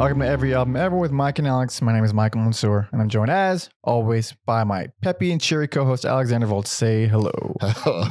Welcome 0.00 0.20
to 0.20 0.26
Every 0.26 0.54
Album 0.54 0.76
Ever 0.76 0.96
with 0.96 1.12
Mike 1.12 1.40
and 1.40 1.46
Alex. 1.46 1.82
My 1.82 1.92
name 1.92 2.04
is 2.04 2.14
Michael 2.14 2.40
Mansour, 2.40 2.88
and 2.90 3.02
I'm 3.02 3.10
joined 3.10 3.30
as 3.30 3.68
always 3.84 4.34
by 4.46 4.64
my 4.64 4.86
peppy 5.02 5.30
and 5.30 5.38
cheery 5.38 5.68
co-host 5.68 6.06
Alexander 6.06 6.46
Volt. 6.46 6.66
Say 6.66 7.06
hello. 7.06 7.54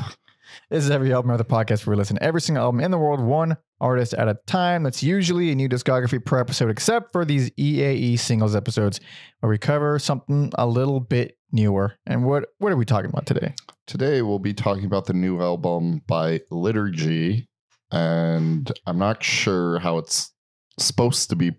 This 0.69 0.83
is 0.83 0.91
Every 0.91 1.11
Album 1.11 1.31
Ever, 1.31 1.39
the 1.39 1.45
podcast 1.45 1.87
where 1.87 1.95
we 1.95 1.97
listen 1.97 2.17
to 2.17 2.23
every 2.23 2.41
single 2.41 2.63
album 2.63 2.79
in 2.79 2.91
the 2.91 2.97
world, 2.99 3.19
one 3.19 3.57
artist 3.81 4.13
at 4.13 4.27
a 4.27 4.37
time. 4.45 4.83
That's 4.83 5.01
usually 5.01 5.51
a 5.51 5.55
new 5.55 5.67
discography 5.67 6.23
per 6.23 6.39
episode, 6.39 6.69
except 6.69 7.11
for 7.11 7.25
these 7.25 7.49
EAE 7.51 8.19
singles 8.19 8.55
episodes 8.55 8.99
where 9.39 9.49
we 9.49 9.57
cover 9.57 9.97
something 9.97 10.51
a 10.59 10.67
little 10.67 10.99
bit 10.99 11.37
newer. 11.51 11.95
And 12.05 12.23
what 12.23 12.49
what 12.59 12.71
are 12.71 12.77
we 12.77 12.85
talking 12.85 13.09
about 13.09 13.25
today? 13.25 13.55
Today 13.87 14.21
we'll 14.21 14.37
be 14.37 14.53
talking 14.53 14.85
about 14.85 15.05
the 15.05 15.13
new 15.13 15.41
album 15.41 16.03
by 16.05 16.41
Liturgy, 16.51 17.47
and 17.89 18.71
I'm 18.85 18.99
not 18.99 19.23
sure 19.23 19.79
how 19.79 19.97
it's 19.97 20.31
supposed 20.77 21.29
to 21.29 21.35
be, 21.35 21.53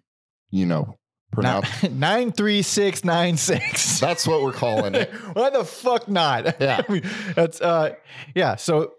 you 0.51 0.67
know, 0.67 0.99
pronounced. 1.33 1.91
Nine 1.91 2.33
three 2.33 2.63
six 2.63 3.05
nine 3.05 3.37
six. 3.37 4.01
That's 4.01 4.27
what 4.27 4.43
we're 4.43 4.53
calling 4.53 4.95
it. 4.95 5.11
Why 5.33 5.51
the 5.51 5.65
fuck 5.65 6.09
not? 6.09 6.57
Yeah. 6.61 6.83
I 6.87 6.93
mean, 6.93 7.03
that's 7.35 7.61
uh 7.61 7.95
yeah, 8.35 8.57
so 8.57 8.95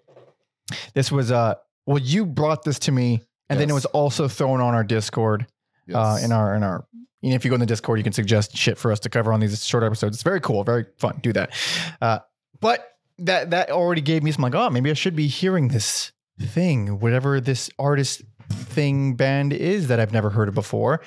this 0.94 1.12
was 1.12 1.32
uh 1.32 1.56
well 1.86 1.98
you 1.98 2.26
brought 2.26 2.64
this 2.64 2.80
to 2.80 2.92
me 2.92 3.22
and 3.50 3.60
then 3.60 3.70
it 3.70 3.74
was 3.74 3.86
also 3.86 4.28
thrown 4.28 4.62
on 4.62 4.74
our 4.74 4.84
Discord. 4.84 5.46
Uh 5.94 6.20
in 6.24 6.32
our 6.32 6.56
in 6.56 6.64
our 6.64 6.86
you 7.22 7.30
know, 7.30 7.36
if 7.36 7.46
you 7.46 7.50
go 7.50 7.56
in 7.56 7.60
the 7.60 7.68
Discord, 7.68 8.00
you 8.00 8.04
can 8.04 8.14
suggest 8.14 8.58
shit 8.58 8.78
for 8.78 8.92
us 8.92 9.00
to 9.02 9.10
cover 9.10 9.32
on 9.32 9.40
these 9.40 9.64
short 9.66 9.84
episodes. 9.84 10.16
It's 10.16 10.24
very 10.24 10.42
cool, 10.42 10.64
very 10.64 10.86
fun. 10.98 11.20
Do 11.22 11.34
that. 11.34 11.52
Uh 12.02 12.20
but 12.60 12.88
that 13.20 13.52
that 13.52 13.70
already 13.70 14.02
gave 14.02 14.24
me 14.24 14.32
some 14.32 14.42
like, 14.44 14.56
oh, 14.56 14.70
maybe 14.70 14.90
I 14.90 14.94
should 14.94 15.16
be 15.16 15.28
hearing 15.28 15.68
this 15.68 16.12
thing, 16.40 17.00
whatever 17.00 17.40
this 17.40 17.70
artist 17.78 18.24
thing 18.52 19.16
band 19.16 19.54
is 19.54 19.88
that 19.88 20.00
I've 20.00 20.14
never 20.14 20.30
heard 20.30 20.48
of 20.48 20.54
before. 20.56 21.02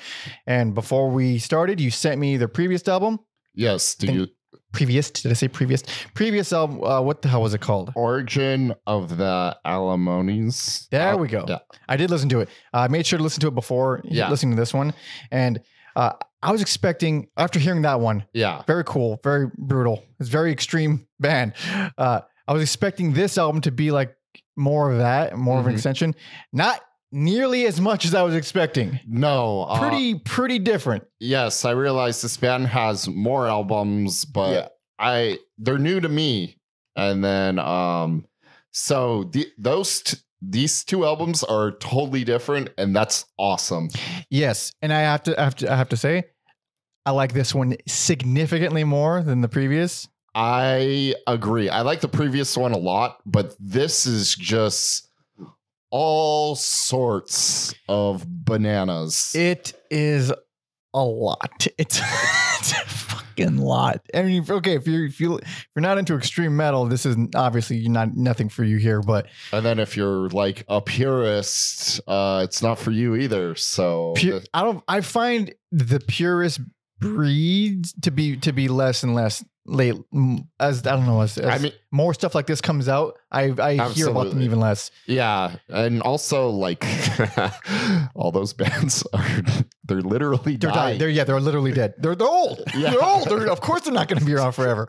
And 0.47 0.73
before 0.73 1.09
we 1.09 1.37
started, 1.39 1.79
you 1.79 1.91
sent 1.91 2.19
me 2.19 2.37
the 2.37 2.47
previous 2.47 2.87
album. 2.87 3.19
yes. 3.53 3.95
Do 3.95 4.11
you 4.13 4.27
Previous, 4.71 5.09
did 5.09 5.31
I 5.31 5.35
say 5.35 5.47
previous? 5.47 5.83
Previous 6.15 6.51
album. 6.51 6.83
Uh, 6.83 6.99
what 6.99 7.21
the 7.21 7.29
hell 7.29 7.41
was 7.41 7.53
it 7.53 7.61
called? 7.61 7.93
origin 7.95 8.73
of 8.85 9.15
the 9.15 9.55
Alimonies. 9.63 10.87
There 10.91 11.13
Uh, 11.13 11.17
we 11.17 11.29
go. 11.29 11.45
Yeah. 11.47 11.59
I 11.87 11.95
did 11.95 12.09
listen 12.09 12.27
to 12.29 12.41
it. 12.41 12.49
I 12.73 12.89
made 12.89 13.05
sure 13.05 13.17
to 13.17 13.23
listen 13.23 13.39
to 13.41 13.47
it 13.47 13.55
before 13.55 14.01
Yeah. 14.03 14.29
listening 14.29 14.55
to 14.55 14.61
this 14.61 14.73
one, 14.73 14.93
and 15.31 15.61
uh, 15.95 16.11
I 16.43 16.51
was 16.51 16.61
expecting 16.61 17.27
after 17.37 17.57
hearing 17.57 17.83
that 17.83 18.01
one, 18.01 18.25
Yeah. 18.33 18.63
very 18.67 18.83
cool, 18.83 19.19
very 19.23 19.49
brutal. 19.57 20.03
It's 20.19 20.27
very 20.29 20.51
extreme 20.51 21.07
band. 21.21 21.53
Uh, 21.97 22.21
I 22.47 22.51
was 22.53 22.61
expecting 22.61 23.13
this 23.13 23.37
album 23.37 23.61
to 23.61 23.71
be 23.71 23.91
like 23.91 24.13
more 24.57 24.91
of 24.91 24.97
that, 24.97 25.37
more 25.37 25.59
of 25.59 25.67
an 25.67 25.71
Mhm. 25.71 25.75
extension. 25.75 26.15
Not 26.51 26.81
nearly 27.11 27.65
as 27.65 27.79
much 27.79 28.05
as 28.05 28.13
I 28.15 28.23
was 28.23 28.35
expecting. 28.35 28.99
No. 29.07 29.63
uh, 29.63 29.79
Pretty, 29.79 30.15
pretty 30.15 30.59
different. 30.59 31.03
yes, 31.19 31.65
I 31.65 31.71
realize 31.71 32.21
this 32.21 32.37
band 32.37 32.67
has 32.67 33.07
more 33.07 33.47
albums, 33.47 34.25
but 34.25 34.51
Yeah. 34.51 34.67
I 34.99 35.39
they're 35.57 35.77
new 35.77 35.99
to 35.99 36.09
me. 36.09 36.57
And 36.95 37.23
then 37.23 37.59
um 37.59 38.25
so 38.71 39.25
the, 39.25 39.47
those 39.57 40.01
t- 40.01 40.17
these 40.41 40.83
two 40.83 41.05
albums 41.05 41.43
are 41.43 41.71
totally 41.71 42.23
different 42.23 42.69
and 42.77 42.95
that's 42.95 43.25
awesome. 43.37 43.89
Yes, 44.29 44.71
and 44.81 44.93
I 44.93 45.01
have 45.01 45.23
to, 45.23 45.39
I 45.39 45.43
have 45.43 45.55
to, 45.55 45.71
I 45.71 45.75
have 45.75 45.89
to 45.89 45.97
say, 45.97 46.25
I 47.05 47.11
like 47.11 47.33
this 47.33 47.53
one 47.55 47.75
significantly 47.87 48.83
more 48.83 49.21
than 49.23 49.41
the 49.41 49.47
previous. 49.47 50.07
I 50.35 51.15
agree. 51.27 51.69
I 51.69 51.81
like 51.81 52.01
the 52.01 52.07
previous 52.09 52.57
one 52.57 52.73
a 52.73 52.77
lot, 52.77 53.19
but 53.25 53.55
this 53.59 54.05
is 54.05 54.35
just 54.35 55.04
all 55.91 56.55
sorts 56.55 57.73
of 57.87 58.25
bananas. 58.27 59.33
It 59.35 59.73
is 59.89 60.31
a 60.93 61.03
lot. 61.03 61.67
It's, 61.77 61.99
it's 62.01 62.71
a 62.71 62.85
fucking 62.87 63.57
lot. 63.57 63.99
I 64.13 64.23
mean, 64.23 64.41
if- 64.43 64.49
okay, 64.49 64.75
if 64.75 64.87
you're 64.87 65.05
if 65.05 65.19
you 65.19 65.37
if 65.37 65.67
you're 65.75 65.81
not 65.81 65.97
into 65.97 66.15
extreme 66.15 66.55
metal, 66.55 66.85
this 66.85 67.05
is 67.05 67.17
obviously 67.35 67.87
not 67.89 68.15
nothing 68.15 68.47
for 68.49 68.63
you 68.63 68.77
here. 68.77 69.01
But 69.01 69.27
and 69.51 69.65
then 69.65 69.77
if 69.77 69.95
you're 69.97 70.29
like 70.29 70.63
a 70.69 70.79
purist, 70.81 71.99
uh 72.07 72.41
it's 72.45 72.61
not 72.61 72.79
for 72.79 72.91
you 72.91 73.15
either. 73.15 73.55
So 73.55 74.13
pu- 74.15 74.39
I 74.53 74.63
don't. 74.63 74.83
I 74.87 75.01
find 75.01 75.53
the 75.71 75.99
purist 75.99 76.61
breeds 76.99 77.93
to 78.01 78.09
be 78.11 78.37
to 78.37 78.53
be 78.53 78.67
less 78.69 79.03
and 79.03 79.13
less 79.13 79.43
late 79.65 79.95
as 80.59 80.85
I 80.85 80.95
don't 80.95 81.05
know 81.05 81.21
as, 81.21 81.37
as 81.37 81.45
I 81.45 81.57
mean, 81.57 81.73
more 81.91 82.13
stuff 82.13 82.35
like 82.35 82.47
this 82.47 82.61
comes 82.61 82.87
out. 82.87 83.17
I 83.31 83.53
I 83.59 83.89
hear 83.89 84.09
about 84.09 84.29
them 84.29 84.41
even 84.41 84.59
less. 84.59 84.91
yeah, 85.07 85.55
and 85.69 86.01
also 86.01 86.49
like 86.49 86.85
all 88.15 88.31
those 88.31 88.53
bands 88.53 89.03
are 89.13 89.41
they're 89.85 90.01
literally 90.01 90.57
They're 90.57 90.71
dying. 90.71 90.73
dying. 90.73 90.99
They're 90.99 91.09
yeah. 91.09 91.23
They're 91.23 91.39
literally 91.39 91.71
dead. 91.71 91.95
They're 91.97 92.15
they're 92.15 92.27
old. 92.27 92.61
Yeah. 92.75 92.91
They're 92.91 93.03
old. 93.03 93.27
They're, 93.29 93.47
of 93.49 93.61
course, 93.61 93.81
they're 93.81 93.93
not 93.93 94.07
going 94.09 94.19
to 94.19 94.25
be 94.25 94.33
around 94.33 94.51
forever. 94.51 94.87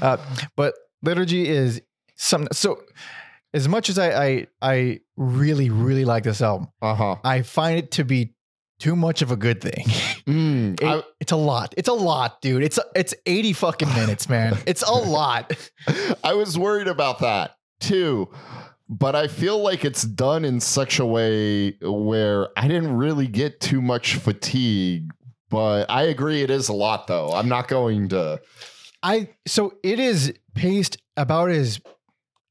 Uh, 0.00 0.16
but 0.54 0.74
liturgy 1.02 1.48
is 1.48 1.82
some. 2.14 2.46
So, 2.52 2.82
as 3.52 3.68
much 3.68 3.88
as 3.88 3.98
I 3.98 4.24
I 4.24 4.46
I 4.62 5.00
really 5.16 5.70
really 5.70 6.04
like 6.04 6.22
this 6.22 6.40
album, 6.40 6.68
uh-huh. 6.80 7.16
I 7.24 7.42
find 7.42 7.78
it 7.78 7.90
to 7.92 8.04
be 8.04 8.35
too 8.78 8.94
much 8.96 9.22
of 9.22 9.30
a 9.30 9.36
good 9.36 9.60
thing. 9.60 9.84
Mm, 10.26 10.80
It- 10.82 10.84
I- 10.86 11.02
it's 11.20 11.30
a 11.30 11.36
lot. 11.36 11.72
It's 11.76 11.88
a 11.88 11.92
lot, 11.92 12.40
dude. 12.42 12.64
It's 12.64 12.80
it's 12.96 13.14
eighty 13.26 13.52
fucking 13.52 13.88
minutes, 13.94 14.28
man. 14.28 14.58
It's 14.66 14.82
a 14.82 14.90
lot. 14.92 15.52
I 16.24 16.34
was 16.34 16.58
worried 16.58 16.88
about 16.88 17.20
that 17.20 17.52
too. 17.78 18.28
But 18.88 19.14
I 19.14 19.28
feel 19.28 19.58
like 19.62 19.84
it's 19.84 20.02
done 20.02 20.44
in 20.44 20.58
such 20.58 20.98
a 20.98 21.06
way 21.06 21.76
where 21.80 22.48
I 22.58 22.66
didn't 22.66 22.96
really 22.96 23.28
get 23.28 23.60
too 23.60 23.80
much 23.80 24.16
fatigue. 24.16 25.12
But 25.48 25.88
I 25.88 26.02
agree 26.04 26.42
it 26.42 26.50
is 26.50 26.68
a 26.68 26.72
lot 26.74 27.06
though. 27.06 27.30
I'm 27.30 27.48
not 27.48 27.68
going 27.68 28.08
to 28.08 28.40
I 29.04 29.28
so 29.46 29.74
it 29.84 30.00
is 30.00 30.32
paced 30.54 30.96
about 31.16 31.50
as 31.50 31.80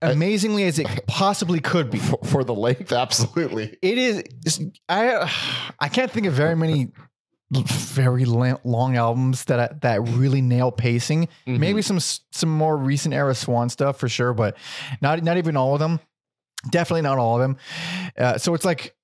amazingly 0.01 0.63
as 0.63 0.77
it 0.79 0.87
possibly 1.07 1.59
could 1.59 1.89
be. 1.89 1.97
for, 1.99 2.19
for 2.23 2.43
the 2.43 2.53
length, 2.53 2.91
absolutely. 2.91 3.77
it 3.81 3.97
is 3.97 4.61
i 4.89 5.31
i 5.79 5.87
can't 5.87 6.11
think 6.11 6.25
of 6.27 6.33
very 6.33 6.55
many 6.55 6.89
very 7.51 8.25
long 8.25 8.97
albums 8.97 9.45
that 9.45 9.59
I, 9.59 9.69
that 9.81 10.01
really 10.09 10.41
nail 10.41 10.71
pacing 10.71 11.27
Mm-hmm. 11.47 11.59
maybe 11.59 11.81
some 11.81 11.99
some 11.99 12.49
more 12.49 12.75
recent 12.75 13.13
era 13.13 13.35
swan 13.35 13.69
stuff 13.69 13.97
for 13.99 14.09
sure 14.09 14.33
but 14.33 14.57
not 15.01 15.23
not 15.23 15.37
even 15.37 15.55
all 15.55 15.73
of 15.73 15.79
them 15.79 15.99
definitely 16.69 17.03
not 17.03 17.17
all 17.17 17.35
of 17.35 17.41
them 17.41 17.57
uh, 18.17 18.37
so 18.37 18.53
it's 18.55 18.65
like 18.65 18.95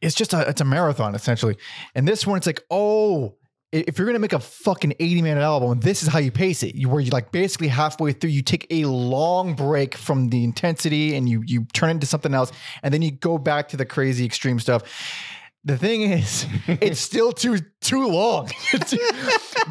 it's 0.00 0.14
just 0.14 0.32
a 0.32 0.48
it's 0.48 0.60
a 0.60 0.64
marathon 0.64 1.14
essentially 1.14 1.56
and 1.94 2.06
this 2.06 2.26
one 2.26 2.36
it's 2.36 2.46
like 2.46 2.62
oh 2.70 3.34
if 3.72 3.98
you're 3.98 4.06
gonna 4.06 4.18
make 4.18 4.32
a 4.34 4.38
fucking 4.38 4.92
80 5.00 5.22
minute 5.22 5.40
album, 5.42 5.80
this 5.80 6.02
is 6.02 6.08
how 6.08 6.18
you 6.18 6.30
pace 6.30 6.62
it. 6.62 6.74
You 6.74 6.88
where 6.88 7.00
you 7.00 7.10
like 7.10 7.32
basically 7.32 7.68
halfway 7.68 8.12
through, 8.12 8.30
you 8.30 8.42
take 8.42 8.66
a 8.70 8.84
long 8.84 9.54
break 9.54 9.96
from 9.96 10.28
the 10.28 10.44
intensity 10.44 11.16
and 11.16 11.28
you 11.28 11.42
you 11.46 11.64
turn 11.72 11.88
it 11.88 11.92
into 11.92 12.06
something 12.06 12.34
else, 12.34 12.52
and 12.82 12.92
then 12.92 13.02
you 13.02 13.10
go 13.10 13.38
back 13.38 13.68
to 13.70 13.76
the 13.76 13.86
crazy 13.86 14.24
extreme 14.24 14.60
stuff. 14.60 14.82
The 15.64 15.78
thing 15.78 16.02
is, 16.02 16.44
it's 16.66 17.00
still 17.00 17.32
too 17.32 17.58
too 17.80 18.06
long. 18.08 18.50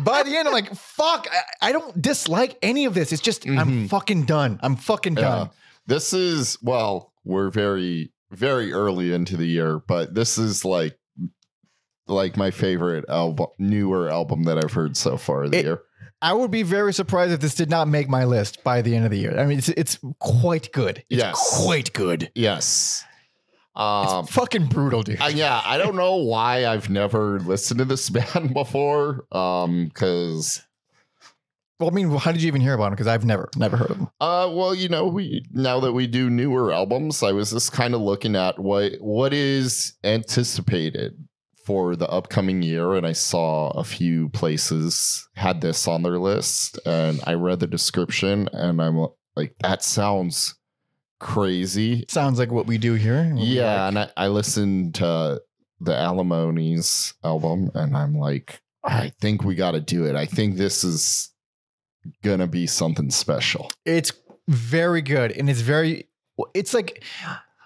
By 0.04 0.24
the 0.24 0.36
end, 0.38 0.48
I'm 0.48 0.54
like, 0.54 0.74
fuck, 0.74 1.28
I, 1.62 1.70
I 1.70 1.72
don't 1.72 2.02
dislike 2.02 2.58
any 2.62 2.86
of 2.86 2.94
this. 2.94 3.12
It's 3.12 3.22
just 3.22 3.46
I'm 3.46 3.86
Mhm. 3.86 3.90
fucking 3.90 4.24
done. 4.24 4.60
I'm 4.64 4.76
fucking 4.78 5.16
Yeah. 5.16 5.22
done. 5.22 5.50
This 5.88 6.14
is 6.14 6.58
well, 6.62 7.14
we're 7.24 7.50
very 7.50 8.12
very 8.32 8.72
early 8.72 9.14
into 9.14 9.36
the 9.36 9.46
year, 9.46 9.80
but 9.86 10.14
this 10.16 10.38
is 10.38 10.64
like 10.64 10.98
like 12.12 12.38
my 12.38 12.52
favorite 12.52 13.06
album 13.10 13.48
newer 13.58 14.10
album 14.10 14.44
that 14.44 14.58
I've 14.64 14.74
heard 14.74 14.96
so 14.98 15.18
far 15.18 15.48
the 15.50 15.58
It- 15.60 15.66
year. 15.66 15.82
I 16.24 16.34
would 16.34 16.52
be 16.52 16.62
very 16.62 16.94
surprised 16.94 17.32
if 17.34 17.40
this 17.40 17.56
did 17.56 17.70
not 17.72 17.88
make 17.88 18.08
my 18.08 18.26
list 18.26 18.64
by 18.64 18.84
the 18.84 18.96
end 18.96 19.06
of 19.06 19.12
the 19.12 19.18
year. 19.18 19.40
I 19.40 19.46
mean, 19.48 19.58
it's 19.58 19.70
it's 19.70 19.98
quite 20.20 20.72
good. 20.72 21.00
It's 21.10 21.20
Yes. 21.24 21.64
quite 21.64 21.92
good. 21.94 22.30
Yes. 22.36 23.04
It's 23.76 23.82
Um 23.82 24.28
fucking 24.28 24.66
brutal, 24.68 25.02
dude. 25.02 25.20
I, 25.20 25.30
yeah, 25.30 25.62
I 25.66 25.78
don't 25.80 25.96
know 25.96 26.18
why 26.18 26.68
I've 26.68 26.90
never 26.91 27.40
listened 27.40 27.80
to 27.80 27.85
this 27.85 28.08
band 28.18 28.53
before. 28.53 29.26
Um, 29.32 29.85
because 29.85 30.62
well, 31.80 31.90
I 31.90 31.94
mean, 31.94 32.12
how 32.16 32.32
did 32.32 32.44
you 32.44 32.47
even 32.50 32.62
hear 32.62 32.76
about 32.76 32.88
him? 32.88 32.91
Because 32.91 33.08
I've 33.08 33.26
never, 33.26 33.50
never 33.56 33.76
heard 33.76 33.90
of 33.90 33.97
him. 33.97 34.08
uh, 34.22 34.47
well, 34.53 34.76
you 34.76 34.88
know, 34.90 35.08
we 35.08 35.44
now 35.52 35.80
that 35.80 35.94
we 35.94 36.06
do 36.06 36.30
newer 36.30 36.72
albums, 36.72 37.24
I 37.24 37.32
was 37.32 37.50
just 37.50 37.72
kind 37.72 37.96
of 37.96 38.02
looking 38.02 38.35
at 38.35 38.59
what 38.59 38.94
what 39.02 39.34
is 39.34 39.94
anticipated 40.03 41.18
for 41.66 41.96
the 41.96 42.09
upcoming 42.09 42.61
year, 42.61 42.96
and 42.96 43.05
I 43.05 43.13
saw 43.13 43.69
a 43.72 43.84
few 43.84 44.29
places 44.29 45.28
had 45.35 45.61
this 45.61 45.87
on 45.87 46.03
their 46.03 46.19
list, 46.19 46.79
and 46.85 47.22
I 47.25 47.34
read 47.34 47.59
the 47.59 47.67
description, 47.67 48.49
and 48.53 48.81
I'm 48.81 48.99
uh, 48.99 49.08
like, 49.35 49.55
that 49.61 49.84
sounds 49.84 50.55
crazy. 51.19 52.05
Sounds 52.09 52.40
like 52.40 52.52
what 52.52 52.67
we 52.67 52.78
do 52.78 52.96
here. 52.96 53.31
Yeah, 53.35 53.84
like. 53.84 53.87
and 53.87 53.99
I, 53.99 54.09
I 54.17 54.28
listened 54.28 54.96
to 54.96 55.41
the 55.79 55.96
Alimonies 55.96 57.13
album, 57.23 57.72
and 57.73 57.96
I'm 57.96 58.16
like, 58.16 58.61
I 58.84 59.11
think 59.22 59.43
we 59.43 59.55
got 59.55 59.72
to 59.72 59.81
do 59.81 60.05
it. 60.05 60.16
I 60.16 60.25
think 60.25 60.55
this 60.55 60.84
is 60.84 61.29
gonna 62.23 62.47
be 62.47 62.66
something 62.67 63.11
special. 63.11 63.72
it's 63.85 64.11
very 64.47 65.02
good, 65.02 65.31
and 65.31 65.49
it's 65.49 65.61
very. 65.61 66.08
It's 66.55 66.73
like, 66.73 67.03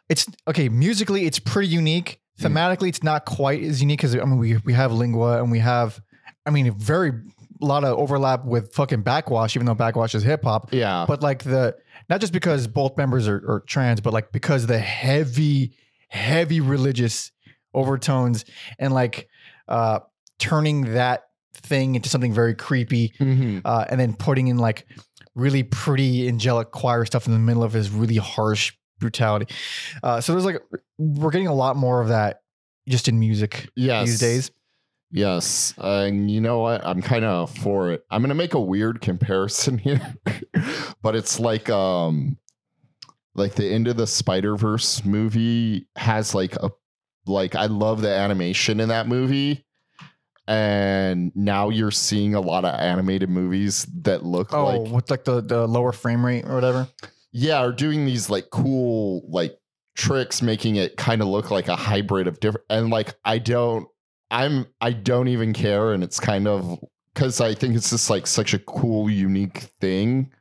it's 0.09 0.27
okay. 0.47 0.68
Musically, 0.69 1.25
it's 1.25 1.39
pretty 1.39 1.69
unique. 1.69 2.19
Thematically 2.40 2.90
it's 2.90 3.04
not 3.04 3.26
quite 3.26 3.64
as 3.64 3.82
unique 3.82 4.00
because 4.00 4.16
I 4.16 4.20
mean 4.26 4.38
we 4.38 4.58
we 4.58 4.74
have 4.74 4.92
lingua 4.92 5.42
and 5.42 5.52
we 5.52 5.60
have 5.60 6.02
I 6.46 6.50
mean 6.50 6.72
very 6.78 7.12
a 7.62 7.66
lot 7.66 7.84
of 7.86 7.98
overlap 7.98 8.44
with 8.44 8.74
fucking 8.74 9.04
Backxwash 9.04 9.56
even 9.56 9.66
though 9.66 9.76
Backxwash 9.76 10.14
is 10.16 10.24
hip 10.24 10.44
hop 10.44 10.74
Yeah. 10.74 11.06
but 11.08 11.22
like 11.24 11.44
the 11.44 11.76
not 12.10 12.20
just 12.20 12.34
because 12.34 12.68
both 12.68 12.98
members 12.98 13.28
are, 13.30 13.38
are 13.50 13.64
trans 13.66 14.02
but 14.02 14.12
like 14.14 14.32
because 14.34 14.68
the 14.68 14.78
heavy 14.78 15.74
heavy 16.10 16.60
religious 16.60 17.32
overtones 17.74 18.44
and 18.80 18.94
like 18.94 19.30
uh 19.70 20.00
turning 20.38 20.94
that 20.94 21.24
thing 21.54 21.96
into 21.96 22.10
something 22.10 22.34
very 22.34 22.54
creepy 22.54 23.14
Mhm. 23.20 23.62
uh, 23.64 23.86
and 23.90 24.00
then 24.00 24.14
putting 24.14 24.48
in 24.48 24.58
like 24.58 24.86
really 25.36 25.64
pretty 25.64 26.28
angelic 26.28 26.72
choir 26.72 27.06
stuff 27.06 27.26
in 27.28 27.34
the 27.34 27.40
middle 27.40 27.64
of 27.64 27.72
his 27.74 27.90
really 27.90 28.18
harsh 28.18 28.74
brutality. 29.00 29.47
Uh, 30.03 30.21
so 30.21 30.31
there's 30.33 30.45
like 30.45 30.62
we're 30.97 31.31
getting 31.31 31.47
a 31.47 31.53
lot 31.53 31.75
more 31.75 32.01
of 32.01 32.07
that 32.09 32.42
just 32.88 33.07
in 33.07 33.19
music 33.19 33.69
Yes. 33.75 34.07
these 34.07 34.19
days. 34.19 34.51
Yes. 35.12 35.74
And 35.77 36.30
you 36.30 36.42
know 36.42 36.59
what? 36.59 36.86
I'm 36.86 37.01
kind 37.01 37.24
of 37.25 37.56
for 37.57 37.92
it. 37.92 38.03
I'm 38.12 38.21
going 38.21 38.30
to 38.30 38.36
make 38.36 38.53
a 38.53 38.59
weird 38.59 39.01
comparison 39.01 39.77
here. 39.80 40.15
but 41.01 41.15
it's 41.15 41.39
like 41.39 41.69
um 41.69 42.38
like 43.33 43.56
the 43.56 43.68
end 43.68 43.88
of 43.88 43.97
the 43.97 44.07
Spider-Verse 44.07 45.03
movie 45.06 45.88
has 45.95 46.33
like 46.36 46.56
a 46.57 46.69
like 47.25 47.56
I 47.56 47.65
love 47.65 48.01
the 48.01 48.09
animation 48.13 48.80
in 48.80 48.89
that 48.89 49.07
movie. 49.07 49.65
And 50.47 51.31
now 51.36 51.69
you're 51.69 51.89
seeing 51.92 52.36
a 52.36 52.39
lot 52.42 52.65
of 52.65 52.80
animated 52.80 53.30
movies 53.30 53.88
that 54.03 54.24
look 54.24 54.53
like 54.53 54.59
Oh, 54.62 54.80
like 54.81 54.92
with 54.94 55.09
like 55.12 55.24
the 55.24 55.42
the 55.42 55.68
lower 55.68 55.92
frame 55.92 56.24
rate 56.25 56.45
or 56.45 56.53
whatever. 56.53 56.88
Yeah, 57.38 57.60
are 57.60 57.74
doing 57.74 58.06
these 58.06 58.30
like 58.30 58.50
cool 58.50 59.26
like 59.30 59.58
tricks, 59.96 60.42
making 60.42 60.78
it 60.78 60.96
kind 60.96 61.22
of 61.22 61.28
look 61.28 61.52
like 61.52 61.68
a 61.68 61.76
hybrid 61.76 62.28
of 62.28 62.40
different. 62.40 62.66
And 62.70 62.90
like 62.90 63.14
I 63.26 63.40
don't, 63.40 63.88
I'm 64.32 64.66
I 64.80 64.94
don't 64.94 65.28
even 65.28 65.52
care, 65.52 65.92
and 65.92 66.02
it's 66.02 66.20
kind 66.20 66.48
of 66.48 66.80
because 67.14 67.42
I 67.42 67.54
think 67.54 67.76
it's 67.76 67.90
just 67.90 68.10
like 68.10 68.26
such 68.26 68.54
a 68.54 68.60
cool, 68.60 69.10
unique 69.10 69.70
thing. 69.82 70.32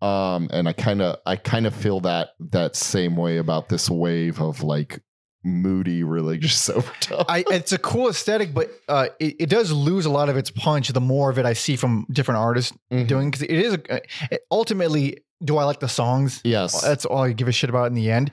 Um, 0.00 0.48
and 0.52 0.68
I 0.68 0.74
kind 0.74 1.02
of 1.02 1.16
I 1.26 1.34
kind 1.34 1.66
of 1.66 1.74
feel 1.74 1.98
that 2.00 2.30
that 2.38 2.76
same 2.76 3.16
way 3.16 3.38
about 3.38 3.68
this 3.68 3.90
wave 3.90 4.40
of 4.40 4.62
like 4.62 5.00
moody 5.42 6.04
religious 6.04 6.70
overtone. 6.70 7.24
I 7.28 7.44
it's 7.50 7.72
a 7.72 7.78
cool 7.78 8.08
aesthetic, 8.08 8.54
but 8.54 8.70
uh, 8.88 9.08
it, 9.18 9.36
it 9.40 9.48
does 9.48 9.72
lose 9.72 10.06
a 10.06 10.10
lot 10.10 10.28
of 10.28 10.36
its 10.36 10.52
punch 10.52 10.88
the 10.90 11.00
more 11.00 11.30
of 11.30 11.38
it 11.40 11.46
I 11.46 11.54
see 11.54 11.74
from 11.74 12.06
different 12.12 12.38
artists 12.38 12.72
Mhm. 12.92 13.06
doing 13.08 13.30
because 13.32 13.42
it 13.42 13.50
is 13.50 13.74
a, 13.74 13.80
it- 14.32 14.42
ultimately. 14.52 15.18
Do 15.42 15.56
I 15.58 15.64
like 15.64 15.80
the 15.80 15.88
songs? 15.88 16.40
Yes. 16.44 16.80
That's 16.82 17.04
all 17.04 17.22
I 17.22 17.32
give 17.32 17.48
a 17.48 17.52
shit 17.52 17.70
about 17.70 17.86
in 17.86 17.94
the 17.94 18.10
end. 18.10 18.30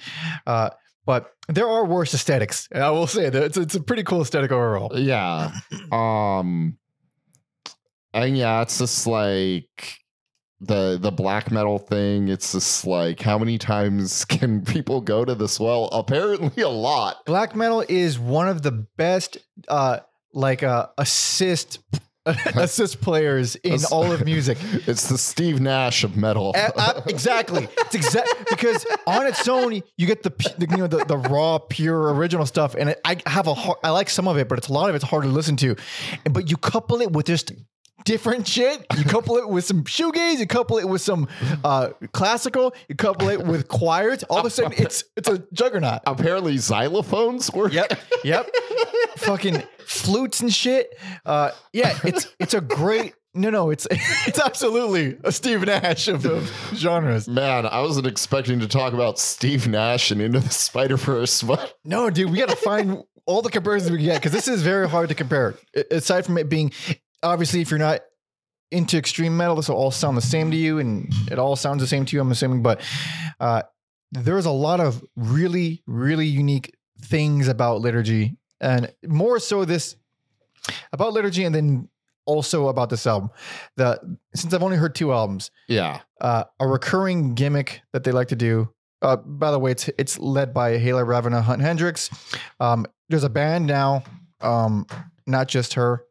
Uh, 0.47 0.71
but 1.05 1.31
there 1.47 1.67
are 1.67 1.85
worse 1.85 2.13
aesthetics. 2.13 2.67
I 2.73 2.89
will 2.89 3.07
say 3.07 3.29
that 3.29 3.43
it's, 3.43 3.57
it's 3.57 3.75
a 3.75 3.81
pretty 3.81 4.03
cool 4.03 4.21
aesthetic 4.21 4.51
overall. 4.51 4.91
yeah 4.97 5.51
um 5.91 6.77
and 8.13 8.35
yeah 8.37 8.61
it's 8.61 8.79
just 8.79 9.05
like 9.05 9.99
the 10.61 10.97
the 10.99 11.11
black 11.11 11.51
metal 11.51 11.77
thing 11.77 12.29
it's 12.29 12.53
just 12.53 12.87
like 12.87 13.19
how 13.21 13.37
many 13.37 13.57
times 13.57 14.23
can 14.35 14.63
people 14.63 15.01
go 15.01 15.23
to 15.25 15.35
this 15.35 15.59
well 15.59 15.89
apparently 15.91 16.63
a 16.63 16.69
lot 16.69 17.17
Black 17.25 17.55
metal 17.55 17.83
is 17.87 18.17
one 18.17 18.47
of 18.47 18.61
the 18.63 18.71
best, 18.71 19.37
uh, 19.67 19.99
like 20.33 20.63
uh, 20.63 20.87
assist 20.97 21.79
assist 22.55 23.01
players 23.01 23.55
in 23.57 23.79
all 23.91 24.11
of 24.11 24.25
music. 24.25 24.57
it's 24.87 25.07
the 25.09 25.17
steve 25.17 25.59
nash 25.61 26.03
of 26.03 26.17
metal 26.17 26.53
A- 26.55 26.71
a- 26.75 27.03
exactly. 27.07 27.67
It's 27.77 27.95
exact 27.95 28.49
because 28.49 28.85
on 29.05 29.27
its 29.27 29.47
own 29.47 29.81
you 29.97 30.07
get 30.07 30.23
the, 30.23 30.31
the 30.57 30.67
you 30.69 30.77
know 30.77 30.87
the, 30.87 31.05
the 31.05 31.17
raw 31.17 31.59
pure 31.59 32.13
original 32.13 32.45
stuff 32.45 32.75
and 32.75 32.89
it, 32.89 33.01
I 33.05 33.17
have 33.25 33.47
a 33.47 33.53
hard, 33.53 33.77
I 33.83 33.91
like 33.91 34.09
some 34.09 34.27
of 34.27 34.37
it 34.37 34.49
but 34.49 34.57
it's 34.57 34.67
a 34.69 34.73
lot 34.73 34.89
of 34.89 34.95
it's 34.95 35.03
hard 35.05 35.23
to 35.23 35.29
listen 35.29 35.55
to. 35.57 35.75
But 36.29 36.49
you 36.49 36.57
couple 36.57 37.01
it 37.01 37.11
with 37.11 37.27
just 37.27 37.51
different 38.05 38.47
shit. 38.47 38.85
You 38.97 39.03
couple 39.03 39.35
it 39.37 39.49
with 39.49 39.65
some 39.65 39.83
shoegaze, 39.83 40.37
you 40.39 40.47
couple 40.47 40.77
it 40.77 40.87
with 40.87 41.01
some 41.01 41.27
uh 41.63 41.89
classical, 42.13 42.73
you 42.87 42.95
couple 42.95 43.27
it 43.29 43.43
with 43.45 43.67
choirs, 43.67 44.23
all 44.23 44.39
of 44.39 44.45
a 44.45 44.49
sudden 44.49 44.73
it's 44.77 45.03
it's 45.17 45.27
a 45.27 45.43
juggernaut. 45.51 46.01
apparently 46.07 46.55
xylophones 46.55 47.53
work 47.53 47.73
Yep. 47.73 47.99
Yep. 48.23 48.49
Fucking 49.17 49.63
flutes 49.85 50.39
and 50.41 50.53
shit. 50.53 50.95
Uh 51.25 51.51
yeah, 51.73 51.97
it's 52.03 52.33
it's 52.39 52.53
a 52.53 52.61
great 52.61 53.13
no 53.33 53.49
no, 53.49 53.69
it's 53.69 53.85
it's 53.91 54.39
absolutely 54.39 55.17
a 55.25 55.31
Steve 55.31 55.65
Nash 55.65 56.07
of, 56.07 56.25
of 56.25 56.49
genres. 56.73 57.27
man 57.27 57.65
i 57.65 57.81
wasn't 57.81 58.07
expecting 58.07 58.61
to 58.61 58.67
talk 58.67 58.93
about 58.93 59.19
steve 59.19 59.67
nash 59.67 60.09
and 60.09 60.21
into 60.21 60.39
the 60.39 60.49
spider-verse 60.49 61.41
but 61.43 61.73
No, 61.83 62.09
dude, 62.09 62.31
we 62.31 62.37
got 62.37 62.47
to 62.49 62.55
find 62.55 63.03
all 63.25 63.41
the 63.41 63.49
comparisons 63.49 63.91
we 63.91 63.97
can 63.97 64.05
get 64.05 64.15
because 64.21 64.31
this 64.31 64.47
is 64.47 64.61
very 64.61 64.87
hard 64.87 65.09
to 65.09 65.15
compare. 65.15 65.55
Aside 65.91 66.25
from 66.25 66.37
it 66.37 66.47
being, 66.47 66.71
obviously, 67.25 67.61
if 67.61 67.71
you're 67.71 67.79
not 67.79 68.01
into 68.71 68.97
extreme 68.97 69.35
metal, 69.37 69.55
this 69.55 69.69
will 69.69 69.75
all 69.75 69.91
sound 69.91 70.17
the 70.17 70.21
same 70.21 70.51
to 70.51 70.57
you, 70.57 70.79
and 70.79 71.11
it 71.31 71.39
all 71.39 71.55
sounds 71.55 71.81
the 71.81 71.87
same 71.87 72.05
to 72.05 72.15
you. 72.15 72.21
I'm 72.21 72.31
assuming, 72.31 72.61
but 72.63 72.81
uh, 73.39 73.63
there's 74.11 74.45
a 74.45 74.51
lot 74.51 74.79
of 74.79 75.03
really, 75.15 75.83
really 75.85 76.27
unique 76.27 76.75
things 77.01 77.47
about 77.47 77.81
liturgy, 77.81 78.37
and 78.61 78.93
more 79.05 79.39
so 79.39 79.65
this 79.65 79.95
about 80.91 81.13
liturgy, 81.13 81.43
and 81.43 81.53
then 81.53 81.89
also 82.25 82.67
about 82.67 82.89
this 82.89 83.05
album. 83.05 83.29
The 83.75 84.17
since 84.33 84.53
I've 84.53 84.63
only 84.63 84.77
heard 84.77 84.95
two 84.95 85.11
albums, 85.13 85.51
yeah 85.67 86.01
uh, 86.21 86.45
a 86.59 86.67
recurring 86.67 87.35
gimmick 87.35 87.81
that 87.93 88.03
they 88.03 88.11
like 88.11 88.29
to 88.29 88.35
do. 88.35 88.69
Uh, 89.01 89.17
by 89.17 89.51
the 89.51 89.59
way, 89.59 89.71
it's 89.71 89.89
it's 89.97 90.17
led 90.17 90.53
by 90.53 90.77
Haela 90.79 91.05
Ravenna 91.05 91.41
Hunt-Hendrix. 91.41 92.09
Um, 92.59 92.85
there's 93.09 93.23
a 93.23 93.29
band 93.29 93.67
now, 93.67 94.03
um, 94.41 94.87
not 95.27 95.47
just 95.47 95.75
her, 95.75 96.03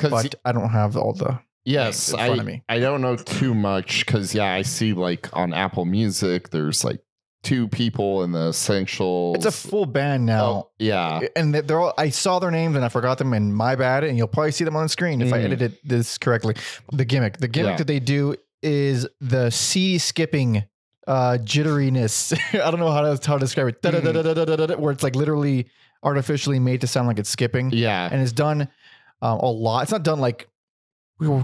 because 0.00 0.22
but 0.24 0.34
I 0.44 0.52
don't 0.52 0.70
have 0.70 0.96
all 0.96 1.12
the. 1.12 1.38
Yes, 1.64 2.14
I. 2.14 2.62
I 2.68 2.78
don't 2.78 3.02
know 3.02 3.16
too 3.16 3.54
much 3.54 4.06
because 4.06 4.34
yeah, 4.34 4.52
I 4.52 4.62
see 4.62 4.92
like 4.94 5.28
on 5.36 5.52
Apple 5.52 5.84
Music, 5.84 6.50
there's 6.50 6.84
like 6.84 7.00
two 7.42 7.68
people 7.68 8.22
in 8.22 8.32
the 8.32 8.48
essentials. 8.48 9.36
It's 9.36 9.46
a 9.46 9.50
full 9.52 9.86
band 9.86 10.26
now, 10.26 10.44
Oh, 10.46 10.70
yeah, 10.78 11.20
and 11.36 11.54
they're 11.54 11.80
all. 11.80 11.92
I 11.98 12.08
saw 12.10 12.38
their 12.38 12.50
names 12.50 12.76
and 12.76 12.84
I 12.84 12.88
forgot 12.88 13.18
them, 13.18 13.32
and 13.34 13.54
my 13.54 13.76
bad. 13.76 14.04
And 14.04 14.16
you'll 14.16 14.26
probably 14.26 14.52
see 14.52 14.64
them 14.64 14.74
on 14.76 14.84
the 14.84 14.88
screen 14.88 15.20
if 15.20 15.32
I 15.32 15.38
Mm. 15.40 15.44
edited 15.44 15.78
this 15.84 16.16
correctly. 16.18 16.54
The 16.92 17.04
gimmick, 17.04 17.38
the 17.38 17.48
gimmick 17.48 17.72
Yeah. 17.72 17.76
that 17.76 17.86
they 17.86 18.00
do 18.00 18.36
is 18.62 19.06
the 19.20 19.50
CD 19.50 19.98
skipping 19.98 20.64
uh 21.06 21.38
jitteriness. 21.42 22.32
I 22.60 22.70
don't 22.70 22.80
know 22.80 22.90
how 22.90 23.02
to 23.02 23.26
how 23.26 23.34
to 23.34 23.40
describe 23.40 23.68
it. 23.68 23.82
Mm. 23.82 24.78
Where 24.78 24.92
it's 24.92 25.02
like 25.02 25.14
literally 25.14 25.66
artificially 26.02 26.58
made 26.58 26.80
to 26.80 26.86
sound 26.86 27.06
like 27.08 27.18
it's 27.18 27.28
skipping. 27.30 27.70
yeah, 27.72 28.08
and 28.10 28.22
it's 28.22 28.32
done 28.32 28.68
um, 29.22 29.38
a 29.38 29.50
lot. 29.50 29.82
It's 29.82 29.92
not 29.92 30.02
done 30.02 30.20
like 30.20 30.48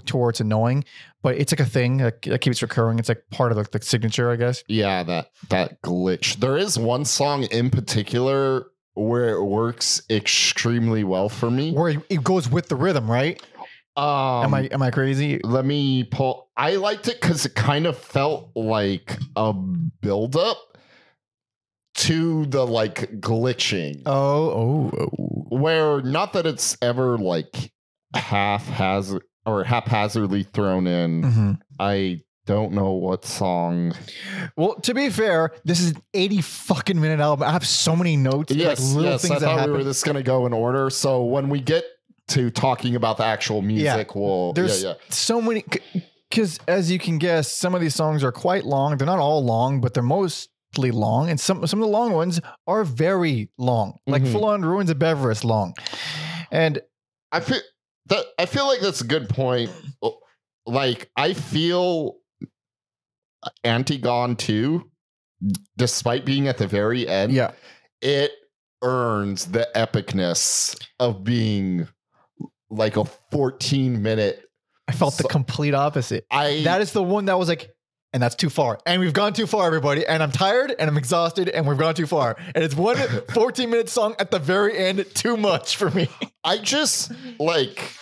towards 0.07 0.41
annoying, 0.41 0.85
but 1.23 1.37
it's 1.37 1.53
like 1.53 1.61
a 1.61 1.65
thing 1.67 1.99
that, 1.99 2.23
that 2.23 2.41
keeps 2.41 2.63
recurring. 2.63 2.99
It's 2.99 3.09
like 3.11 3.23
part 3.31 3.53
of 3.53 3.59
the, 3.59 3.79
the 3.79 3.85
signature, 3.85 4.31
I 4.31 4.37
guess. 4.37 4.65
yeah. 4.69 5.03
That 5.03 5.31
that 5.51 5.83
glitch. 5.83 6.37
There 6.37 6.57
is 6.57 6.79
one 6.79 7.05
song 7.05 7.45
in 7.45 7.71
particular 7.71 8.67
where 8.95 9.29
it 9.31 9.45
works 9.45 10.01
extremely 10.09 11.05
well 11.05 11.29
for 11.29 11.51
me. 11.51 11.73
Where 11.73 11.91
it- 11.91 12.03
it 12.09 12.25
goes 12.25 12.49
with 12.49 12.69
the 12.69 12.77
rhythm, 12.77 13.11
right? 13.11 13.41
Um, 13.99 14.45
am 14.45 14.55
I 14.55 14.61
am 14.73 14.83
I 14.83 14.91
crazy? 14.91 15.41
Let 15.43 15.65
me 15.65 16.05
pull. 16.05 16.51
I 16.57 16.77
liked 16.77 17.09
it 17.09 17.19
because 17.21 17.47
it 17.47 17.55
kind 17.55 17.87
of 17.87 17.97
felt 17.99 18.51
like 18.55 19.17
a 19.37 19.53
buildup 19.55 20.59
to 21.97 22.47
the 22.47 22.67
like 22.67 23.11
glitching. 23.21 24.03
Oh, 24.07 24.51
oh, 24.51 24.91
oh. 24.99 25.57
where 25.57 26.01
not 26.03 26.33
that 26.35 26.47
it's 26.47 26.77
ever 26.83 27.17
like 27.19 27.73
haphazard 28.15 29.23
or 29.45 29.65
haphazardly 29.65 30.43
thrown 30.43 30.87
in. 30.87 31.23
Mhm. 31.23 31.59
I 31.79 32.21
don't 32.47 32.73
know 32.73 32.93
what 32.93 33.25
song. 33.25 33.93
Well, 34.57 34.77
to 34.83 34.95
be 34.95 35.11
fair, 35.11 35.53
this 35.65 35.81
is 35.81 35.93
an 35.93 36.03
eighty 36.15 36.41
fucking 36.41 37.01
minute 37.01 37.21
album. 37.21 37.49
I 37.49 37.53
have 37.53 37.67
so 37.67 37.97
many 37.97 38.17
notes, 38.17 38.53
Yes, 38.55 38.81
like 38.81 38.97
little 38.97 39.11
yes. 39.13 39.25
I 39.25 39.29
things 39.29 39.41
that 39.41 39.47
thought 39.47 39.59
happen. 39.59 39.73
we 39.73 39.79
were 39.79 39.85
just 39.85 40.05
gonna 40.05 40.23
go 40.23 40.47
in 40.47 40.53
order. 40.53 40.91
So 40.91 41.25
when 41.25 41.49
we 41.49 41.61
get 41.61 41.85
to 42.29 42.51
talking 42.51 42.95
about 42.97 43.17
the 43.19 43.25
actual 43.25 43.63
music, 43.63 44.15
we'll 44.15 44.53
There's 44.53 44.83
yeah, 44.83 44.91
yeah. 44.91 44.95
so 45.11 45.41
many 45.41 45.65
because 46.31 46.59
as 46.69 46.91
you 46.91 46.99
can 46.99 47.19
guess, 47.19 47.51
some 47.51 47.75
of 47.75 47.81
these 47.81 47.95
songs 47.95 48.23
are 48.25 48.33
quite 48.33 48.65
long. 48.65 48.97
They're 48.97 49.07
not 49.07 49.19
all 49.19 49.45
long, 49.45 49.81
but 49.81 49.95
they're 49.95 50.03
mostly 50.03 50.53
long, 50.77 51.31
and 51.31 51.41
some 51.41 51.67
some 51.67 51.81
of 51.81 51.87
the 51.87 51.91
long 51.93 52.13
ones 52.13 52.41
are 52.67 52.85
very 52.85 53.51
long, 53.59 53.99
like 54.07 54.23
Mhm. 54.23 54.33
full 54.33 54.45
on 54.45 54.63
Ruins 54.63 54.91
of 54.91 54.99
Beverast 54.99 55.45
long. 55.45 55.75
And 56.51 56.81
I 57.33 57.41
feel 57.41 57.61
that 58.07 58.25
I 58.39 58.47
feel 58.47 58.67
like 58.67 58.81
that's 58.81 59.01
a 59.01 59.07
good 59.07 59.29
point. 59.29 59.71
Like 60.67 61.11
I 61.17 61.33
feel 61.33 62.17
Antigone 63.65 64.37
2, 64.37 64.91
despite 65.77 66.25
being 66.25 66.49
at 66.49 66.59
the 66.59 66.67
very 66.67 67.07
end, 67.09 67.33
yeah, 67.33 67.53
it 68.01 68.33
earns 68.83 69.47
the 69.47 69.69
epicness 69.75 70.77
of 70.99 71.25
being 71.25 71.89
like 72.71 72.97
a 72.97 73.05
14 73.31 74.03
minute 74.03 74.43
I 74.89 74.93
felt 74.93 75.17
the 75.17 75.25
complete 75.25 75.75
opposite. 75.75 76.27
I 76.31 76.63
That 76.65 76.81
is 76.81 76.93
the 76.93 77.03
one 77.03 77.25
that 77.25 77.39
was 77.39 77.49
like, 77.49 77.71
and 78.17 78.23
that's 78.23 78.35
too 78.35 78.49
far. 78.49 78.79
And 78.87 78.99
we've 79.03 79.13
gone 79.13 79.35
too 79.35 79.47
far, 79.47 79.67
everybody. 79.67 80.07
And 80.07 80.23
I'm 80.23 80.33
tired 80.33 80.75
and 80.79 80.89
I'm 80.89 80.97
exhausted 80.97 81.51
and 81.51 81.69
we've 81.69 81.77
gone 81.77 81.95
too 81.95 82.07
far. 82.07 82.35
And 82.55 82.65
it's 82.65 82.75
one 82.75 82.97
14 83.35 83.69
minute 83.69 83.91
song 83.91 84.17
at 84.19 84.31
the 84.31 84.39
very 84.39 84.75
end, 84.75 85.05
too 85.13 85.37
much 85.37 85.77
for 85.77 85.91
me. 85.91 86.09
I 86.43 86.57
just 86.57 87.13
like, 87.39 87.93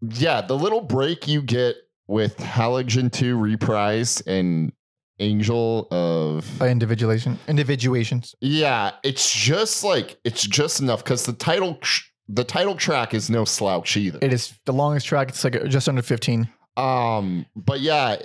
yeah, 0.00 0.42
the 0.42 0.56
little 0.56 0.80
break 0.80 1.26
you 1.26 1.42
get 1.42 1.74
with 2.06 2.36
Haelegen 2.36 3.10
2 3.10 3.36
reprise 3.36 4.20
and 4.20 4.70
Angel 5.18 5.88
of 5.90 6.48
By 6.56 6.68
individuation, 6.68 7.40
individuations. 7.48 8.36
Yeah, 8.40 8.92
it's 9.02 9.34
just 9.34 9.82
like 9.82 10.20
it's 10.22 10.46
just 10.46 10.78
enough 10.78 11.02
because 11.02 11.24
the 11.24 11.32
title 11.32 11.80
the 12.28 12.44
title 12.44 12.76
track 12.76 13.12
is 13.12 13.28
no 13.28 13.44
slouch 13.44 13.96
either. 13.96 14.20
It 14.22 14.32
is 14.32 14.54
the 14.66 14.72
longest 14.72 15.06
track. 15.06 15.30
It's 15.30 15.42
like 15.42 15.64
just 15.64 15.88
under 15.88 16.02
15. 16.02 16.48
Um, 16.76 17.46
but 17.56 17.80
yeah, 17.80 18.16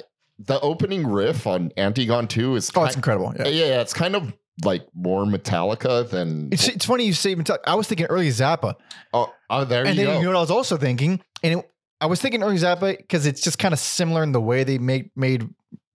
the 0.46 0.60
opening 0.62 1.06
riff 1.08 1.46
on 1.48 1.72
Antigone 1.78 2.28
2 2.28 2.56
is 2.56 2.72
Oh, 2.76 2.84
it's 2.86 2.96
incredible. 2.96 3.34
yeah. 3.38 3.48
Yeah. 3.48 3.66
yeah, 3.68 3.82
it's 3.82 3.94
kind 3.94 4.16
of 4.16 4.34
like 4.64 4.86
more 4.94 5.26
Metallica 5.26 6.08
than 6.10 6.50
It's, 6.52 6.68
it's 6.68 6.86
funny 6.86 7.06
you 7.06 7.14
say 7.14 7.36
Metallica. 7.36 7.60
I 7.66 7.76
was 7.76 7.88
thinking 7.88 8.08
early 8.08 8.30
Zappa. 8.30 8.76
oh, 9.14 9.32
oh 9.50 9.66
there 9.66 9.80
you 9.82 9.84
go. 9.86 9.90
and 9.90 10.00
you 10.00 10.06
then 10.06 10.14
go. 10.16 10.20
you 10.20 10.26
know 10.26 10.32
what 10.32 10.38
I 10.38 10.42
was 10.42 10.52
also 10.52 10.78
thinking? 10.78 11.22
And 11.44 11.60
it, 11.60 11.72
I 12.00 12.06
was 12.08 12.20
thinking 12.22 12.42
early 12.44 12.58
Zappa 12.58 12.98
because 12.98 13.26
it's 13.26 13.42
just 13.42 13.60
kind 13.60 13.74
of 13.74 13.80
similar 13.80 14.24
in 14.24 14.32
the 14.32 14.42
way 14.42 14.64
they 14.64 14.78
made 14.78 15.10
made 15.16 15.48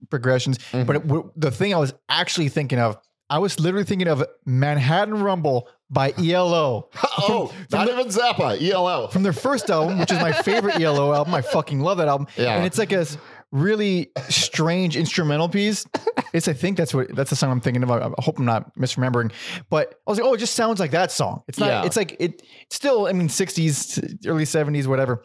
progressions. 0.09 0.57
Mhm. 0.71 0.85
But 0.85 0.95
it, 0.97 1.07
w- 1.07 1.31
the 1.35 1.51
thing 1.51 1.73
I 1.73 1.77
was 1.77 1.93
actually 2.09 2.49
thinking 2.49 2.79
of, 2.79 2.97
I 3.29 3.39
was 3.39 3.59
literally 3.59 3.83
thinking 3.83 4.07
of 4.07 4.23
Manhattan 4.45 5.21
Rumble 5.21 5.67
by 5.89 6.13
ELO 6.17 6.89
oh, 7.19 7.47
from 7.69 7.79
not 7.79 7.87
the- 7.87 7.93
even 7.99 8.07
Zappa, 8.07 8.61
ELO. 8.61 9.07
from 9.09 9.23
their 9.23 9.33
first 9.33 9.69
album, 9.69 9.99
which 9.99 10.11
is 10.11 10.19
my 10.21 10.31
favorite 10.31 10.79
ELO 10.79 11.13
album. 11.13 11.33
I 11.33 11.41
fucking 11.41 11.79
love 11.81 11.97
that 11.97 12.07
album. 12.07 12.27
Yeah. 12.37 12.55
And 12.55 12.65
it's 12.65 12.77
like 12.77 12.91
a 12.93 13.05
really 13.51 14.11
strange 14.29 14.95
instrumental 14.97 15.49
piece. 15.49 15.85
It's 16.33 16.47
I 16.47 16.53
think 16.53 16.77
that's 16.77 16.93
what 16.93 17.15
that's 17.15 17.29
the 17.29 17.35
song 17.35 17.51
I'm 17.51 17.61
thinking 17.61 17.83
of. 17.83 17.91
I 17.91 18.11
hope 18.19 18.37
I'm 18.39 18.45
not 18.45 18.75
misremembering. 18.75 19.31
But 19.69 19.95
I 20.05 20.11
was 20.11 20.19
like, 20.19 20.27
oh, 20.27 20.33
it 20.33 20.37
just 20.39 20.55
sounds 20.55 20.79
like 20.79 20.91
that 20.91 21.11
song. 21.11 21.43
It's 21.47 21.57
not. 21.59 21.67
Yeah. 21.67 21.85
It's 21.85 21.95
like 21.95 22.17
it. 22.19 22.41
Still, 22.69 23.07
I 23.07 23.13
mean, 23.13 23.29
60s, 23.29 24.25
early 24.27 24.43
70s, 24.43 24.87
whatever. 24.87 25.23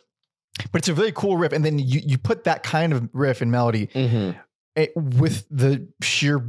But 0.71 0.81
it's 0.81 0.89
a 0.89 0.95
really 0.95 1.13
cool 1.13 1.37
riff, 1.37 1.53
and 1.53 1.65
then 1.65 1.79
you 1.79 2.01
you 2.05 2.19
put 2.19 2.45
that 2.45 2.63
kind 2.63 2.93
of 2.93 3.09
riff 3.13 3.41
and 3.41 3.51
melody 3.51 3.87
Mhm. 3.89 4.37
it, 4.77 4.93
with 4.97 5.47
the 5.51 5.89
sheer 6.03 6.45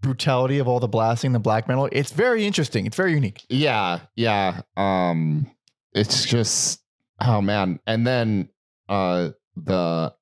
brutality 0.00 0.58
of 0.58 0.68
all 0.68 0.80
the 0.80 0.88
blasting, 0.88 1.32
the 1.32 1.38
black 1.38 1.66
metal. 1.66 1.88
It's 1.90 2.12
very 2.12 2.46
interesting. 2.46 2.86
It's 2.86 2.96
very 2.96 3.12
unique. 3.14 3.44
Yeah, 3.48 4.00
yeah. 4.16 4.60
Um 4.76 5.50
it's 5.94 6.24
just 6.26 6.80
oh 7.20 7.40
man. 7.40 7.80
And 7.86 8.06
then 8.06 8.50
uh 8.88 9.30
the 9.56 10.14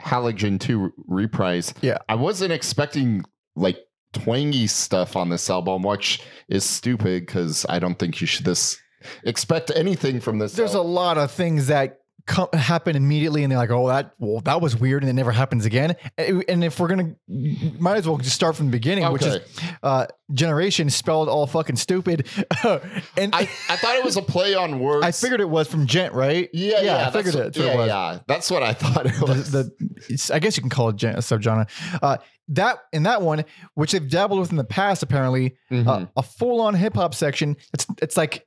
Haelegen 0.00 0.58
2 0.58 0.92
reprise. 1.06 1.74
Yeah. 1.80 1.98
I 2.08 2.14
wasn't 2.14 2.52
expecting 2.52 3.24
like 3.56 3.78
twangy 4.12 4.66
stuff 4.66 5.16
on 5.16 5.28
this 5.28 5.48
album, 5.50 5.82
which 5.82 6.22
is 6.48 6.64
stupid 6.64 7.26
because 7.26 7.64
I 7.68 7.78
don't 7.78 7.98
think 7.98 8.20
you 8.20 8.26
should 8.26 8.44
this 8.44 8.80
expect 9.24 9.70
anything 9.74 10.20
from 10.20 10.38
this. 10.38 10.54
There's 10.54 10.74
a 10.74 10.82
lot 10.82 11.18
of 11.18 11.30
things 11.30 11.68
that 11.68 11.99
come, 12.30 12.48
happen 12.52 12.94
immediately, 12.94 13.42
and 13.42 13.50
they're 13.50 13.58
like, 13.58 13.70
"Oh, 13.70 13.88
that 13.88 14.14
well, 14.18 14.40
that 14.42 14.60
was 14.60 14.76
weird," 14.76 15.02
and 15.02 15.10
it 15.10 15.14
never 15.14 15.32
happens 15.32 15.64
again. 15.66 15.96
And 16.16 16.62
if 16.62 16.78
we're 16.78 16.86
gonna, 16.88 17.16
might 17.26 17.96
as 17.96 18.06
well 18.06 18.18
just 18.18 18.36
start 18.36 18.54
from 18.54 18.66
the 18.66 18.72
beginning, 18.72 19.10
which 19.12 19.24
is 19.24 19.40
uh, 19.82 20.06
Djennaration 20.32 20.90
spelled 20.92 21.28
all 21.28 21.46
fucking 21.48 21.76
stupid. 21.76 22.28
and 22.64 23.34
I, 23.34 23.40
I, 23.68 23.76
thought 23.76 23.96
it 23.96 24.04
was 24.04 24.16
a 24.16 24.22
play 24.22 24.54
on 24.54 24.78
words. 24.78 25.04
I 25.04 25.10
figured 25.10 25.40
it 25.40 25.50
was 25.50 25.66
from 25.66 25.86
djent, 25.86 26.14
right? 26.14 26.48
Yeah, 26.52 26.80
yeah. 26.82 27.08
I 27.08 27.10
figured 27.10 27.34
it. 27.34 27.56
Yeah, 27.56 27.72
it 27.72 27.76
was. 27.76 27.88
yeah. 27.88 28.18
That's 28.28 28.48
what 28.50 28.62
I 28.62 28.74
thought 28.74 29.06
it 29.06 29.20
was. 29.20 29.50
The, 29.50 29.64
the 30.08 30.30
I 30.32 30.38
guess 30.38 30.56
you 30.56 30.62
can 30.62 30.70
call 30.70 30.90
it 30.90 30.96
djent, 30.96 31.16
a 31.16 31.20
subgenre. 31.20 31.68
Uh, 32.00 32.18
that 32.48 32.78
in 32.92 33.02
that 33.02 33.22
one, 33.22 33.44
which 33.74 33.92
they've 33.92 34.08
dabbled 34.08 34.38
with 34.38 34.50
in 34.50 34.56
the 34.56 34.64
past, 34.64 35.02
apparently, 35.02 35.56
Mhm. 35.70 35.86
uh, 35.86 36.06
a 36.16 36.22
full 36.22 36.60
on 36.60 36.74
hip 36.74 36.94
hop 36.94 37.12
section. 37.12 37.56
It's 37.74 37.86
it's 38.00 38.16
like 38.16 38.46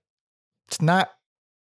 it's 0.70 0.82
not 0.82 1.10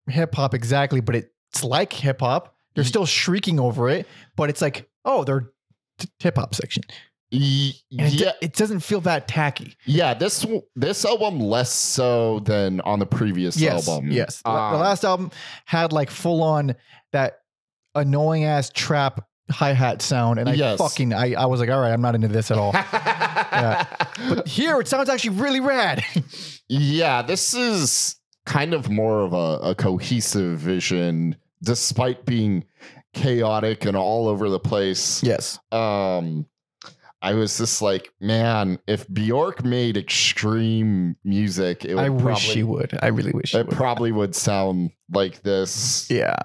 hip 0.08 0.34
hop 0.34 0.54
exactly, 0.54 1.02
but 1.02 1.16
it's 1.56 1.64
like 1.64 1.94
hip 1.94 2.20
hop. 2.20 2.56
They're 2.76 2.84
still 2.84 3.06
shrieking 3.06 3.60
over 3.60 3.88
it, 3.90 4.08
but 4.36 4.50
it's 4.50 4.62
like 4.62 4.90
oh, 5.06 5.24
they're 5.24 5.52
hip 6.20 6.36
hop 6.38 6.54
section. 6.56 6.84
Y- 7.32 7.72
And 7.92 8.14
it, 8.14 8.14
yeah, 8.14 8.32
it 8.42 8.54
doesn't 8.54 8.82
feel 8.82 9.02
that 9.02 9.28
tacky. 9.28 9.76
yeah. 9.86 10.14
This 10.14 10.46
this 10.76 11.06
album 11.06 11.40
less 11.40 11.72
so 11.72 12.40
than 12.42 12.82
on 12.82 13.00
the 13.00 13.06
previous 13.06 13.58
Yes, 13.58 13.88
album. 13.88 14.12
yes. 14.12 14.42
The- 14.42 14.52
the 14.52 14.58
Um, 14.58 14.80
last 14.80 15.04
album 15.06 15.32
had 15.66 15.92
like 15.94 16.10
full 16.12 16.44
on 16.44 16.76
that 17.14 17.40
annoying 17.96 18.44
ass 18.44 18.70
trap 18.70 19.26
hi 19.50 19.74
hat 19.74 20.02
sound, 20.02 20.40
and 20.40 20.50
I 20.50 20.54
Yes. 20.54 20.78
fucking 20.80 21.14
I, 21.14 21.34
I 21.34 21.46
was 21.46 21.60
like, 21.60 21.70
all 21.70 21.80
right, 21.80 21.92
I'm 21.94 22.02
not 22.02 22.16
into 22.16 22.28
this 22.28 22.52
at 22.52 22.58
all. 22.58 22.74
But 23.52 24.48
here 24.48 24.80
it 24.80 24.88
sounds 24.88 25.10
actually 25.10 25.38
really 25.38 25.60
rad. 25.60 26.04
yeah, 26.68 27.22
this 27.22 27.54
is 27.54 28.16
kind 28.46 28.74
of 28.74 28.90
more 28.90 29.22
of 29.22 29.34
a, 29.34 29.70
a 29.70 29.76
cohesive 29.76 30.58
vision, 30.60 31.36
despite 31.64 32.26
being 32.26 32.66
chaotic 33.14 33.86
and 33.86 33.96
all 33.96 34.28
over 34.28 34.50
the 34.50 34.60
place. 34.60 35.24
yes. 35.24 35.60
Um, 35.72 36.46
I 37.22 37.34
was 37.34 37.58
just 37.58 37.82
like, 37.82 38.14
man, 38.20 38.78
if 38.88 39.12
Bjork 39.12 39.64
made 39.66 39.98
extreme 39.98 41.16
music, 41.24 41.84
it 41.84 41.96
would 41.96 42.04
I 42.04 42.08
probably, 42.10 42.26
wish 42.34 42.40
she 42.42 42.64
would. 42.64 43.00
I 43.02 43.08
really 43.08 43.32
wish 43.32 43.50
she 43.50 43.58
it 43.58 43.68
would. 43.68 43.76
probably 43.76 44.12
would 44.12 44.36
sound 44.36 44.92
like 45.12 45.42
this. 45.42 46.08
yeah. 46.12 46.36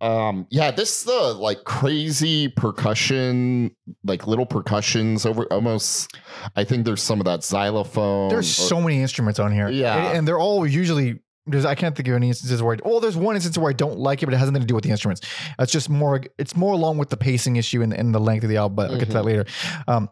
Um, 0.00 0.46
yeah, 0.50 0.70
this 0.70 1.04
the 1.04 1.34
like 1.34 1.64
crazy 1.64 2.48
percussion, 2.48 3.74
like 4.04 4.26
little 4.26 4.44
percussions 4.46 5.24
over 5.26 5.44
almost. 5.52 6.14
I 6.54 6.64
think 6.64 6.84
there's 6.84 7.02
some 7.02 7.18
of 7.18 7.24
that 7.24 7.42
xylophone. 7.42 8.28
There's 8.28 8.58
or- 8.58 8.68
so 8.68 8.80
many 8.80 9.00
instruments 9.00 9.38
on 9.38 9.52
here. 9.52 9.68
Yeah. 9.70 9.96
And, 9.96 10.18
and 10.18 10.28
they're 10.28 10.38
all 10.38 10.66
usually 10.66 11.20
there's 11.46 11.64
I 11.64 11.74
can't 11.74 11.94
think 11.96 12.08
of 12.08 12.14
any 12.14 12.28
instances 12.28 12.62
where 12.62 12.74
I, 12.74 12.88
well, 12.88 13.00
there's 13.00 13.16
one 13.16 13.34
instance 13.36 13.56
where 13.58 13.70
I 13.70 13.72
don't 13.72 13.98
like 13.98 14.22
it, 14.22 14.26
but 14.26 14.34
it 14.34 14.38
has 14.38 14.48
nothing 14.50 14.62
to 14.62 14.66
do 14.66 14.74
with 14.74 14.84
the 14.84 14.90
instruments. 14.90 15.20
It's 15.58 15.72
just 15.72 15.88
more 15.88 16.20
it's 16.38 16.56
more 16.56 16.72
along 16.72 16.98
with 16.98 17.10
the 17.10 17.16
pacing 17.16 17.56
issue 17.56 17.82
and, 17.82 17.92
and 17.92 18.14
the 18.14 18.20
length 18.20 18.42
of 18.44 18.50
the 18.50 18.56
album, 18.56 18.76
but 18.76 18.90
I'll 18.90 18.98
get 18.98 19.06
to 19.06 19.12
that 19.14 19.18
Mm-hmm. 19.24 19.26
later. 19.26 19.44
Um 19.88 20.08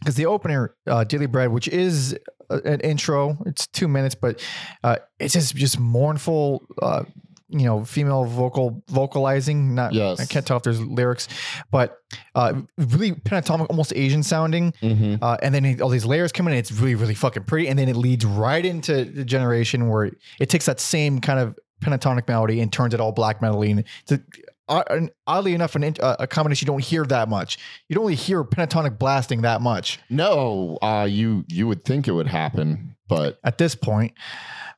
because 0.00 0.16
the 0.16 0.26
opener, 0.26 0.74
uh, 0.88 1.04
Daily 1.04 1.26
Bread, 1.26 1.50
which 1.52 1.68
is 1.68 2.18
a- 2.50 2.56
an 2.64 2.80
intro, 2.80 3.38
it's 3.46 3.68
two 3.68 3.86
minutes, 3.86 4.16
but 4.16 4.42
uh, 4.82 4.96
it's 5.20 5.32
just 5.34 5.54
just 5.54 5.78
mournful, 5.78 6.66
uh, 6.82 7.04
you 7.52 7.64
know, 7.64 7.84
female 7.84 8.24
vocal 8.24 8.82
vocalizing. 8.88 9.74
Not, 9.74 9.92
Yes. 9.92 10.20
I 10.20 10.24
can't 10.24 10.46
tell 10.46 10.56
if 10.56 10.62
there's 10.62 10.80
lyrics, 10.80 11.28
but 11.70 11.98
uh, 12.34 12.54
really 12.78 13.12
pentatonic, 13.12 13.66
almost 13.70 13.92
Asian 13.94 14.22
sounding. 14.22 14.72
Mhm. 14.82 15.18
Uh, 15.22 15.36
and 15.42 15.54
then 15.54 15.80
all 15.80 15.88
these 15.88 16.04
layers 16.04 16.32
come 16.32 16.46
in, 16.48 16.52
and 16.54 16.58
it's 16.58 16.72
really, 16.72 16.94
really 16.94 17.14
fucking 17.14 17.44
pretty. 17.44 17.68
And 17.68 17.78
then 17.78 17.88
it 17.88 17.96
leads 17.96 18.24
right 18.24 18.64
into 18.64 19.04
the 19.04 19.24
generation 19.24 19.88
where 19.88 20.10
it 20.40 20.48
takes 20.48 20.66
that 20.66 20.80
same 20.80 21.20
kind 21.20 21.38
of 21.38 21.58
pentatonic 21.82 22.26
melody 22.28 22.60
and 22.60 22.72
turns 22.72 22.94
it 22.94 23.00
all 23.00 23.12
black 23.12 23.42
metal 23.42 23.60
and 23.62 23.84
it's 24.08 24.22
uh, 24.68 24.84
an- 24.88 25.10
oddly 25.26 25.52
enough, 25.54 25.74
an, 25.74 25.82
uh, 26.00 26.14
a 26.20 26.26
combination 26.28 26.64
you 26.66 26.72
don't 26.72 26.84
hear 26.84 27.04
that 27.04 27.28
much. 27.28 27.58
You 27.88 27.94
don't 27.96 28.04
really 28.04 28.14
hear 28.14 28.44
pentatonic 28.44 28.98
blasting 28.98 29.42
that 29.42 29.60
much 29.60 29.98
No, 30.08 30.78
uh, 30.80 31.06
you 31.10 31.44
you 31.48 31.66
would 31.66 31.84
think 31.84 32.06
it 32.06 32.12
would 32.12 32.28
happen, 32.28 32.94
but 33.08 33.38
at 33.44 33.58
this 33.58 33.74
point. 33.74 34.12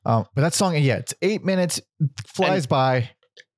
Um, 0.05 0.25
but 0.35 0.41
that 0.41 0.53
song, 0.53 0.75
yeah, 0.77 0.97
it's 0.97 1.13
eight 1.21 1.43
minutes, 1.43 1.81
flies 2.27 2.67
by. 2.67 3.09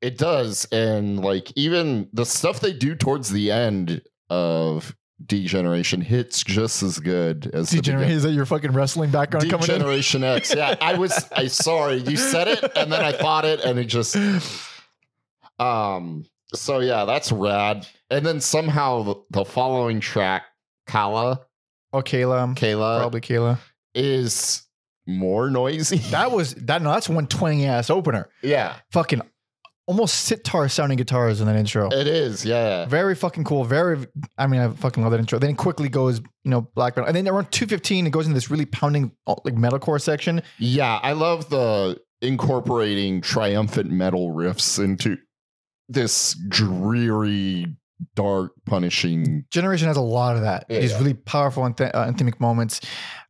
it 0.02 0.18
does. 0.18 0.66
And 0.72 1.20
like 1.24 1.52
even 1.56 2.10
the 2.14 2.26
stuff 2.26 2.60
they 2.62 2.74
do 2.74 2.96
towards 2.96 3.30
the 3.30 3.52
end 3.52 4.02
of 4.30 4.96
Degeneration 5.26 6.00
hits 6.00 6.44
just 6.44 6.84
as 6.84 7.00
good 7.00 7.50
as 7.54 7.72
beginning. 7.74 8.08
is 8.10 8.22
that 8.24 8.34
your 8.34 8.46
fucking 8.46 8.72
wrestling 8.72 9.10
background 9.10 9.50
coming 9.50 9.64
in? 9.68 9.74
Degeneration 9.80 10.24
X. 10.24 10.54
Yeah, 10.56 10.76
I 10.80 10.94
was. 10.96 11.28
I 11.36 11.48
sorry. 11.48 11.98
You 11.98 12.16
said 12.18 12.48
it, 12.48 12.64
and 12.76 12.92
then 12.92 13.04
I 13.04 13.12
thought 13.14 13.44
it, 13.44 13.60
and 13.62 13.80
it 13.80 13.86
just. 13.86 14.16
Um. 15.60 16.26
So 16.54 16.80
yeah, 16.80 17.06
that's 17.06 17.32
rad. 17.32 17.88
And 18.10 18.26
then 18.26 18.40
somehow 18.40 19.04
the, 19.04 19.16
the 19.32 19.44
following 19.46 20.00
track, 20.00 20.44
Kala, 20.86 21.42
Oh, 21.92 22.02
Caela, 22.02 22.56
Caela, 22.56 23.00
probably 23.00 23.22
Caela. 23.22 23.58
is 23.96 24.64
more 25.08 25.50
noisy. 25.50 25.98
That 26.12 26.32
was 26.32 26.54
that. 26.56 26.82
No, 26.82 26.92
that's 26.92 27.10
one 27.10 27.28
twenty 27.28 27.66
ass 27.66 27.90
opener. 27.90 28.30
yeah, 28.44 28.76
Fucking 28.92 29.22
almost 29.90 30.26
sitar 30.26 30.68
sounding 30.68 30.98
guitars 30.98 31.40
in 31.40 31.48
that 31.48 31.56
intro. 31.56 31.88
it 31.90 32.08
is. 32.08 32.44
Yeah. 32.44 32.86
Very 32.88 33.16
fucking 33.16 33.46
cool. 33.46 33.64
Very, 33.64 34.06
I 34.38 34.46
mean, 34.46 34.60
I 34.60 34.68
fucking 34.70 35.02
love 35.02 35.14
that 35.14 35.20
intro. 35.22 35.40
Then 35.40 35.52
it 35.52 35.58
quickly 35.58 35.88
goes, 35.88 36.20
you 36.44 36.52
know, 36.52 36.62
black 36.76 36.98
metal, 36.98 37.08
and 37.08 37.16
then 37.16 37.26
around 37.34 37.50
two 37.52 37.66
fifteen, 37.66 38.06
it 38.06 38.10
goes 38.12 38.26
into 38.26 38.36
this 38.36 38.52
really 38.52 38.66
pounding 38.66 39.14
uh, 39.28 39.36
like 39.46 39.56
metalcore 39.56 40.02
section. 40.02 40.42
Yeah, 40.60 41.00
I 41.02 41.14
love 41.14 41.50
the 41.50 41.98
incorporating 42.22 43.22
triumphant 43.22 43.90
metal 43.92 44.34
riffs 44.34 44.84
into 44.84 45.18
this 45.90 46.36
dreary, 46.50 47.68
dark, 48.16 48.52
punishing. 48.66 49.46
Generation 49.52 49.88
has 49.88 49.96
a 49.98 50.02
lot 50.02 50.36
of 50.36 50.42
that. 50.42 50.66
Yeah, 50.70 50.80
These 50.82 50.92
yeah. 50.92 50.98
really 50.98 51.14
powerful 51.14 51.64
anthem- 51.66 51.92
uh, 51.94 52.06
anthemic 52.06 52.40
moments. 52.40 52.82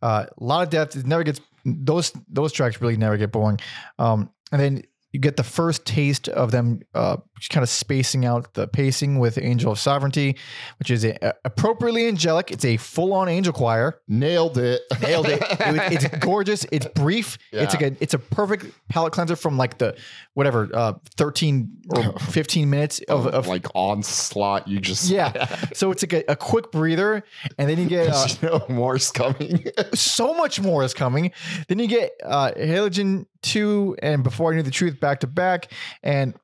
Uh, 0.01 0.25
a 0.35 0.43
lot 0.43 0.63
of 0.63 0.69
depth. 0.69 0.95
It 0.95 1.05
never 1.05 1.23
gets 1.23 1.39
those 1.67 2.11
those 2.29 2.51
tracks 2.51 2.81
really 2.81 2.97
never 2.97 3.17
get 3.17 3.31
boring. 3.31 3.59
Um, 3.99 4.29
and 4.51 4.61
then 4.61 4.83
you 5.17 5.21
get 5.21 5.35
the 5.35 5.43
first 5.43 5.83
taste 5.83 6.29
of 6.29 6.51
them 6.51 6.79
uh, 6.93 7.17
kind 7.49 7.63
of 7.63 7.69
spacing 7.69 8.23
out 8.23 8.53
the 8.53 8.67
pacing 8.67 9.17
with 9.17 9.39
Angel 9.39 9.71
of 9.71 9.79
Sovereignty, 9.79 10.35
which 10.77 10.91
is 10.91 11.03
a, 11.03 11.33
appropriately 11.43 12.07
angelic. 12.07 12.51
It's 12.51 12.63
a 12.63 12.77
full 12.77 13.13
on 13.13 13.27
angel 13.27 13.51
choir. 13.51 13.99
Nailed 14.07 14.59
it. 14.59 14.81
Nailed 15.01 15.27
it. 15.27 15.41
It- 15.41 15.93
It's 16.03 16.07
gorgeous. 16.19 16.67
It's 16.71 16.85
brief. 16.93 17.39
It's 17.51 17.73
like 17.73 17.81
a 17.81 17.95
it's 17.99 18.13
a 18.13 18.19
perfect 18.19 18.65
palate 18.89 19.11
cleanser 19.13 19.35
from 19.35 19.57
like 19.57 19.79
the 19.79 19.97
whatever 20.35 20.69
uh, 20.71 20.93
thirteen 21.15 21.71
or 21.95 22.19
fifteen 22.19 22.69
minutes 22.69 22.99
of, 23.09 23.25
of 23.25 23.47
like 23.47 23.65
onslaught. 23.73 24.67
You 24.67 24.79
just 24.79 25.09
yeah. 25.09 25.47
So 25.73 25.89
it's 25.91 26.03
like 26.03 26.13
a, 26.13 26.31
a 26.33 26.35
quick 26.35 26.71
breather, 26.71 27.23
and 27.57 27.67
then 27.67 27.79
you 27.79 27.87
get 27.87 28.09
uh, 28.09 28.27
you 28.41 28.49
know 28.49 28.65
more's 28.69 29.11
coming. 29.11 29.65
so 29.95 30.35
much 30.35 30.59
more 30.61 30.83
is 30.83 30.93
coming. 30.93 31.31
Then 31.69 31.79
you 31.79 31.87
get 31.87 32.11
uh 32.23 32.51
Haelegen 32.55 33.25
2 33.47 33.97
and 34.01 34.23
Before 34.23 34.51
I 34.51 34.55
Knew 34.55 34.63
the 34.63 34.71
Truth 34.71 34.99
back 34.99 35.21
to 35.21 35.27
back. 35.27 35.71
And 36.03 36.35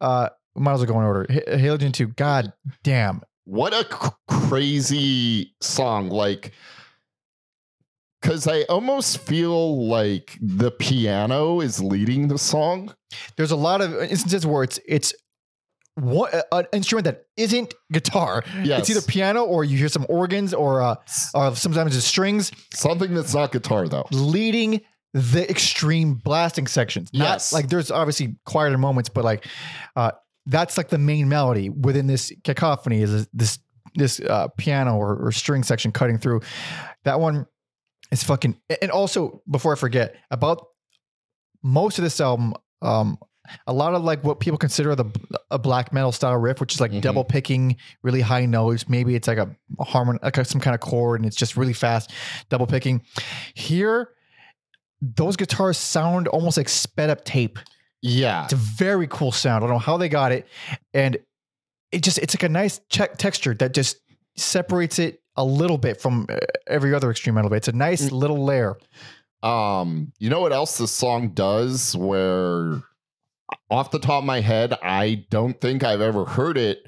uh 0.00 0.30
might 0.56 0.72
as 0.74 0.80
well 0.80 0.86
go 0.88 0.98
in 1.00 1.06
order. 1.06 1.26
H- 1.30 1.44
Haelegen 1.46 1.92
2, 1.92 2.08
god 2.08 2.52
damn. 2.82 3.22
what 3.44 3.72
a 3.72 3.86
c- 3.90 4.10
crazy 4.48 5.54
song! 5.60 6.08
Like, 6.10 6.52
because 8.20 8.46
I 8.46 8.62
almost 8.62 9.18
feel 9.18 9.86
like 9.88 10.36
the 10.40 10.70
piano 10.70 11.60
is 11.60 11.82
leading 11.82 12.28
the 12.28 12.38
song. 12.38 12.94
There's 13.36 13.50
a 13.50 13.56
lot 13.56 13.80
of 13.80 13.94
instances 14.02 14.46
where 14.46 14.62
it's 14.64 14.78
it's 14.86 15.14
one, 15.94 16.30
uh, 16.32 16.42
an 16.52 16.66
instrument 16.72 17.04
that 17.06 17.24
isn't 17.36 17.74
guitar. 17.92 18.44
Yes, 18.62 18.80
It's 18.80 18.90
either 18.90 19.02
piano 19.02 19.44
or 19.44 19.64
you 19.64 19.76
hear 19.78 19.88
some 19.88 20.06
organs 20.08 20.52
or 20.54 20.82
uh 20.82 20.96
or 21.34 21.54
sometimes 21.56 21.96
it's 21.96 22.04
strings 22.06 22.52
something 22.74 23.14
that's 23.14 23.34
not 23.34 23.52
guitar 23.52 23.88
though. 23.88 24.06
leading 24.10 24.80
the 25.12 25.48
extreme 25.50 26.14
blasting 26.14 26.66
sections. 26.66 27.10
Not 27.12 27.24
Yes. 27.24 27.52
like 27.52 27.68
there's 27.68 27.90
obviously 27.90 28.36
quieter 28.44 28.78
moments, 28.78 29.08
but 29.08 29.24
like 29.24 29.46
uh 29.96 30.12
that's 30.46 30.76
like 30.76 30.88
the 30.88 30.98
main 30.98 31.28
melody 31.28 31.68
within 31.68 32.06
this 32.06 32.32
cacophony 32.44 33.02
is 33.02 33.26
this 33.32 33.58
this 33.96 34.20
uh 34.20 34.48
piano 34.56 34.96
or, 34.96 35.16
or 35.26 35.32
string 35.32 35.62
section 35.62 35.90
cutting 35.92 36.18
through. 36.18 36.40
That 37.04 37.18
one 37.20 37.46
is 38.12 38.22
fucking 38.22 38.60
and 38.82 38.90
also 38.90 39.42
before 39.50 39.72
I 39.72 39.76
forget 39.76 40.14
about 40.30 40.66
most 41.62 41.98
of 41.98 42.04
this 42.04 42.20
album, 42.20 42.54
um 42.82 43.18
a 43.66 43.72
lot 43.72 43.94
of 43.94 44.04
like 44.04 44.22
what 44.22 44.38
people 44.38 44.58
consider 44.58 44.94
the 44.94 45.06
a 45.50 45.58
black 45.58 45.92
metal 45.92 46.12
style 46.12 46.36
riff, 46.36 46.60
which 46.60 46.72
is 46.74 46.80
like 46.80 46.92
Mhm. 46.92 47.00
double 47.00 47.24
picking, 47.24 47.76
really 48.02 48.20
high 48.20 48.46
notes. 48.46 48.88
Maybe 48.88 49.16
it's 49.16 49.26
like 49.26 49.38
a, 49.38 49.50
a 49.80 49.84
harmon, 49.84 50.20
like 50.22 50.36
some 50.46 50.60
kind 50.60 50.74
of 50.74 50.80
chord, 50.80 51.18
and 51.20 51.26
it's 51.26 51.34
just 51.36 51.56
really 51.56 51.72
fast, 51.72 52.12
double 52.48 52.66
picking. 52.68 53.02
Here, 53.54 54.10
those 55.00 55.36
guitars 55.36 55.78
sound 55.78 56.28
almost 56.28 56.56
like 56.56 56.68
sped 56.68 57.10
up 57.10 57.24
tape. 57.24 57.58
Yeah, 58.02 58.44
It's 58.44 58.52
a 58.54 58.56
very 58.56 59.06
cool 59.08 59.30
sound. 59.32 59.62
I 59.62 59.66
don't 59.66 59.74
know 59.74 59.78
how 59.78 59.96
they 59.98 60.08
got 60.08 60.32
it, 60.32 60.46
and 60.94 61.18
it 61.92 62.02
just 62.02 62.18
it's 62.18 62.34
like 62.34 62.42
a 62.44 62.48
nice 62.48 62.80
check 62.88 63.18
texture 63.18 63.52
that 63.54 63.74
just 63.74 63.96
separates 64.36 64.98
it 64.98 65.20
a 65.36 65.44
little 65.44 65.76
bit 65.78 66.00
from 66.00 66.26
uh, 66.30 66.36
every 66.66 66.94
other 66.94 67.10
extreme 67.10 67.34
metal. 67.34 67.50
bit. 67.50 67.56
It's 67.58 67.68
a 67.68 67.72
nice 67.72 68.06
Mm. 68.08 68.12
little 68.12 68.44
layer. 68.44 68.76
Um, 69.42 70.12
you 70.18 70.28
know 70.30 70.40
what 70.40 70.52
else 70.52 70.78
this 70.78 70.92
song 70.92 71.30
does 71.30 71.96
where 71.96 72.82
off 73.70 73.90
the 73.90 73.98
top 73.98 74.22
of 74.22 74.24
my 74.24 74.40
head, 74.40 74.74
I 74.82 75.26
don't 75.30 75.60
think 75.60 75.82
I've 75.82 76.00
ever 76.00 76.24
heard 76.24 76.56
it 76.58 76.84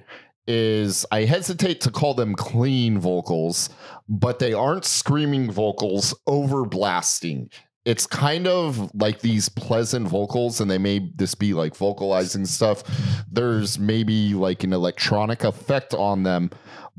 is 0.47 1.07
I 1.13 1.25
hesitate 1.25 1.81
to 1.83 1.91
call 1.91 2.15
them 2.15 2.35
clean 2.35 2.99
vocals, 2.99 3.71
but 4.09 4.39
they 4.39 4.53
aren't 4.53 4.85
screaming 4.85 5.51
vocals 5.51 6.15
over 6.27 6.65
blasting. 6.65 7.51
It's 7.85 8.07
kind 8.07 8.47
of 8.47 8.95
like 8.95 9.21
these 9.21 9.49
pleasant 9.49 10.07
vocals, 10.07 10.61
and 10.61 10.71
they 10.71 10.79
may 10.79 11.11
this 11.17 11.35
be 11.35 11.53
like 11.53 11.75
vocalizing 11.75 12.47
stuff. 12.47 12.85
There's 13.31 13.79
maybe 13.79 14.35
like 14.35 14.63
an 14.63 14.73
electronic 14.73 15.43
effect 15.43 15.93
on 15.93 16.23
them, 16.23 16.51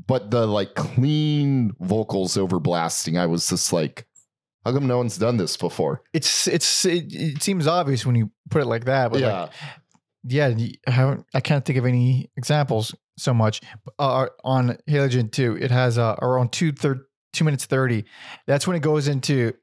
but 0.06 0.30
the 0.30 0.46
like 0.46 0.74
clean 0.74 1.72
vocals 1.80 2.36
over 2.36 2.60
blasting, 2.60 3.16
I 3.16 3.24
was 3.26 3.48
just 3.48 3.72
like, 3.72 4.06
how 4.64 4.72
come 4.72 4.86
no 4.86 4.98
one's 4.98 5.16
done 5.16 5.38
this 5.38 5.56
before? 5.56 6.02
It's 6.12 6.46
it's 6.46 6.84
it, 6.84 7.06
it 7.14 7.42
seems 7.42 7.66
obvious 7.66 8.04
when 8.04 8.14
you 8.14 8.30
put 8.50 8.60
it 8.60 8.66
like 8.66 8.84
that, 8.84 9.10
but 9.10 9.22
like, 9.22 9.50
yeah. 10.24 10.48
yeah, 10.48 10.54
y- 10.54 10.74
I 10.86 10.90
haven't. 10.90 11.26
I 11.32 11.40
can't 11.40 11.64
think 11.64 11.78
of 11.78 11.86
any 11.86 12.30
examples 12.36 12.94
so 13.16 13.32
much. 13.32 13.62
Uh, 13.98 14.26
on 14.44 14.76
Haelegen 14.86 15.32
Two, 15.32 15.56
it 15.58 15.70
has 15.70 15.96
uh, 15.96 16.16
around 16.20 16.52
two 16.52 16.72
thir- 16.72 17.06
two 17.32 17.44
minutes 17.44 17.64
thirty. 17.64 18.04
That's 18.46 18.66
when 18.66 18.76
it 18.76 18.80
goes 18.82 19.08
into 19.08 19.54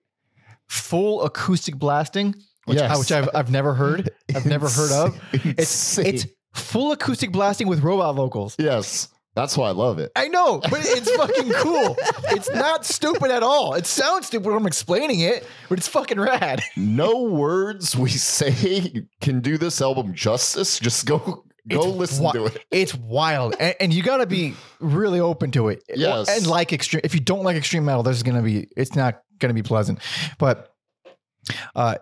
full 0.71 1.23
acoustic 1.23 1.75
blasting, 1.75 2.34
which, 2.65 2.79
I, 2.79 2.97
which 2.97 3.12
I've, 3.12 3.29
I've 3.36 3.51
never 3.51 3.73
heard. 3.73 4.10
I've 4.34 4.45
never 4.45 4.69
heard 4.69 4.91
of. 4.91 5.19
It's 5.34 5.97
it's 5.97 6.25
full 6.53 6.91
acoustic 6.93 7.31
blasting 7.31 7.67
with 7.67 7.81
robot 7.81 8.15
vocals. 8.15 8.55
yes. 8.57 9.10
That's 9.34 9.55
why 9.55 9.69
I 9.69 9.71
love 9.71 9.97
it. 9.97 10.12
I 10.17 10.27
know, 10.27 10.60
but 10.60 10.73
it's 10.84 11.10
fucking 11.15 11.53
cool. 11.53 11.95
It's 12.36 12.49
not 12.51 12.86
stupid 12.86 13.31
at 13.31 13.43
all. 13.43 13.75
It 13.75 13.86
sounds 13.86 14.27
stupid 14.27 14.45
when 14.49 14.57
I'm 14.57 14.67
explaining 14.67 15.21
it, 15.21 15.47
but 15.69 15.77
it's 15.77 15.88
fucking 15.88 16.19
rad. 16.19 16.62
No 16.75 17.23
words 17.23 17.95
we 17.95 18.10
say 18.10 19.05
can 19.21 19.39
do 19.39 19.57
this 19.57 19.81
album 19.81 20.13
justice. 20.13 20.79
Just 20.79 21.05
go 21.05 21.17
go 21.17 21.43
It's 21.69 21.86
listen 21.86 22.23
wi- 22.25 22.49
to 22.49 22.53
it. 22.55 22.65
It's 22.71 22.93
wild, 22.93 23.55
and, 23.57 23.73
and 23.79 23.93
you 23.93 24.03
got 24.03 24.17
to 24.17 24.25
be 24.25 24.53
really 24.81 25.21
open 25.21 25.51
to 25.51 25.69
it. 25.69 25.81
Yes. 25.95 26.27
and 26.27 26.45
like 26.47 26.73
extreme. 26.73 26.99
If 27.05 27.13
you 27.13 27.21
don't 27.21 27.43
like 27.43 27.55
extreme 27.55 27.86
metal, 27.86 28.03
there's 28.03 28.23
gonna 28.23 28.41
be. 28.41 28.67
It's 28.75 28.95
not 28.97 29.21
gonna 29.41 29.54
be 29.54 29.63
pleasant. 29.63 29.99
But, 30.38 30.71
uh, 31.75 31.95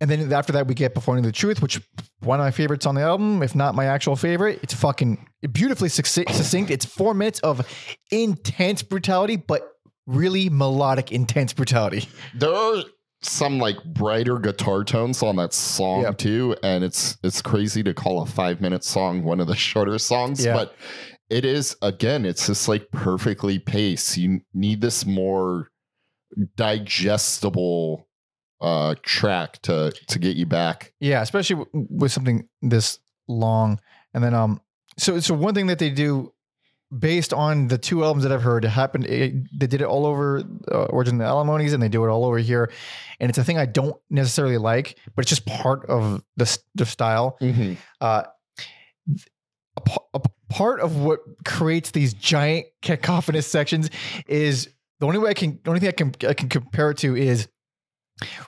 and 0.00 0.10
then 0.10 0.30
after 0.32 0.52
that 0.52 0.66
we 0.68 0.74
get 0.74 0.94
Knowing 1.06 1.22
the 1.22 1.32
Truth, 1.32 1.62
which 1.62 1.80
one 2.20 2.38
of 2.38 2.44
my 2.44 2.50
favorites 2.50 2.84
on 2.86 2.94
the 2.94 3.00
album, 3.00 3.42
if 3.42 3.54
not 3.54 3.74
my 3.74 3.86
actual 3.86 4.14
favorite. 4.14 4.60
It's 4.62 4.74
fucking 4.74 5.26
beautifully 5.52 5.88
succinct. 5.88 6.34
succinct. 6.34 6.70
It's 6.70 6.84
four 6.84 7.14
minutes 7.14 7.40
of 7.40 7.66
intense 8.10 8.82
brutality, 8.82 9.36
but 9.36 9.72
really 10.06 10.48
melodic, 10.50 11.12
intense 11.12 11.52
brutality. 11.54 12.08
There 12.34 12.52
are 12.54 12.84
some 13.22 13.58
like 13.58 13.82
brighter 13.84 14.38
guitar 14.38 14.84
tones 14.84 15.22
on 15.22 15.36
that 15.36 15.54
song 15.54 16.02
Yep. 16.02 16.18
too, 16.18 16.56
and 16.62 16.84
it's 16.84 17.16
it's 17.24 17.40
crazy 17.40 17.82
to 17.82 17.94
call 17.94 18.20
a 18.22 18.26
five 18.26 18.60
minute 18.60 18.84
song 18.84 19.24
one 19.24 19.40
of 19.40 19.46
the 19.46 19.56
shorter 19.68 19.98
songs, 19.98 20.44
Yeah. 20.44 20.52
but 20.54 20.74
it 21.30 21.44
is 21.46 21.74
again, 21.80 22.26
it's 22.26 22.46
just 22.46 22.68
like 22.68 22.86
perfectly 22.92 23.58
paced. 23.58 24.16
You 24.18 24.40
need 24.52 24.80
this 24.82 25.06
more 25.06 25.68
digestible 26.56 28.08
uh 28.60 28.94
track 29.02 29.60
to 29.62 29.92
to 30.08 30.18
get 30.18 30.36
you 30.36 30.46
back. 30.46 30.92
Yeah, 30.98 31.22
especially 31.22 31.64
w- 31.64 31.86
with 31.90 32.12
something 32.12 32.48
this 32.62 32.98
long. 33.28 33.80
And 34.14 34.24
then, 34.24 34.34
um, 34.34 34.60
so 34.98 35.20
so 35.20 35.34
one 35.34 35.54
thing 35.54 35.66
that 35.66 35.78
they 35.78 35.90
do, 35.90 36.32
based 36.96 37.34
on 37.34 37.68
the 37.68 37.76
two 37.76 38.02
albums 38.02 38.22
that 38.22 38.32
I've 38.32 38.42
heard, 38.42 38.64
it 38.64 38.68
happened. 38.68 39.06
It, 39.06 39.34
they 39.58 39.66
did 39.66 39.82
it 39.82 39.84
all 39.84 40.06
over 40.06 40.42
uh, 40.72 40.84
Origin 40.84 41.16
of 41.16 41.18
the 41.18 41.26
Alimonies, 41.26 41.74
and 41.74 41.82
they 41.82 41.88
do 41.88 42.02
it 42.04 42.08
all 42.08 42.24
over 42.24 42.38
here. 42.38 42.70
And 43.20 43.28
it's 43.28 43.38
a 43.38 43.44
thing 43.44 43.58
I 43.58 43.66
don't 43.66 43.96
necessarily 44.08 44.56
like, 44.56 44.98
but 45.14 45.24
it's 45.24 45.28
just 45.28 45.44
part 45.44 45.84
of 45.86 46.24
the 46.36 46.58
the 46.74 46.86
style. 46.86 47.36
Uh, 48.00 48.22
a, 49.76 49.98
a 50.14 50.20
part 50.48 50.80
of 50.80 50.96
what 50.96 51.20
creates 51.44 51.90
these 51.90 52.14
giant 52.14 52.66
cacophonous 52.80 53.46
sections 53.46 53.90
is 54.26 54.70
the 55.00 55.06
only 55.06 55.18
way 55.18 55.30
I 55.30 55.34
can, 55.34 55.58
the 55.62 55.70
only 55.70 55.80
thing 55.80 55.88
I 55.88 55.92
can 55.92 56.12
I 56.28 56.34
can 56.34 56.48
compare 56.48 56.90
it 56.90 56.98
to 56.98 57.14
is 57.16 57.48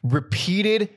repeated 0.03 0.91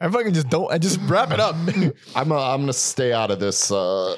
I 0.00 0.08
fucking 0.08 0.34
just 0.34 0.48
don't. 0.48 0.70
I 0.70 0.78
just 0.78 1.00
wrap 1.02 1.32
it 1.32 1.40
up. 1.40 1.54
I'm 2.14 2.32
uh, 2.32 2.54
I'm 2.54 2.62
gonna 2.62 2.72
stay 2.72 3.12
out 3.12 3.30
of 3.30 3.40
this 3.40 3.70
uh 3.70 4.16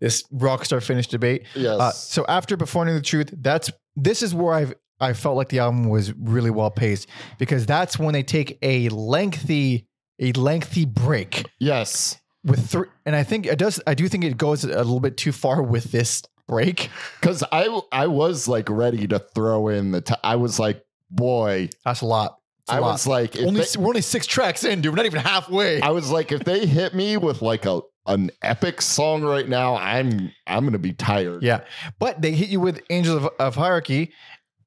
this 0.00 0.24
rock 0.32 0.64
star 0.64 0.80
finish 0.80 1.06
debate. 1.06 1.44
Yes. 1.54 1.80
Uh, 1.80 1.90
so 1.92 2.24
after 2.28 2.56
Performing 2.56 2.94
the 2.94 3.02
Truth, 3.02 3.34
that's 3.38 3.70
this 3.96 4.22
is 4.22 4.34
where 4.34 4.54
I've 4.54 4.74
I 5.00 5.12
felt 5.12 5.36
like 5.36 5.48
the 5.48 5.58
album 5.58 5.88
was 5.88 6.12
really 6.14 6.50
well 6.50 6.70
paced 6.70 7.08
because 7.38 7.66
that's 7.66 7.98
when 7.98 8.14
they 8.14 8.22
take 8.22 8.58
a 8.62 8.88
lengthy 8.90 9.86
a 10.20 10.32
lengthy 10.32 10.84
break 10.84 11.44
yes. 11.58 12.20
with 12.44 12.70
three 12.70 12.86
and 13.04 13.16
I 13.16 13.24
think 13.24 13.46
it 13.46 13.58
does 13.58 13.80
I 13.86 13.94
do 13.94 14.08
think 14.08 14.24
it 14.24 14.38
goes 14.38 14.62
a 14.64 14.68
little 14.68 15.00
bit 15.00 15.16
too 15.16 15.32
far 15.32 15.62
with 15.62 15.90
this 15.90 16.22
break. 16.46 16.90
Because 17.20 17.44
I 17.52 17.80
I 17.92 18.06
was 18.06 18.48
like 18.48 18.68
ready 18.68 19.06
to 19.08 19.18
throw 19.18 19.68
in 19.68 19.92
the. 19.92 20.00
T- 20.00 20.14
I 20.22 20.36
was 20.36 20.58
like, 20.58 20.84
boy. 21.10 21.70
That's 21.84 22.00
a 22.00 22.06
lot. 22.06 22.38
I 22.68 22.78
lot. 22.78 22.92
was 22.92 23.06
like, 23.06 23.36
if 23.36 23.46
only 23.46 23.60
they- 23.62 23.78
we're 23.80 23.88
only 23.88 24.00
six 24.00 24.26
tracks 24.26 24.64
in, 24.64 24.80
dude. 24.80 24.92
We're 24.92 24.96
not 24.96 25.06
even 25.06 25.20
halfway. 25.20 25.80
I 25.80 25.90
was 25.90 26.10
like, 26.10 26.32
if 26.32 26.44
they 26.44 26.66
hit 26.66 26.94
me 26.94 27.16
with 27.16 27.42
like 27.42 27.66
a 27.66 27.80
an 28.06 28.30
epic 28.42 28.82
song 28.82 29.22
right 29.22 29.48
now, 29.48 29.76
I'm 29.76 30.30
I'm 30.46 30.64
gonna 30.64 30.78
be 30.78 30.92
tired. 30.92 31.42
Yeah, 31.42 31.60
but 31.98 32.20
they 32.22 32.32
hit 32.32 32.48
you 32.50 32.60
with 32.60 32.80
Angels 32.90 33.24
of, 33.24 33.30
of 33.38 33.54
Hierarchy, 33.56 34.12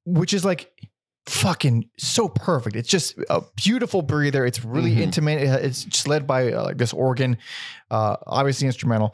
which 0.06 0.34
is 0.34 0.44
like 0.46 0.72
fucking 1.28 1.90
so 1.98 2.30
perfect. 2.30 2.76
It's 2.76 2.88
just 2.90 3.16
a 3.30 3.42
beautiful 3.56 4.02
breather. 4.02 4.46
It's 4.46 4.64
really 4.64 4.96
Mhm. 4.96 5.00
intimate. 5.02 5.42
It's 5.42 5.84
just 5.84 6.08
led 6.08 6.26
by 6.26 6.54
uh, 6.54 6.64
like 6.64 6.78
this 6.78 6.94
organ, 6.94 7.38
uh, 7.92 8.16
obviously 8.26 8.66
instrumental. 8.68 9.14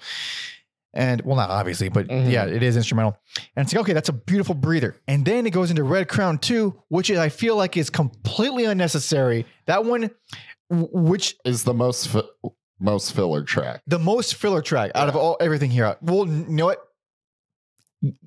And 0.95 1.21
well, 1.21 1.35
not 1.35 1.49
obviously, 1.49 1.89
but 1.89 2.07
Mhm. 2.07 2.31
yeah, 2.31 2.45
it 2.45 2.61
is 2.61 2.77
instrumental. 2.77 3.17
And 3.55 3.65
it's 3.65 3.73
like, 3.73 3.81
okay, 3.81 3.93
that's 3.93 4.09
a 4.09 4.13
beautiful 4.13 4.53
breather. 4.53 4.95
And 5.07 5.25
then 5.25 5.47
it 5.47 5.49
goes 5.51 5.69
into 5.71 5.83
Red 5.83 6.07
Crown 6.07 6.37
2, 6.37 6.81
which 6.89 7.09
I 7.09 7.29
feel 7.29 7.55
like 7.55 7.75
is 7.77 7.89
completely 7.89 8.65
unnecessary. 8.65 9.45
That 9.65 9.85
one, 9.85 10.11
which 10.69 11.35
Is 11.45 11.63
the 11.63 11.73
most 11.73 12.07
fi- 12.09 12.21
most 12.79 13.13
filler 13.13 13.43
track. 13.43 13.81
the 13.87 13.97
most 13.99 14.35
filler 14.35 14.61
track 14.61 14.91
out 14.93 15.07
of 15.09 15.15
all 15.15 15.37
everything 15.39 15.71
here. 15.71 15.95
Well, 16.01 16.27
you 16.27 16.45
know 16.49 16.65
what? 16.65 16.79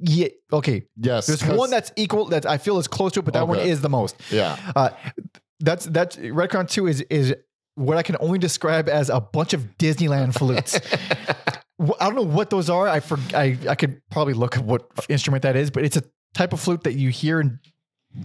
Yeah, 0.00 0.28
okay. 0.52 0.84
Yes. 0.96 1.26
There's 1.26 1.44
one 1.44 1.68
that's 1.70 1.92
equal 1.96 2.24
that 2.26 2.46
I 2.46 2.56
feel 2.58 2.78
is 2.78 2.88
close 2.88 3.12
to 3.12 3.20
it, 3.20 3.24
but 3.26 3.34
that 3.34 3.46
one 3.46 3.58
is 3.58 3.80
the 3.82 3.90
most. 3.90 4.16
yeah. 4.30 4.56
Uh, 4.74 4.88
that's 5.60 5.84
that's 5.86 6.16
Red 6.18 6.50
Crown 6.50 6.66
Two 6.66 6.86
is 6.86 7.02
is 7.02 7.34
what 7.74 7.96
I 7.98 8.02
can 8.02 8.16
only 8.20 8.38
describe 8.38 8.88
as 8.88 9.10
a 9.10 9.20
bunch 9.20 9.52
of 9.52 9.76
Disneyland 9.78 10.34
flutes. 10.34 10.80
I 11.78 12.06
don't 12.06 12.14
know 12.16 12.22
what 12.22 12.50
those 12.50 12.70
are. 12.70 12.88
I 12.88 13.00
for 13.00 13.18
I 13.34 13.58
I 13.68 13.74
could 13.74 14.00
probably 14.10 14.34
look 14.34 14.56
at 14.56 14.64
what 14.64 14.88
instrument 15.08 15.42
that 15.42 15.56
is, 15.56 15.70
but 15.70 15.84
it's 15.84 15.96
a 15.96 16.02
type 16.34 16.52
of 16.52 16.60
flute 16.60 16.84
that 16.84 16.94
you 16.94 17.10
hear 17.10 17.40
in 17.40 17.58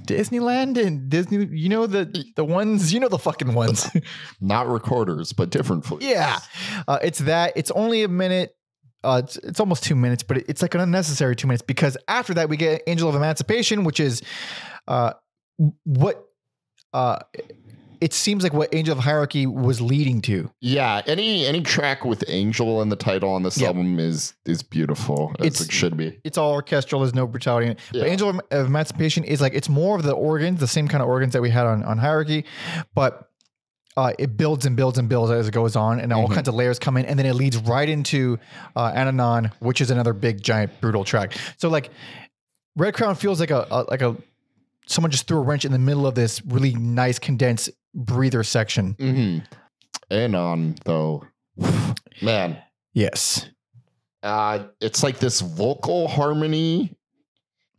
Disneyland 0.06 0.78
and 0.78 1.10
Disney. 1.10 1.46
You 1.52 1.68
know 1.70 1.86
the 1.88 2.24
the 2.36 2.46
ones. 2.46 2.94
You 2.94 3.00
know 3.02 3.10
the 3.10 3.20
fucking 3.20 3.54
ones. 3.54 3.90
Not 4.40 4.68
recorders, 4.68 5.34
but 5.34 5.50
different 5.50 5.86
flutes. 5.86 6.06
yeah, 6.06 6.40
uh, 6.88 7.00
it's 7.04 7.20
that. 7.20 7.54
It's 7.56 7.72
only 7.72 8.04
a 8.04 8.08
minute. 8.08 8.56
Uh, 9.04 9.22
it's, 9.24 9.36
it's 9.38 9.60
almost 9.60 9.84
two 9.84 9.96
minutes, 9.96 10.22
but 10.24 10.38
it- 10.38 10.46
it's 10.48 10.62
like 10.62 10.76
an 10.76 10.80
unnecessary 10.82 11.36
two 11.36 11.48
minutes 11.48 11.64
because 11.64 11.98
after 12.08 12.36
that 12.36 12.50
we 12.50 12.56
get 12.56 12.84
Angel 12.88 13.10
of 13.10 13.16
Emancipation, 13.16 13.84
which 13.84 14.00
is 14.00 14.22
uh, 14.88 15.14
what 15.84 16.24
uh, 16.94 17.20
it 18.02 18.14
seems 18.14 18.42
like 18.44 18.52
what 18.54 18.74
Angel 18.74 18.98
of 18.98 19.04
Hierarchy 19.04 19.46
was 19.46 19.80
leading 19.80 20.22
to. 20.24 20.50
Yeah. 20.60 21.02
Any 21.06 21.46
any 21.46 21.62
track 21.62 22.04
with 22.04 22.24
Angel 22.28 22.82
in 22.82 22.90
the 22.90 22.96
title 22.96 23.30
on 23.30 23.44
this 23.44 23.58
Yeah. 23.60 23.68
album 23.68 24.00
is 24.00 24.34
is 24.46 24.64
beautiful 24.64 25.34
as 25.40 25.46
It's- 25.46 25.62
it 25.62 25.72
should 25.72 25.96
be. 25.96 26.20
It's 26.24 26.38
all 26.38 26.52
orchestral. 26.52 27.02
There's 27.02 27.14
no 27.16 27.28
brutality 27.28 27.68
in 27.68 27.72
it. 27.74 27.80
Yeah. 27.94 28.02
But 28.02 28.10
Angel 28.10 28.30
of 28.30 28.66
Emancipation 28.68 29.24
is 29.24 29.40
like 29.40 29.54
it's 29.54 29.70
more 29.70 29.96
of 29.96 30.04
the 30.04 30.14
organs, 30.14 30.60
the 30.60 30.68
same 30.68 30.88
kind 30.88 31.02
of 31.02 31.08
organs 31.08 31.34
that 31.34 31.42
we 31.42 31.52
had 31.52 31.66
on 31.66 31.84
on 31.84 32.00
Hierarchy, 32.00 32.46
but 32.96 33.28
uh, 33.98 34.14
it 34.18 34.38
builds 34.38 34.66
and 34.66 34.76
builds 34.78 34.98
and 34.98 35.10
builds 35.10 35.30
as 35.32 35.48
it 35.50 35.52
goes 35.52 35.76
on, 35.76 36.00
and 36.00 36.14
all 36.14 36.28
Mhm. 36.30 36.34
kinds 36.34 36.48
of 36.48 36.56
layers 36.56 36.80
come 36.80 36.96
in, 36.96 37.06
and 37.06 37.20
then 37.20 37.26
it 37.26 37.34
leads 37.34 37.58
right 37.58 37.90
into 37.90 38.40
uh, 38.76 38.90
Ananon, 38.94 39.52
which 39.60 39.82
is 39.82 39.92
another 39.92 40.14
big, 40.14 40.42
giant, 40.42 40.72
brutal 40.80 41.04
track. 41.04 41.34
So 41.58 41.68
like, 41.70 41.90
Red 42.78 42.94
Crown 42.94 43.16
feels 43.16 43.42
like 43.42 43.52
a, 43.52 43.68
a 43.70 43.84
like 43.90 44.02
a 44.02 44.16
someone 44.88 45.12
just 45.12 45.28
threw 45.28 45.38
a 45.38 45.42
wrench 45.42 45.66
in 45.66 45.72
the 45.74 45.78
middle 45.80 46.08
of 46.08 46.16
this 46.16 46.42
really 46.46 46.74
nice 46.74 47.20
condensed 47.20 47.70
breather 47.94 48.44
section. 48.44 48.96
Mm-hmm. 48.96 49.46
And 50.10 50.36
on 50.36 50.76
though, 50.86 51.26
man, 52.22 52.58
Yes, 52.94 53.48
uh, 54.24 54.66
it's 54.82 55.02
like 55.04 55.20
this 55.20 55.40
vocal 55.42 56.08
harmony. 56.10 56.94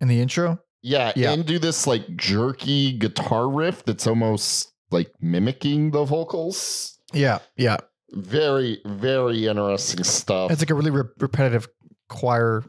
in 0.01 0.09
the 0.09 0.21
intro. 0.21 0.59
Yeah, 0.83 1.13
Yeah. 1.15 1.33
and 1.33 1.45
do 1.47 1.59
this 1.59 1.87
like 1.87 2.17
jerky 2.17 2.93
guitar 2.93 3.49
riff 3.49 3.85
that's 3.85 4.07
almost 4.07 4.73
like 4.91 5.13
mimicking 5.21 5.91
the 5.91 6.05
vocals. 6.05 6.99
Yeah, 7.13 7.39
yeah. 7.57 7.77
Very, 8.11 8.81
very 8.87 9.47
interesting 9.47 10.03
stuff. 10.05 10.51
It's 10.51 10.61
like 10.61 10.71
a 10.71 10.75
really 10.75 10.91
re- 10.91 11.05
repetitive 11.21 11.69
choir 12.09 12.65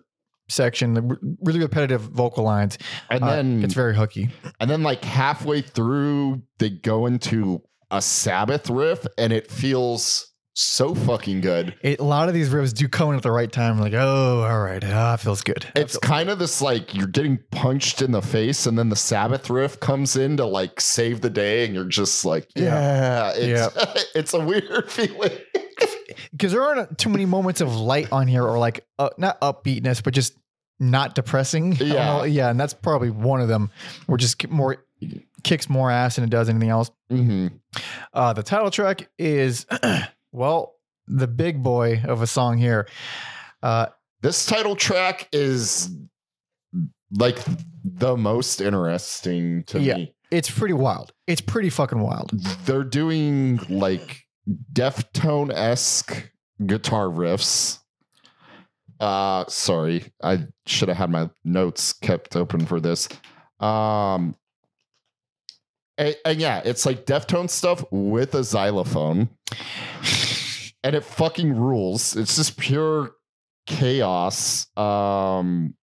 section, 0.53 0.93
re- 1.09 1.17
really 1.41 1.59
repetitive 1.59 2.01
vocal 2.01 2.43
lines. 2.43 2.77
and 3.09 3.23
Uh, 3.23 3.35
then 3.35 3.63
it's 3.63 3.73
very 3.73 3.95
hooky. 3.95 4.29
and 4.59 4.69
then 4.69 4.83
like 4.83 5.03
halfway 5.03 5.61
through, 5.61 6.41
they 6.59 6.69
go 6.69 7.05
into 7.05 7.61
a 7.91 8.01
Sabbath 8.01 8.69
riff, 8.69 9.05
and 9.17 9.31
it 9.33 9.51
feels 9.51 10.29
so 10.55 10.93
fucking 10.93 11.41
good. 11.41 11.75
It, 11.81 11.99
a 11.99 12.03
lot 12.03 12.27
of 12.27 12.35
these 12.35 12.49
riffs 12.49 12.73
do 12.75 12.87
come 12.87 13.09
in 13.09 13.15
at 13.15 13.23
the 13.23 13.31
right 13.31 13.51
time. 13.51 13.79
Like, 13.79 13.93
oh, 13.93 14.43
all 14.47 14.59
right, 14.61 14.83
ah, 14.85 15.15
feels 15.15 15.41
good. 15.41 15.65
It's 15.75 15.97
kind 15.97 16.29
of 16.29 16.37
this 16.39 16.61
like 16.61 16.93
you're 16.93 17.07
getting 17.07 17.39
punched 17.51 18.01
in 18.03 18.11
the 18.11 18.21
face, 18.21 18.65
and 18.67 18.77
then 18.77 18.89
the 18.89 18.95
Sabbath 18.95 19.49
riff 19.49 19.79
comes 19.79 20.15
in 20.15 20.37
to 20.37 20.45
like 20.45 20.79
save 20.79 21.21
the 21.21 21.29
day, 21.31 21.65
and 21.65 21.73
you're 21.73 21.85
just 21.85 22.23
like, 22.23 22.47
yeah, 22.55 23.33
Yeah. 23.35 23.69
it's, 23.75 24.05
it's 24.15 24.33
a 24.35 24.39
weird 24.39 24.91
feeling. 24.91 25.31
because 26.31 26.51
there 26.51 26.61
aren't 26.63 26.97
too 26.97 27.09
many 27.09 27.25
moments 27.25 27.59
of 27.61 27.75
light 27.75 28.11
on 28.11 28.27
here, 28.27 28.43
or 28.43 28.57
like 28.59 28.85
uh, 28.99 29.09
not 29.17 29.39
upbeatness, 29.41 30.03
but 30.03 30.13
just 30.13 30.33
not 30.91 31.15
depressing. 31.15 31.73
Yeah. 31.79 32.23
yeah, 32.25 32.49
and 32.49 32.59
that's 32.59 32.73
probably 32.73 33.09
one 33.09 33.41
of 33.41 33.47
them. 33.47 33.69
Where 34.07 34.17
just 34.17 34.47
more 34.49 34.77
kicks 35.43 35.69
more 35.69 35.91
ass 35.91 36.15
than 36.15 36.23
it 36.23 36.29
does 36.29 36.47
anything 36.49 36.69
else. 36.69 36.89
hmm 37.09 37.47
Uh, 38.13 38.33
the 38.33 38.43
title 38.43 38.71
track 38.71 39.09
is 39.17 39.65
well 40.31 40.75
the 41.07 41.27
big 41.27 41.61
boy 41.61 42.01
of 42.07 42.21
a 42.21 42.27
song 42.27 42.57
here. 42.57 42.87
Uh, 43.61 43.87
This 44.21 44.45
title 44.45 44.75
track 44.77 45.27
is 45.33 45.89
like 47.17 47.37
the 47.83 48.15
most 48.15 48.61
interesting 48.61 49.63
to 49.65 49.79
Yeah. 49.81 49.95
me. 49.97 50.15
it's 50.31 50.49
pretty 50.49 50.73
wild. 50.73 51.11
It's 51.27 51.41
pretty 51.41 51.69
fucking 51.69 51.99
wild. 51.99 52.31
They're 52.65 52.83
doing 52.85 53.57
like 53.69 54.21
Deftone 54.73 55.53
esque 55.53 56.31
guitar 56.65 57.07
riffs. 57.07 57.79
Uh, 59.03 59.43
sorry, 59.49 60.13
I 60.23 60.47
should 60.65 60.87
have 60.87 60.97
had 60.97 61.09
my 61.09 61.29
notes 61.43 61.91
kept 61.91 62.37
open 62.37 62.65
for 62.65 62.79
this. 62.79 63.09
Um, 63.59 64.33
and, 65.97 66.15
and 66.23 66.39
yeah, 66.39 66.61
it's 66.63 66.85
like 66.85 67.05
Deftone 67.05 67.49
stuff 67.49 67.83
with 67.91 68.33
a 68.33 68.45
xylophone, 68.45 69.27
and 70.85 70.95
it 70.95 71.03
fucking 71.03 71.53
rules. 71.53 72.15
It's 72.15 72.37
just 72.37 72.57
pure 72.57 73.11
chaos. 73.67 74.67
Um, 74.77 75.75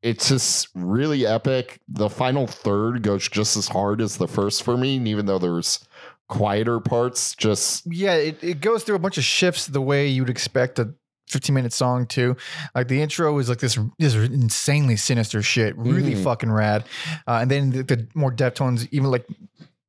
it's 0.00 0.28
just 0.28 0.68
really 0.76 1.26
epic. 1.26 1.80
The 1.88 2.08
final 2.08 2.46
third 2.46 3.02
goes 3.02 3.28
just 3.28 3.56
as 3.56 3.66
hard 3.66 4.00
as 4.00 4.16
the 4.16 4.28
first 4.28 4.62
for 4.62 4.76
me, 4.76 4.96
even 5.10 5.26
though 5.26 5.40
there's 5.40 5.84
quieter 6.28 6.78
parts, 6.78 7.34
just 7.34 7.82
Yeah, 7.92 8.14
it, 8.14 8.44
it 8.44 8.60
goes 8.60 8.84
through 8.84 8.94
a 8.94 9.00
bunch 9.00 9.18
of 9.18 9.24
shifts 9.24 9.66
the 9.66 9.80
way 9.80 10.06
you'd 10.06 10.30
expect 10.30 10.78
a 10.78 10.94
15 11.28 11.54
minute 11.54 11.72
song 11.72 12.06
too. 12.06 12.36
Like 12.74 12.88
the 12.88 13.00
intro 13.02 13.36
is 13.38 13.48
like 13.48 13.58
this 13.58 13.78
this 13.98 14.14
insanely 14.14 14.96
sinister 14.96 15.42
shit, 15.42 15.76
really 15.76 16.14
Mhm. 16.14 16.22
fucking 16.24 16.50
rad. 16.52 16.84
Uh, 17.26 17.38
and 17.42 17.50
then 17.50 17.70
the, 17.70 17.82
the 17.82 18.08
more 18.14 18.32
Deftones, 18.32 18.88
even 18.92 19.10
like 19.10 19.26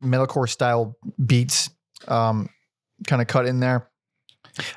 metalcore 0.03 0.49
style 0.49 0.95
beats, 1.25 1.69
um, 2.07 2.49
kind 3.05 3.21
of 3.21 3.27
cut 3.27 3.45
in 3.45 3.59
there. 3.59 3.89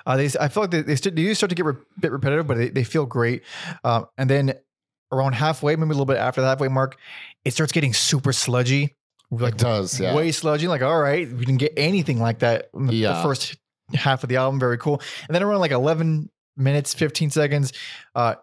Uh, 0.04 0.16
they, 0.16 0.26
I 0.38 0.48
feel 0.48 0.62
like 0.64 0.70
they, 0.70 0.82
they, 0.82 0.96
st- 0.96 1.16
they 1.16 1.22
do 1.22 1.34
start 1.34 1.48
to 1.50 1.54
get 1.56 1.64
a 1.66 1.74
bit 1.98 2.12
repetitive, 2.12 2.46
but 2.46 2.58
they, 2.58 2.68
they 2.68 2.84
feel 2.84 3.06
great. 3.06 3.42
Um, 3.82 4.06
and 4.18 4.28
then 4.28 4.52
around 5.10 5.34
halfway, 5.34 5.74
maybe 5.76 5.86
a 5.86 5.92
little 5.92 6.04
bit 6.04 6.18
after 6.18 6.40
the 6.42 6.46
halfway 6.46 6.68
mark, 6.68 6.96
it 7.44 7.52
starts 7.54 7.72
getting 7.72 7.94
super 7.94 8.32
sludgy. 8.32 8.94
Like 9.30 9.54
it 9.54 9.58
does. 9.58 9.98
Yeah. 9.98 10.14
way 10.14 10.32
sludgy. 10.32 10.68
Like, 10.68 10.82
all 10.82 11.00
right, 11.00 11.26
we 11.30 11.44
didn't 11.46 11.58
get 11.60 11.72
anything 11.76 12.18
like 12.20 12.40
that 12.40 12.68
in 12.74 12.86
the, 12.86 12.90
the 12.92 12.96
Yeah. 12.96 13.22
first 13.22 13.56
half 13.94 14.22
of 14.22 14.28
the 14.28 14.36
album. 14.36 14.60
Very 14.60 14.76
cool. 14.76 15.00
And 15.28 15.34
then 15.34 15.42
around 15.42 15.60
like 15.60 15.70
11 15.70 16.28
minutes, 16.60 16.94
15 16.94 17.30
seconds, 17.30 17.72
uh, 18.14 18.34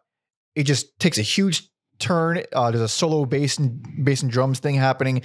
it 0.55 0.63
just 0.63 0.99
takes 0.99 1.17
a 1.17 1.21
huge 1.21 1.69
turn. 1.99 2.43
Uh, 2.53 2.71
there's 2.71 2.81
a 2.81 2.87
solo 2.87 3.25
bass 3.25 3.57
and 3.57 4.03
bass 4.03 4.21
and 4.21 4.31
drums 4.31 4.59
thing 4.59 4.75
happening, 4.75 5.21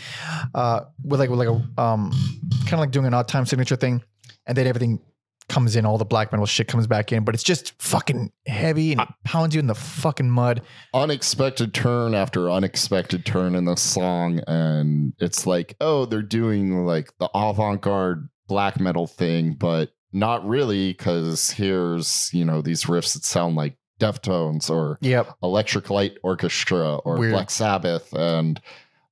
uh, 0.55 0.83
with 1.05 1.21
like 1.21 1.31
with 1.31 1.39
like 1.39 1.49
a 1.49 1.81
um, 1.81 2.13
kind 2.61 2.75
of 2.75 2.81
like 2.81 2.91
doing 2.91 3.07
an 3.07 3.15
odd 3.15 3.29
time 3.29 3.47
signature 3.47 3.77
thing, 3.77 4.03
and 4.47 4.57
then 4.57 4.67
everything 4.67 5.01
comes 5.49 5.77
in. 5.77 5.85
All 5.85 5.99
the 5.99 6.05
black 6.05 6.33
metal 6.33 6.47
shit 6.47 6.69
comes 6.69 6.87
back 6.87 7.13
in, 7.13 7.25
but 7.25 7.35
it's 7.35 7.43
just 7.43 7.75
fucking 7.81 8.33
heavy 8.47 8.93
and 8.93 9.03
it 9.03 9.09
pounds 9.25 9.55
you 9.55 9.59
in 9.59 9.67
the 9.67 9.75
fucking 9.75 10.31
mud. 10.31 10.63
unexpected 10.95 11.75
turn 11.75 12.15
after 12.15 12.51
unexpected 12.51 13.27
turn 13.27 13.55
in 13.55 13.65
the 13.65 13.77
song 13.77 14.41
and 14.47 15.13
it's 15.19 15.47
like 15.47 15.77
oh 15.81 16.07
they're 16.07 16.23
doing 16.23 16.85
like 16.87 17.13
the 17.19 17.29
avant-garde 17.35 18.29
black 18.49 18.81
metal 18.81 19.07
thing 19.07 19.55
but 19.55 19.91
not 20.13 20.47
really 20.47 20.93
because 20.93 21.51
here's 21.51 22.31
you 22.33 22.45
know 22.45 22.63
these 22.63 22.85
riffs 22.85 23.15
that 23.15 23.25
sound 23.25 23.57
like 23.57 23.77
Deftones 24.01 24.69
or 24.69 24.99
Yep. 25.01 25.35
Electric 25.43 25.89
Light 25.91 26.19
Orchestra 26.23 26.97
or 26.97 27.19
Weird. 27.19 27.33
Black 27.33 27.51
Sabbath 27.51 28.13
and 28.13 28.61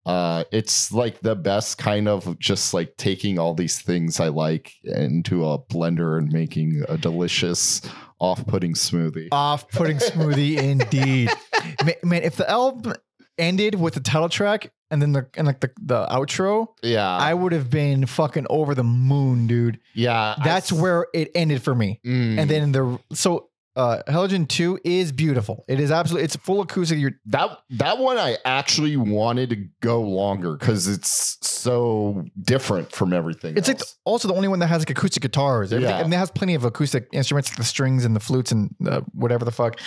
uh 0.07 0.45
it's 0.51 0.91
like 0.93 1.21
the 1.21 1.37
best 1.37 1.79
kind 1.79 2.09
of 2.09 2.39
just 2.39 2.73
like 2.75 2.97
taking 2.97 3.39
all 3.39 3.55
these 3.55 3.81
things 3.81 4.19
I 4.19 4.29
like 4.29 4.73
into 4.83 5.47
a 5.47 5.59
blender 5.59 6.19
and 6.19 6.33
making 6.33 6.83
a 6.89 6.97
delicious 6.97 7.83
off-putting 8.19 8.75
smoothie. 8.75 9.29
Off-putting 9.33 9.97
smoothie, 9.97 10.59
indeed. 10.59 11.31
man, 11.85 11.95
man, 12.03 12.23
if 12.23 12.37
the 12.37 12.51
album 12.51 12.93
ended 13.39 13.75
with 13.77 13.95
the 13.95 14.01
title 14.01 14.29
track 14.29 14.73
and 14.91 15.01
then 15.01 15.13
the 15.13 15.27
and 15.37 15.47
like 15.47 15.61
the, 15.61 15.71
the 15.81 16.07
outro, 16.07 16.69
yeah. 16.83 17.09
I 17.09 17.33
would 17.35 17.53
have 17.53 17.71
been 17.71 18.07
fucking 18.07 18.47
over 18.51 18.75
the 18.75 18.85
moon, 18.85 19.47
dude. 19.47 19.79
yeah. 19.95 20.35
That's 20.43 20.73
where 20.73 21.07
it 21.15 21.31
ended 21.35 21.63
for 21.63 21.75
me. 21.75 22.01
Mm. 22.05 22.39
And 22.39 22.51
then 22.51 22.73
the 22.73 22.99
so 23.13 23.47
uh 23.77 24.03
Haelegen 24.09 24.49
2 24.49 24.81
is 24.85 25.13
beautiful. 25.13 25.65
It 25.69 25.79
is 25.79 25.93
absolutely 25.93 26.25
it's 26.25 26.35
full 26.35 26.61
acoustic. 26.61 26.99
You're 26.99 27.13
that 27.27 27.57
that 27.71 27.99
one 27.99 28.19
I 28.19 28.37
actually 28.45 28.97
wanted 28.97 29.51
to 29.51 29.57
go 29.81 30.03
longer 30.03 30.57
because 30.57 30.89
it's 30.89 31.39
so 31.41 32.25
different 32.43 32.91
from 32.91 33.13
everything. 33.13 33.57
it's 33.57 33.69
like 33.69 33.79
else. 33.79 33.97
also 34.05 34.27
the 34.27 34.35
only 34.35 34.49
one 34.49 34.59
that 34.59 34.67
has 34.67 34.81
like 34.81 34.91
acoustic 34.91 35.23
guitars. 35.23 35.73
Everything, 35.73 35.95
Yeah. 35.97 36.03
And 36.05 36.13
it 36.13 36.17
has 36.17 36.33
plenty 36.33 36.57
of 36.57 36.65
acoustic 36.65 37.09
instruments, 37.13 37.51
like 37.51 37.59
the 37.59 37.65
strings 37.65 38.05
and 38.05 38.17
the 38.17 38.21
flutes 38.21 38.51
and 38.51 38.75
uh, 38.89 39.03
whatever 39.13 39.45
the 39.45 39.53
fuck. 39.53 39.79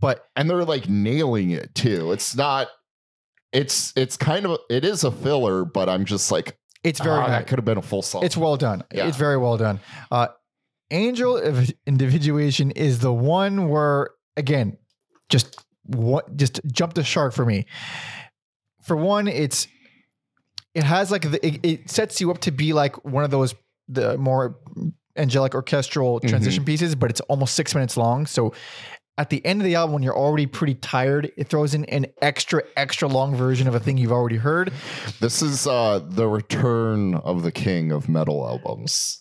But 0.00 0.24
and 0.34 0.50
they're 0.50 0.64
like 0.64 0.88
nailing 0.88 1.50
it 1.50 1.74
too. 1.76 2.10
It's 2.10 2.34
not. 2.34 2.66
It's 3.52 3.92
it's 3.96 4.16
kind 4.16 4.46
of 4.46 4.58
it 4.68 4.84
is 4.84 5.04
a 5.04 5.10
filler, 5.10 5.64
but 5.64 5.88
I'm 5.88 6.04
just 6.04 6.30
like 6.30 6.58
it's 6.84 7.00
very 7.00 7.16
ah, 7.16 7.20
nice. 7.20 7.30
that 7.30 7.46
could 7.46 7.58
have 7.58 7.64
been 7.64 7.78
a 7.78 7.82
full 7.82 8.02
song. 8.02 8.24
It's 8.24 8.36
well 8.36 8.56
done. 8.56 8.84
Yeah. 8.92 9.08
It's 9.08 9.16
very 9.16 9.36
well 9.36 9.56
done. 9.56 9.80
Uh, 10.10 10.28
Angel 10.90 11.36
of 11.36 11.70
Individuation 11.86 12.70
is 12.72 13.00
the 13.00 13.12
one 13.12 13.68
where 13.68 14.10
again, 14.36 14.76
just 15.28 15.64
what 15.84 16.36
just 16.36 16.60
jumped 16.70 16.96
the 16.96 17.04
shark 17.04 17.34
for 17.34 17.44
me. 17.44 17.66
For 18.82 18.96
one, 18.96 19.28
it's 19.28 19.66
it 20.74 20.84
has 20.84 21.10
like 21.10 21.30
the, 21.30 21.44
it, 21.46 21.60
it 21.62 21.90
sets 21.90 22.20
you 22.20 22.30
up 22.30 22.38
to 22.40 22.50
be 22.50 22.72
like 22.72 23.04
one 23.04 23.24
of 23.24 23.30
those 23.30 23.54
the 23.88 24.16
more 24.18 24.58
angelic 25.16 25.54
orchestral 25.54 26.20
transition 26.20 26.64
pieces, 26.64 26.94
but 26.94 27.10
it's 27.10 27.20
almost 27.22 27.54
six 27.54 27.74
minutes 27.74 27.96
long. 27.96 28.26
So 28.26 28.54
at 29.18 29.28
the 29.30 29.44
end 29.44 29.60
of 29.60 29.64
the 29.66 29.74
album, 29.74 29.92
when 29.94 30.02
you're 30.02 30.16
already 30.16 30.46
pretty 30.46 30.74
tired, 30.76 31.30
it 31.36 31.48
throws 31.48 31.74
in 31.74 31.84
an 31.86 32.06
extra, 32.22 32.62
extra 32.76 33.08
long 33.08 33.34
version 33.34 33.68
of 33.68 33.74
a 33.74 33.80
thing 33.80 33.98
you've 33.98 34.12
already 34.12 34.36
heard. 34.36 34.72
this 35.20 35.42
is 35.42 35.66
uh 35.66 35.98
the 36.08 36.28
return 36.28 37.14
of 37.16 37.42
the 37.42 37.52
king 37.52 37.92
of 37.92 38.08
metal 38.08 38.46
albums. 38.46 39.20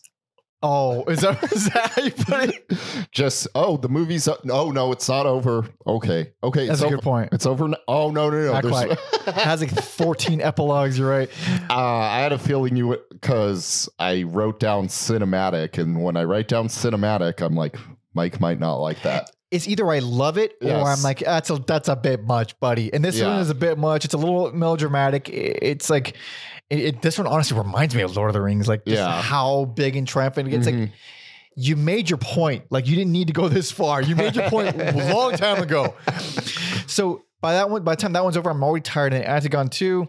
Oh, 0.64 1.04
is 1.06 1.20
that, 1.22 1.44
is 1.52 1.66
that 1.70 1.92
how 1.92 2.02
you 2.02 2.10
put 2.12 2.50
it? 2.50 3.08
Just 3.12 3.48
oh, 3.54 3.78
the 3.78 3.90
movie's. 3.90 4.28
Oh 4.28 4.72
no, 4.72 4.92
it's 4.92 5.08
not 5.08 5.28
over. 5.28 5.68
Okay, 5.86 6.32
okay, 6.44 6.66
That's 6.66 6.80
it's 6.80 6.82
a 6.82 6.88
over. 6.88 6.96
good 6.96 7.04
point. 7.04 7.30
It's 7.32 7.46
over. 7.46 7.66
n- 7.66 7.76
Oh 7.88 8.10
no, 8.10 8.32
no, 8.32 8.40
no. 8.44 8.54
Not 8.54 8.64
there's- 8.64 8.98
It 9.28 9.34
has 9.36 9.62
like 9.62 9.70
14 9.84 10.42
epilogues. 10.42 10.98
You're 10.98 11.10
right. 11.12 11.30
Uh, 11.70 11.76
I 11.76 12.20
had 12.22 12.32
a 12.34 12.40
feeling 12.40 12.76
you 12.76 12.88
would 12.88 13.02
because 13.12 13.88
I 14.00 14.24
wrote 14.24 14.60
down 14.60 14.88
cinematic, 14.88 15.78
and 15.78 16.04
when 16.04 16.18
I 16.18 16.24
write 16.24 16.48
down 16.48 16.70
cinematic, 16.70 17.42
I'm 17.42 17.56
like, 17.56 17.78
Mike 18.16 18.40
might 18.42 18.60
not 18.60 18.78
like 18.78 19.04
that. 19.04 19.30
It's 19.50 19.68
either 19.68 19.90
I 19.90 20.00
love 20.00 20.38
it 20.38 20.54
or 20.62 20.68
Yes. 20.68 20.98
I'm 20.98 21.04
like, 21.04 21.20
that's 21.20 21.50
a 21.50 21.56
that's 21.56 21.88
a 21.88 21.96
bit 21.96 22.24
much, 22.24 22.60
buddy. 22.60 22.94
And 22.94 23.04
this 23.04 23.22
one 23.22 23.40
is 23.40 23.50
a 23.50 23.56
bit 23.56 23.78
much. 23.78 24.04
It's 24.06 24.14
a 24.14 24.18
little 24.18 24.52
melodramatic. 24.52 25.30
It's 25.30 25.90
like 25.90 26.16
it, 26.70 26.80
it- 26.80 27.02
this 27.02 27.18
one 27.18 27.28
honestly 27.28 27.58
reminds 27.58 27.96
me 27.96 28.02
of 28.02 28.16
Lord 28.16 28.30
of 28.30 28.34
the 28.34 28.42
Rings. 28.42 28.68
Like 28.68 28.84
just 28.86 28.98
Yeah. 28.98 29.22
how 29.22 29.66
big 29.66 29.96
and 29.96 30.06
triumphant 30.08 30.50
it 30.50 30.52
gets. 30.52 30.66
Like 30.66 30.76
Mhm. 30.76 30.92
you 31.56 31.76
made 31.78 32.10
your 32.10 32.18
point. 32.18 32.66
Like 32.70 32.88
you 32.88 32.96
didn't 32.98 33.14
need 33.14 33.28
to 33.28 33.34
go 33.34 33.48
this 33.48 33.72
far. 33.72 34.02
You 34.02 34.16
made 34.18 34.36
your 34.36 34.50
point 34.50 34.76
a 34.82 35.14
long 35.14 35.32
time 35.34 35.62
ago. 35.64 35.94
So 36.88 37.24
by 37.42 37.54
that 37.54 37.70
one, 37.70 37.84
by 37.84 37.96
the 37.96 38.02
time 38.02 38.14
that 38.14 38.24
one's 38.24 38.36
over, 38.38 38.50
I'm 38.50 38.62
already 38.64 38.82
tired. 38.84 39.14
And 39.14 39.24
Antigone 39.24 39.70
2, 39.70 40.08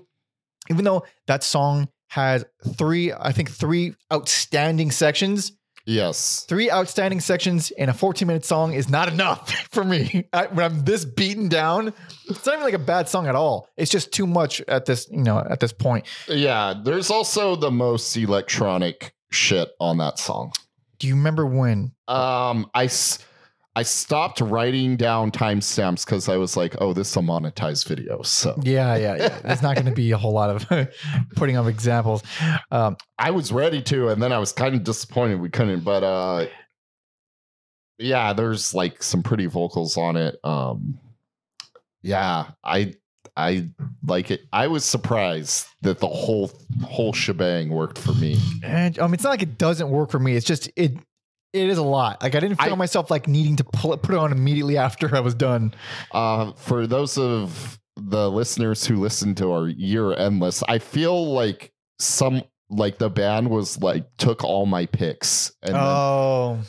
even 0.71 0.85
though 0.85 1.05
that 1.27 1.43
song 1.45 1.89
has 2.09 2.45
three, 2.77 3.13
I 3.13 3.33
think 3.33 3.51
three 3.51 3.95
outstanding 4.13 4.91
sections, 4.91 5.53
yes, 5.89 6.45
three 6.49 6.71
outstanding 6.71 7.19
sections 7.21 7.71
in 7.73 7.89
a 7.89 7.95
14 7.95 8.29
minute 8.29 8.45
song 8.45 8.75
is 8.75 8.89
not 8.89 9.09
enough 9.09 9.51
for 9.71 9.83
me. 9.83 10.27
I, 10.33 10.47
when 10.47 10.65
I'm 10.65 10.85
this 10.85 11.05
beaten 11.05 11.49
down, 11.49 11.93
it's 12.29 12.45
not 12.47 12.53
even 12.55 12.65
like 12.65 12.75
a 12.75 12.79
bad 12.79 13.09
song 13.09 13.27
at 13.27 13.35
all. 13.35 13.69
It's 13.77 13.91
just 13.91 14.13
too 14.13 14.27
much 14.27 14.61
at 14.69 14.85
this, 14.85 15.09
you 15.11 15.23
know, 15.23 15.39
at 15.39 15.61
this 15.61 15.73
point. 15.73 16.07
yeah. 16.29 16.75
There's 16.85 17.11
also 17.11 17.57
the 17.57 17.71
most 17.71 18.17
electronic 18.17 19.15
shit 19.31 19.71
on 19.81 19.99
that 19.99 20.19
song. 20.19 20.53
Do 20.99 21.07
you 21.07 21.15
remember 21.15 21.47
when? 21.47 21.93
Um, 22.09 22.71
I 22.75 22.85
s- 22.85 23.19
I 23.79 23.83
stopped 23.85 24.41
writing 24.41 24.97
down 24.97 25.31
timestamps 25.31 26.05
because 26.05 26.29
I 26.29 26.37
was 26.37 26.57
like, 26.57 26.75
oh, 26.81 26.93
this 26.93 27.11
is 27.11 27.17
a 27.17 27.21
monetized 27.21 27.87
video, 27.87 28.23
so 28.23 28.59
Yeah, 28.65 28.97
yeah, 28.97 29.15
yeah. 29.15 29.39
There's 29.39 29.63
not 29.63 29.77
going 29.77 29.87
to 29.87 29.93
be 29.93 30.11
a 30.11 30.17
whole 30.17 30.33
lot 30.33 30.51
of 30.51 30.89
putting 31.37 31.57
up 31.57 31.69
examples. 31.69 32.25
Um, 32.73 32.97
I 33.21 33.31
was 33.31 33.53
ready 33.53 33.81
to, 33.83 34.09
and 34.09 34.21
then 34.21 34.33
I 34.33 34.39
was 34.39 34.51
kind 34.51 34.75
of 34.75 34.83
disappointed 34.83 35.41
we 35.41 35.49
couldn't. 35.49 35.85
But 35.85 36.03
uh, 36.03 36.47
yeah, 37.99 38.33
there's 38.33 38.75
like 38.75 39.01
some 39.01 39.23
pretty 39.23 39.47
vocals 39.47 39.97
on 39.97 40.17
it. 40.17 40.41
Um, 40.43 40.99
yeah, 42.03 42.47
I 42.65 42.95
I 43.37 43.69
like 44.05 44.33
it. 44.33 44.41
I 44.53 44.67
was 44.67 44.85
surprised 44.85 45.69
that 45.83 46.01
the 46.01 46.09
whole 46.09 46.51
whole 46.83 47.13
shebang 47.13 47.69
worked 47.69 47.99
for 47.99 48.15
me. 48.15 48.41
and 48.65 48.99
um, 48.99 49.15
it's 49.15 49.23
not 49.23 49.31
like 49.31 49.43
it 49.43 49.57
doesn't 49.57 49.89
work 49.89 50.11
for 50.11 50.19
me. 50.19 50.35
It's 50.35 50.47
just 50.47 50.69
it. 50.75 50.95
It 51.53 51.69
is 51.71 51.79
a 51.79 51.83
lot. 51.83 52.23
Like 52.23 52.35
I 52.35 52.41
didn't 52.41 52.61
feel 52.61 52.75
I- 52.75 52.77
myself 52.77 53.11
like 53.11 53.27
needing 53.29 53.57
to 53.57 53.65
pull 53.65 53.93
it, 53.95 54.03
put 54.03 54.15
it 54.15 54.19
on 54.19 54.33
immediately 54.33 54.77
after 54.77 55.15
I 55.15 55.21
was 55.21 55.35
done. 55.35 55.75
Uh, 56.13 56.53
for 56.53 56.87
those 56.87 57.17
of 57.19 57.79
the 57.97 58.31
listeners 58.31 58.87
who 58.87 58.97
listen 58.97 59.35
to 59.37 59.51
our 59.53 59.69
year 59.69 60.13
end 60.15 60.41
list, 60.41 60.63
I 60.69 60.79
feel 60.79 61.33
like 61.33 61.73
some 61.99 62.43
like 62.71 62.99
the 62.99 63.09
band 63.11 63.49
was 63.51 63.81
like 63.81 64.05
took 64.19 64.45
all 64.45 64.67
my 64.67 64.85
picks 64.87 65.53
and 65.63 65.75
then 65.75 65.81
Oh, 65.83 66.61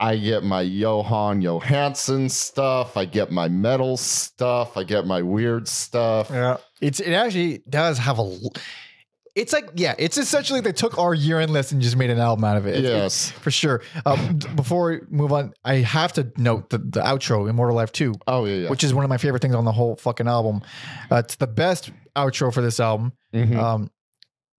I 0.00 0.16
get 0.16 0.44
my 0.44 0.62
Jóhann 0.64 1.42
Jóhannsson 1.42 2.30
stuff. 2.30 2.96
I 2.96 3.04
get 3.04 3.32
my 3.32 3.48
metal 3.48 3.96
stuff. 3.96 4.76
I 4.76 4.84
get 4.84 5.04
my 5.04 5.20
weird 5.22 5.66
stuff. 5.66 6.30
Yeah, 6.30 6.58
it's 6.80 7.00
it 7.00 7.12
actually 7.12 7.64
does 7.68 7.98
have 7.98 8.20
a. 8.20 8.38
It's 9.38 9.52
like 9.52 9.70
yeah, 9.76 9.94
it's 9.98 10.18
essentially 10.18 10.60
they 10.60 10.72
took 10.72 10.98
our 10.98 11.14
year 11.14 11.38
end 11.40 11.52
list 11.52 11.72
and 11.72 11.80
just 11.80 11.96
made 11.96 12.10
an 12.10 12.18
album 12.18 12.44
out 12.44 12.56
of 12.56 12.66
it. 12.66 12.76
It's- 12.76 12.84
Yes. 12.92 13.30
for 13.30 13.50
sure. 13.50 13.82
Um, 14.04 14.38
before 14.56 14.90
we 14.90 15.00
move 15.10 15.32
on, 15.32 15.52
I 15.64 15.76
have 15.76 16.12
to 16.14 16.30
note 16.36 16.70
the, 16.70 16.78
the 16.78 17.00
outro, 17.00 17.48
Immortal 17.48 17.76
Life 17.76 17.92
Two, 17.92 18.14
Oh 18.26 18.44
yeah. 18.44 18.54
yeah. 18.62 18.68
which 18.70 18.82
is 18.84 18.92
one 18.92 19.04
of 19.04 19.08
my 19.10 19.16
favorite 19.18 19.40
things 19.42 19.54
on 19.54 19.64
the 19.64 19.72
whole 19.72 19.96
fucking 19.96 20.26
album. 20.26 20.62
Uh, 21.10 21.16
it's 21.16 21.36
the 21.36 21.46
best 21.46 21.90
outro 22.16 22.52
for 22.52 22.60
this 22.62 22.80
album. 22.80 23.12
Mhm. 23.32 23.56
Um, 23.56 23.90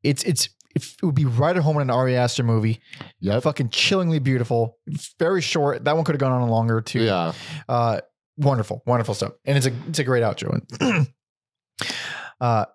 it's 0.03 0.23
it's 0.23 0.49
it 0.75 0.85
would 1.03 1.15
be 1.15 1.25
right 1.25 1.57
at 1.57 1.63
home 1.63 1.75
in 1.77 1.81
an 1.81 1.89
Ari 1.89 2.15
Aster 2.15 2.43
movie. 2.43 2.79
Yep. 3.21 3.43
Fucking 3.43 3.69
chillingly 3.69 4.19
beautiful. 4.19 4.77
Very 5.17 5.41
short. 5.41 5.83
That 5.85 5.95
one 5.95 6.05
could 6.05 6.13
have 6.15 6.19
gone 6.19 6.31
on 6.31 6.47
longer 6.47 6.79
too. 6.79 7.01
Yeah. 7.01 7.33
Uh, 7.67 7.99
wonderful, 8.37 8.81
wonderful 8.85 9.13
stuff, 9.13 9.33
and 9.45 9.57
it's 9.57 9.65
a 9.67 9.71
it's 9.89 9.99
a 9.99 10.03
great 10.03 10.23
outro. 10.23 10.61
uh, 12.41 12.65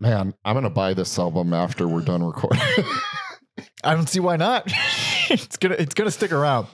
Man, 0.00 0.32
I'm 0.46 0.54
gonna 0.54 0.70
buy 0.70 0.94
this 0.94 1.18
album 1.18 1.52
after 1.52 1.86
we're 1.86 2.00
done 2.00 2.22
recording. 2.24 2.60
I 3.84 3.94
don't 3.94 4.08
see 4.08 4.20
why 4.20 4.36
not. 4.36 4.64
it's 5.30 5.58
gonna 5.58 5.74
it's 5.74 5.92
gonna 5.92 6.10
stick 6.10 6.32
around. 6.32 6.68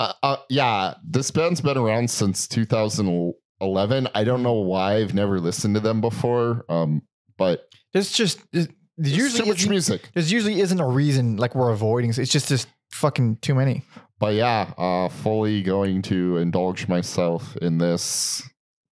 uh, 0.00 0.12
uh, 0.24 0.36
yeah, 0.50 0.94
this 1.08 1.30
band's 1.30 1.60
been 1.60 1.78
around 1.78 2.10
since 2.10 2.48
2011. 2.48 4.08
I 4.12 4.24
don't 4.24 4.42
know 4.42 4.54
why 4.54 4.96
I've 4.96 5.14
never 5.14 5.38
listened 5.38 5.76
to 5.76 5.80
them 5.80 6.00
before. 6.00 6.64
Um, 6.68 7.02
but 7.38 7.68
it's 7.92 8.10
just 8.16 8.40
there's 8.50 8.66
there's 8.96 9.16
usually 9.16 9.42
too 9.44 9.48
much 9.48 9.68
music. 9.68 10.10
there's 10.12 10.32
usually 10.32 10.60
isn't 10.60 10.80
a 10.80 10.86
reason 10.86 11.36
like 11.36 11.54
we're 11.54 11.70
avoiding. 11.70 12.10
It's 12.10 12.32
just 12.32 12.48
just 12.48 12.66
fucking 12.90 13.36
too 13.36 13.54
many. 13.54 13.82
But 14.18 14.34
yeah, 14.34 14.72
uh, 14.76 15.10
fully 15.10 15.62
going 15.62 16.02
to 16.02 16.38
indulge 16.38 16.88
myself 16.88 17.56
in 17.58 17.78
this. 17.78 18.42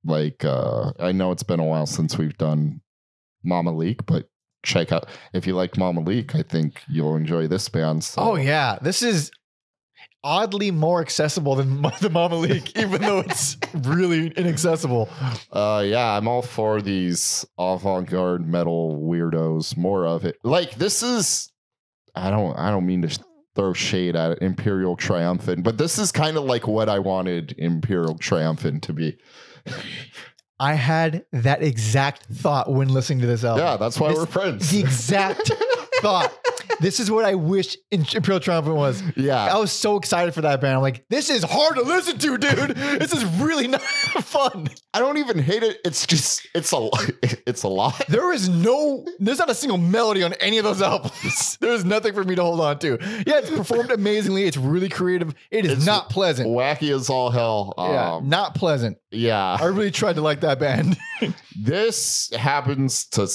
Like, 0.04 0.44
uh, 0.44 0.92
I 0.98 1.12
know 1.12 1.30
it's 1.30 1.42
been 1.44 1.60
a 1.60 1.64
while 1.64 1.86
since 1.86 2.18
we've 2.18 2.36
done 2.38 2.80
Mamaleek, 3.46 4.06
but 4.06 4.28
check 4.64 4.92
out 4.92 5.08
if 5.32 5.46
you 5.46 5.54
like 5.54 5.72
Mamaleek, 5.72 6.34
I 6.34 6.42
think 6.42 6.82
you'll 6.88 7.16
enjoy 7.16 7.48
this 7.48 7.68
band. 7.68 8.04
So. 8.04 8.22
Oh 8.22 8.34
yeah, 8.36 8.78
this 8.80 9.02
is 9.02 9.30
oddly 10.24 10.70
more 10.70 11.00
accessible 11.00 11.54
than 11.56 11.82
the 12.00 12.10
Mamaleek, 12.10 12.76
even 12.78 13.02
though 13.02 13.20
it's 13.20 13.56
really 13.74 14.28
inaccessible. 14.28 15.08
Uh, 15.52 15.84
yeah, 15.86 16.16
I'm 16.16 16.28
all 16.28 16.42
for 16.42 16.82
these 16.82 17.46
avant-garde 17.58 18.46
metal 18.46 19.00
weirdos. 19.02 19.76
More 19.76 20.06
of 20.06 20.24
it. 20.24 20.36
Like 20.42 20.74
this 20.76 21.02
is, 21.02 21.50
I 22.14 22.30
don't, 22.30 22.56
I 22.58 22.70
don't 22.70 22.86
mean 22.86 23.02
to 23.02 23.18
throw 23.54 23.72
shade 23.72 24.16
at 24.16 24.40
Imperial 24.42 24.96
Triumphant, 24.96 25.64
but 25.64 25.78
this 25.78 25.98
is 25.98 26.12
kind 26.12 26.36
of 26.36 26.44
like 26.44 26.68
what 26.68 26.88
I 26.88 26.98
wanted 26.98 27.54
Imperial 27.58 28.16
Triumphant 28.16 28.82
to 28.84 28.92
be. 28.92 29.18
I 30.60 30.74
had 30.74 31.24
that 31.32 31.62
exact 31.62 32.24
thought 32.32 32.70
when 32.70 32.88
listening 32.88 33.20
to 33.20 33.26
this 33.26 33.44
album. 33.44 33.64
Yeah, 33.64 33.76
that's 33.76 33.98
why 34.00 34.08
This- 34.08 34.18
we're 34.18 34.26
friends. 34.26 34.70
the 34.70 34.80
exact 34.80 35.52
thought. 36.02 36.32
This 36.80 37.00
is 37.00 37.10
what 37.10 37.24
I 37.24 37.34
wish 37.34 37.76
Imperial 37.90 38.40
Triumphant 38.40 38.76
was. 38.76 39.02
yeah. 39.16 39.46
I 39.54 39.58
was 39.58 39.72
so 39.72 39.96
excited 39.96 40.34
for 40.34 40.42
that 40.42 40.60
band. 40.60 40.76
I'm 40.76 40.82
like, 40.82 41.04
this 41.08 41.30
is 41.30 41.42
hard 41.44 41.76
to 41.76 41.82
listen 41.82 42.18
to, 42.18 42.38
dude. 42.38 42.76
This 42.76 43.12
is 43.12 43.24
really 43.40 43.68
not 43.68 43.80
fun. 44.22 44.68
I 44.94 44.98
don't 45.00 45.18
even 45.18 45.38
hate 45.38 45.62
it. 45.62 45.78
It's 45.84 46.06
just 46.06 46.46
it's 46.54 46.72
a 46.72 46.88
it's 47.46 47.62
a 47.62 47.68
lot. 47.68 48.02
There 48.08 48.32
is 48.32 48.48
no, 48.48 49.04
there's 49.18 49.38
not 49.38 49.50
a 49.50 49.54
single 49.54 49.78
melody 49.78 50.22
on 50.22 50.32
any 50.34 50.58
of 50.58 50.64
those 50.64 50.82
albums. 50.82 51.56
There's 51.60 51.84
nothing 51.84 52.14
for 52.14 52.24
me 52.24 52.34
to 52.34 52.42
hold 52.42 52.60
on 52.60 52.78
to. 52.80 52.98
Yeah, 53.26 53.38
it's 53.38 53.50
performed 53.50 53.90
amazingly. 53.90 54.44
It's 54.44 54.56
really 54.56 54.88
creative. 54.88 55.34
It 55.50 55.64
is 55.66 55.72
It's 55.72 55.86
not 55.86 56.08
pleasant. 56.10 56.48
Wacky 56.48 56.94
as 56.94 57.10
all 57.10 57.30
hell. 57.30 57.74
yeah, 57.76 58.14
Um, 58.14 58.28
not 58.28 58.54
pleasant. 58.54 58.98
yeah. 59.10 59.56
I 59.60 59.64
really 59.66 59.90
tried 59.90 60.14
to 60.16 60.22
like 60.22 60.40
that 60.40 60.58
band. 60.58 60.96
This 61.56 62.30
happens 62.34 63.06
to 63.08 63.26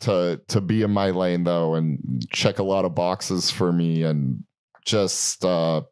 to 0.00 0.40
to 0.48 0.60
be 0.60 0.82
in 0.82 0.90
my 0.90 1.10
lane 1.10 1.44
though, 1.44 1.74
and 1.74 2.26
check 2.32 2.58
a 2.58 2.62
lot 2.64 2.84
of 2.84 2.94
boxes 2.94 3.50
for 3.50 3.72
me, 3.72 4.02
and 4.02 4.44
just 4.84 5.44
uh 5.44 5.82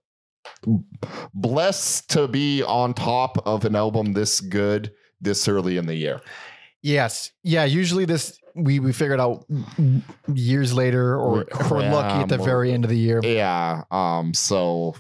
blessed 1.35 2.11
to 2.11 2.29
be 2.29 2.63
on 2.63 2.95
top 2.95 3.39
of 3.47 3.65
an 3.65 3.75
album 3.75 4.13
this 4.13 4.41
good 4.41 4.93
this 5.21 5.49
early 5.49 5.77
in 5.77 5.87
the 5.87 5.95
year. 5.95 6.21
yes. 6.83 7.31
Yeah, 7.45 7.65
usually 7.65 8.05
this, 8.05 8.39
we, 8.55 8.81
we 8.81 8.93
figured 8.93 9.21
out 9.21 9.47
years 10.33 10.75
later, 10.75 11.17
or 11.17 11.43
if 11.43 11.71
we're 11.71 11.89
lucky 11.89 12.23
at 12.23 12.29
the 12.29 12.39
very 12.39 12.73
end 12.73 12.85
of 12.85 12.91
the 12.91 12.99
year. 12.99 13.21
Yeah. 13.23 13.85
Um. 13.91 14.35
So, 14.35 14.97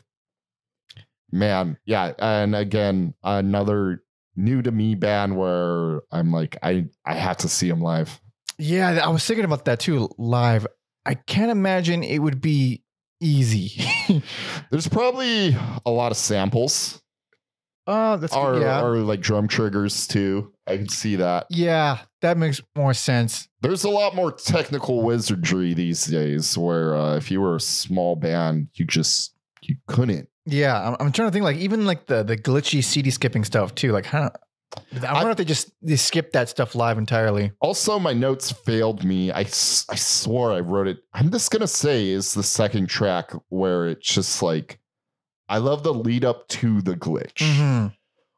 man. 1.30 1.76
Yeah. 1.84 2.12
And 2.18 2.54
again, 2.54 3.14
another 3.22 4.02
new 4.36 4.62
to 4.62 4.70
me 4.70 4.94
band 4.94 5.36
where 5.36 6.02
I'm 6.10 6.32
like, 6.32 6.56
I 6.62 6.86
I 7.04 7.14
have 7.14 7.38
to 7.38 7.48
see 7.48 7.68
them 7.68 7.82
live. 7.82 8.20
Yeah, 8.58 9.00
I 9.04 9.08
was 9.08 9.24
thinking 9.26 9.44
about 9.44 9.64
that 9.66 9.80
too 9.80 10.08
live. 10.18 10.66
I 11.04 11.14
can't 11.14 11.50
imagine 11.50 12.02
it 12.02 12.18
would 12.18 12.40
be 12.40 12.82
easy. 13.20 13.72
There's 14.70 14.88
probably 14.88 15.56
a 15.86 15.90
lot 15.90 16.12
of 16.12 16.16
samples, 16.18 17.00
Oh, 17.88 18.16
that's 18.16 18.32
or 18.34 18.60
yeah. 18.60 18.82
or 18.84 18.98
like 18.98 19.20
drum 19.20 19.48
triggers 19.48 20.06
too. 20.06 20.52
I 20.68 20.76
can 20.76 20.88
see 20.88 21.16
that. 21.16 21.46
yeah, 21.50 21.98
that 22.20 22.38
makes 22.38 22.60
more 22.76 22.94
sense. 22.94 23.48
There's 23.60 23.82
a 23.82 23.90
lot 23.90 24.14
more 24.14 24.30
technical 24.30 25.02
wizardry 25.02 25.74
these 25.74 26.04
days, 26.06 26.56
where 26.56 26.94
uh, 26.94 27.16
if 27.16 27.30
you 27.32 27.40
were 27.40 27.56
a 27.56 27.60
small 27.60 28.14
band, 28.14 28.68
you 28.74 28.84
just 28.84 29.34
you 29.62 29.74
couldn't. 29.88 30.28
Yeah, 30.46 30.80
I'm, 30.90 30.96
I'm 31.00 31.12
trying 31.12 31.28
to 31.28 31.32
think 31.32 31.42
like 31.44 31.56
even 31.56 31.84
like 31.84 32.06
the 32.06 32.22
the 32.22 32.36
glitchy 32.36 32.84
CD 32.84 33.10
skipping 33.10 33.44
stuff 33.44 33.74
too. 33.74 33.90
Like, 33.90 34.06
how? 34.06 34.30
I 34.94 34.98
don't 34.98 35.12
wonder 35.14 35.30
if 35.30 35.36
they 35.36 35.44
just 35.44 35.70
they 35.82 35.96
skip 35.96 36.32
that 36.32 36.48
stuff 36.48 36.74
live 36.74 36.98
entirely. 36.98 37.52
Also, 37.60 37.98
my 37.98 38.12
notes 38.12 38.50
failed 38.52 39.04
me. 39.04 39.30
I, 39.32 39.40
I 39.40 39.44
swore 39.44 40.52
I 40.52 40.60
wrote 40.60 40.86
it. 40.88 40.98
I'm 41.12 41.30
just 41.30 41.50
gonna 41.50 41.66
say 41.66 42.08
is 42.08 42.34
the 42.34 42.42
second 42.42 42.88
track 42.88 43.32
where 43.48 43.88
it's 43.88 44.06
just 44.08 44.42
like 44.42 44.78
I 45.48 45.58
love 45.58 45.82
the 45.82 45.92
lead 45.94 46.24
up 46.24 46.48
to 46.48 46.80
the 46.82 46.94
glitch, 46.94 47.38
Mhm. 47.38 47.92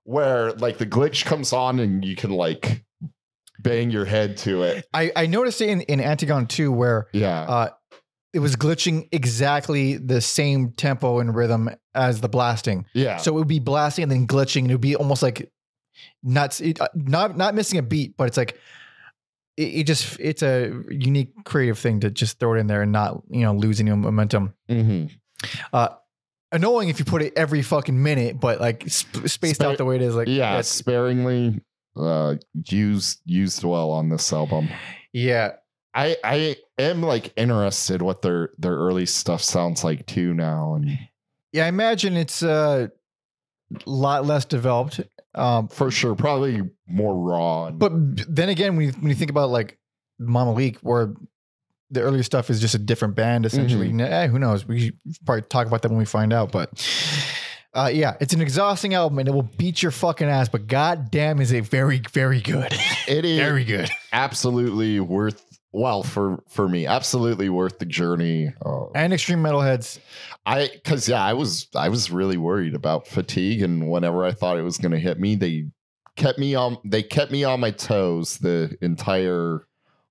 where 0.05 0.53
like 0.55 0.79
the 0.79 0.87
glitch 0.87 1.25
comes 1.25 1.53
on 1.53 1.79
and 1.81 2.05
you 2.05 2.17
can 2.17 2.31
like 2.31 2.85
bang 3.61 3.91
your 3.91 4.05
head 4.05 4.37
to 4.39 4.63
it. 4.65 4.85
I 4.93 5.13
I 5.15 5.27
noticed 5.27 5.61
it 5.61 5.69
in 5.69 5.81
in 5.83 6.01
Antigone 6.01 6.47
2 6.47 6.73
where 6.73 7.07
Yeah, 7.13 7.41
uh 7.43 7.69
it 8.33 8.41
was 8.41 8.57
glitching 8.57 9.09
exactly 9.13 9.97
the 9.97 10.21
same 10.21 10.73
tempo 10.73 11.21
and 11.21 11.37
rhythm 11.37 11.71
as 11.95 12.21
the 12.21 12.29
blasting. 12.29 12.85
yeah. 12.93 13.17
So 13.19 13.31
it 13.31 13.35
would 13.35 13.47
be 13.47 13.61
blasting 13.61 14.03
and 14.03 14.11
then 14.11 14.27
glitching, 14.27 14.63
and 14.63 14.71
it 14.73 14.75
would 14.75 14.81
be 14.81 14.97
almost 14.97 15.23
like 15.23 15.53
not 16.25 16.61
it, 16.61 16.81
uh, 16.81 16.89
not 16.95 17.37
not 17.37 17.55
missing 17.55 17.79
a 17.79 17.83
beat, 17.83 18.17
but 18.17 18.27
it's 18.27 18.37
like 18.37 18.59
it, 19.57 19.63
it 19.63 19.87
just 19.87 20.19
it's 20.19 20.43
a 20.43 20.73
unique 20.91 21.33
creative 21.45 21.79
thing 21.79 22.01
to 22.01 22.11
just 22.11 22.41
throw 22.41 22.55
it 22.55 22.59
in 22.59 22.67
there 22.67 22.83
and 22.83 22.91
not 22.91 23.23
you 23.31 23.43
know 23.43 23.53
lose 23.53 23.79
any 23.81 23.93
momentum. 23.93 24.55
Mhm. 24.69 25.11
Annoying 26.53 26.89
if 26.89 27.01
you 27.01 27.05
put 27.05 27.21
it 27.21 27.33
every 27.37 27.63
fucking 27.63 28.01
minute, 28.01 28.39
but 28.39 28.61
like 28.61 28.85
sp- 28.87 29.27
spaced 29.27 29.57
Spare- 29.57 29.71
out 29.71 29.77
the 29.79 29.85
way 29.85 29.97
it 29.97 30.03
is. 30.03 30.15
Like 30.15 30.29
yeah, 30.29 30.61
sparingly 30.61 31.61
uh, 31.97 32.37
used 32.71 33.21
used 33.25 33.65
well 33.65 33.91
on 33.91 34.09
this 34.09 34.33
album. 34.33 34.69
yeah. 35.13 35.53
I 35.97 36.17
I 36.25 36.57
am 36.79 37.03
like 37.03 37.33
interested 37.37 38.03
what 38.03 38.23
their 38.23 38.51
their 38.59 38.75
early 38.77 39.07
stuff 39.07 39.43
sounds 39.43 39.83
like 39.85 40.07
too 40.07 40.33
now, 40.35 40.75
and 40.75 40.97
Yeah, 41.53 41.65
I 41.67 41.69
imagine 41.69 42.17
it's 42.17 42.43
a 42.43 42.91
lot 43.87 44.25
less 44.25 44.45
developed. 44.45 45.01
Um, 45.35 45.69
for 45.69 45.91
sure, 45.91 46.15
probably 46.15 46.63
more 46.87 47.15
raw. 47.15 47.67
And, 47.67 47.79
but 47.79 47.93
then 48.29 48.49
again, 48.49 48.77
when 48.77 48.87
you, 48.87 48.93
when 48.93 49.09
you 49.09 49.17
think 49.17 49.31
about 49.31 49.51
like 49.51 49.79
Mamaleek, 50.21 50.77
where 50.79 51.15
the 51.91 52.01
earlier 52.01 52.23
stuff 52.23 52.51
is 52.51 52.61
just 52.61 52.75
a 52.75 52.79
different 52.79 53.15
band, 53.15 53.47
essentially. 53.47 53.89
Mm-hmm. 53.89 54.01
Eh, 54.01 54.27
who 54.29 54.39
knows? 54.39 54.67
We 54.67 54.81
should 54.81 54.99
probably 55.25 55.43
talk 55.43 55.67
about 55.67 55.83
that 55.83 55.89
when 55.89 55.99
we 55.99 56.05
find 56.05 56.33
out. 56.33 56.53
But 56.53 56.87
uh, 57.73 57.91
yeah, 57.93 58.17
it's 58.21 58.35
an 58.35 58.41
exhausting 58.41 58.95
album 58.95 59.19
and 59.19 59.29
it 59.29 59.33
will 59.33 59.43
beat 59.43 59.83
your 59.83 59.93
fucking 59.93 60.29
ass. 60.29 60.49
But 60.49 60.67
goddamn, 60.67 61.41
is 61.41 61.53
it 61.53 61.65
very, 61.65 62.03
very 62.13 62.41
good. 62.41 62.73
it 63.09 63.25
is 63.25 63.39
very 63.39 63.65
good. 63.65 63.91
absolutely 64.13 65.01
worth. 65.01 65.45
Well, 65.77 66.05
for 66.05 66.41
for 66.49 66.69
me, 66.69 66.87
absolutely 66.87 67.49
worth 67.49 67.81
the 67.81 67.85
journey. 67.85 68.55
Uh, 68.65 68.91
And 68.95 69.13
extreme 69.13 69.41
metalheads. 69.43 69.99
I 70.47 70.71
because 70.73 71.09
yeah, 71.09 71.23
I 71.25 71.33
was 71.33 71.67
I 71.75 71.89
was 71.89 72.13
really 72.13 72.37
worried 72.37 72.75
about 72.75 73.09
fatigue, 73.09 73.61
and 73.61 73.91
whenever 73.91 74.25
I 74.25 74.31
thought 74.31 74.57
it 74.57 74.63
was 74.63 74.79
going 74.79 74.93
to 74.93 75.01
hit 75.01 75.19
me, 75.19 75.35
they 75.35 75.67
kept 76.17 76.39
me 76.39 76.55
on 76.55 76.79
they 76.85 77.03
kept 77.03 77.33
me 77.33 77.43
on 77.43 77.59
my 77.59 77.73
toes 77.73 78.39
the 78.39 78.77
entire 78.83 79.67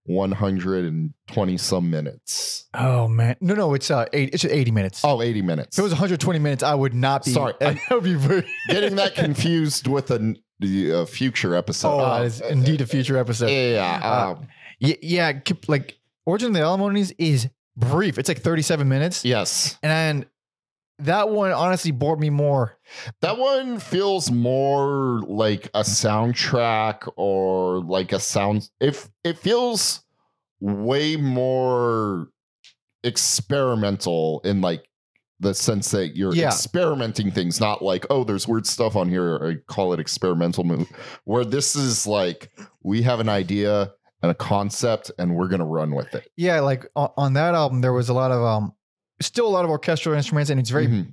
120 0.05 1.57
some 1.57 1.89
minutes. 1.89 2.65
Oh 2.73 3.07
man, 3.07 3.35
no, 3.41 3.53
no, 3.53 3.73
it's 3.73 3.89
uh, 3.89 4.05
eight, 4.13 4.31
it's 4.33 4.43
80 4.45 4.71
minutes. 4.71 5.01
Oh, 5.03 5.21
80 5.21 5.41
minutes. 5.41 5.77
If 5.77 5.81
it 5.81 5.83
was 5.83 5.91
120 5.93 6.39
minutes, 6.39 6.63
I 6.63 6.75
would 6.75 6.93
not 6.93 7.25
be. 7.25 7.31
Sorry, 7.31 7.53
I 7.61 7.79
would 7.91 8.03
be 8.03 8.15
very. 8.15 8.45
Getting 8.69 8.95
that 8.97 9.15
confused 9.15 9.87
with 9.87 10.11
a, 10.11 10.35
a 10.61 11.05
future 11.05 11.55
episode. 11.55 11.89
Oh, 11.95 11.99
Uh, 11.99 12.19
that 12.19 12.25
is 12.25 12.41
indeed 12.41 12.81
a 12.81 12.85
future 12.85 13.17
episode. 13.17 13.47
Yeah. 13.49 13.99
Uh, 14.03 14.31
um, 14.33 14.47
Yeah, 14.83 14.95
yeah, 15.01 15.39
like 15.67 15.97
Origin 16.25 16.49
of 16.49 16.53
the 16.55 16.59
Alimonies 16.61 17.11
is 17.17 17.49
brief. 17.77 18.17
It's 18.19 18.27
like 18.27 18.39
37 18.41 18.87
minutes. 18.87 19.23
yes. 19.23 19.77
And 19.81 20.25
that 20.99 21.29
one 21.29 21.51
honestly 21.51 21.91
bored 21.91 22.19
me 22.19 22.29
more. 22.29 22.77
That 23.21 23.37
one 23.37 23.79
feels 23.79 24.29
more 24.29 25.21
like 25.25 25.65
a 25.73 25.81
soundtrack 25.81 27.09
or 27.15 27.79
like 27.81 28.11
a 28.11 28.19
sound. 28.19 28.69
If 28.79 29.09
it 29.23 29.37
feels 29.37 30.03
way 30.59 31.15
more 31.15 32.27
experimental 33.03 34.41
in 34.45 34.61
like 34.61 34.85
the 35.39 35.53
sense 35.53 35.91
that 35.91 36.15
you're 36.15 36.33
Yeah. 36.33 36.47
experimenting 36.47 37.31
things, 37.31 37.59
not 37.59 37.81
like 37.81 38.05
oh, 38.09 38.23
there's 38.23 38.47
weird 38.47 38.67
stuff 38.67 38.95
on 38.95 39.09
here. 39.09 39.43
I 39.43 39.55
call 39.73 39.93
it 39.93 39.99
experimental 39.99 40.63
move. 40.63 40.89
Where 41.25 41.43
this 41.45 41.75
is 41.75 42.05
like 42.07 42.51
we 42.81 43.01
have 43.01 43.19
an 43.19 43.29
idea 43.29 43.91
and 44.23 44.31
a 44.31 44.33
concept, 44.33 45.11
and 45.19 45.35
we're 45.35 45.47
gonna 45.49 45.65
run 45.65 45.93
with 45.93 46.15
it. 46.15 46.27
Yeah, 46.35 46.61
like 46.61 46.87
on, 46.95 47.33
that 47.33 47.53
album, 47.53 47.81
there 47.81 47.93
was 47.93 48.09
a 48.09 48.13
lot 48.13 48.31
of 48.31 48.41
um, 48.41 48.73
still 49.21 49.45
a 49.47 49.49
lot 49.49 49.63
of 49.65 49.69
orchestral 49.69 50.15
instruments, 50.15 50.49
and 50.49 50.59
it's 50.59 50.71
very 50.71 50.87
Mhm. 50.87 51.07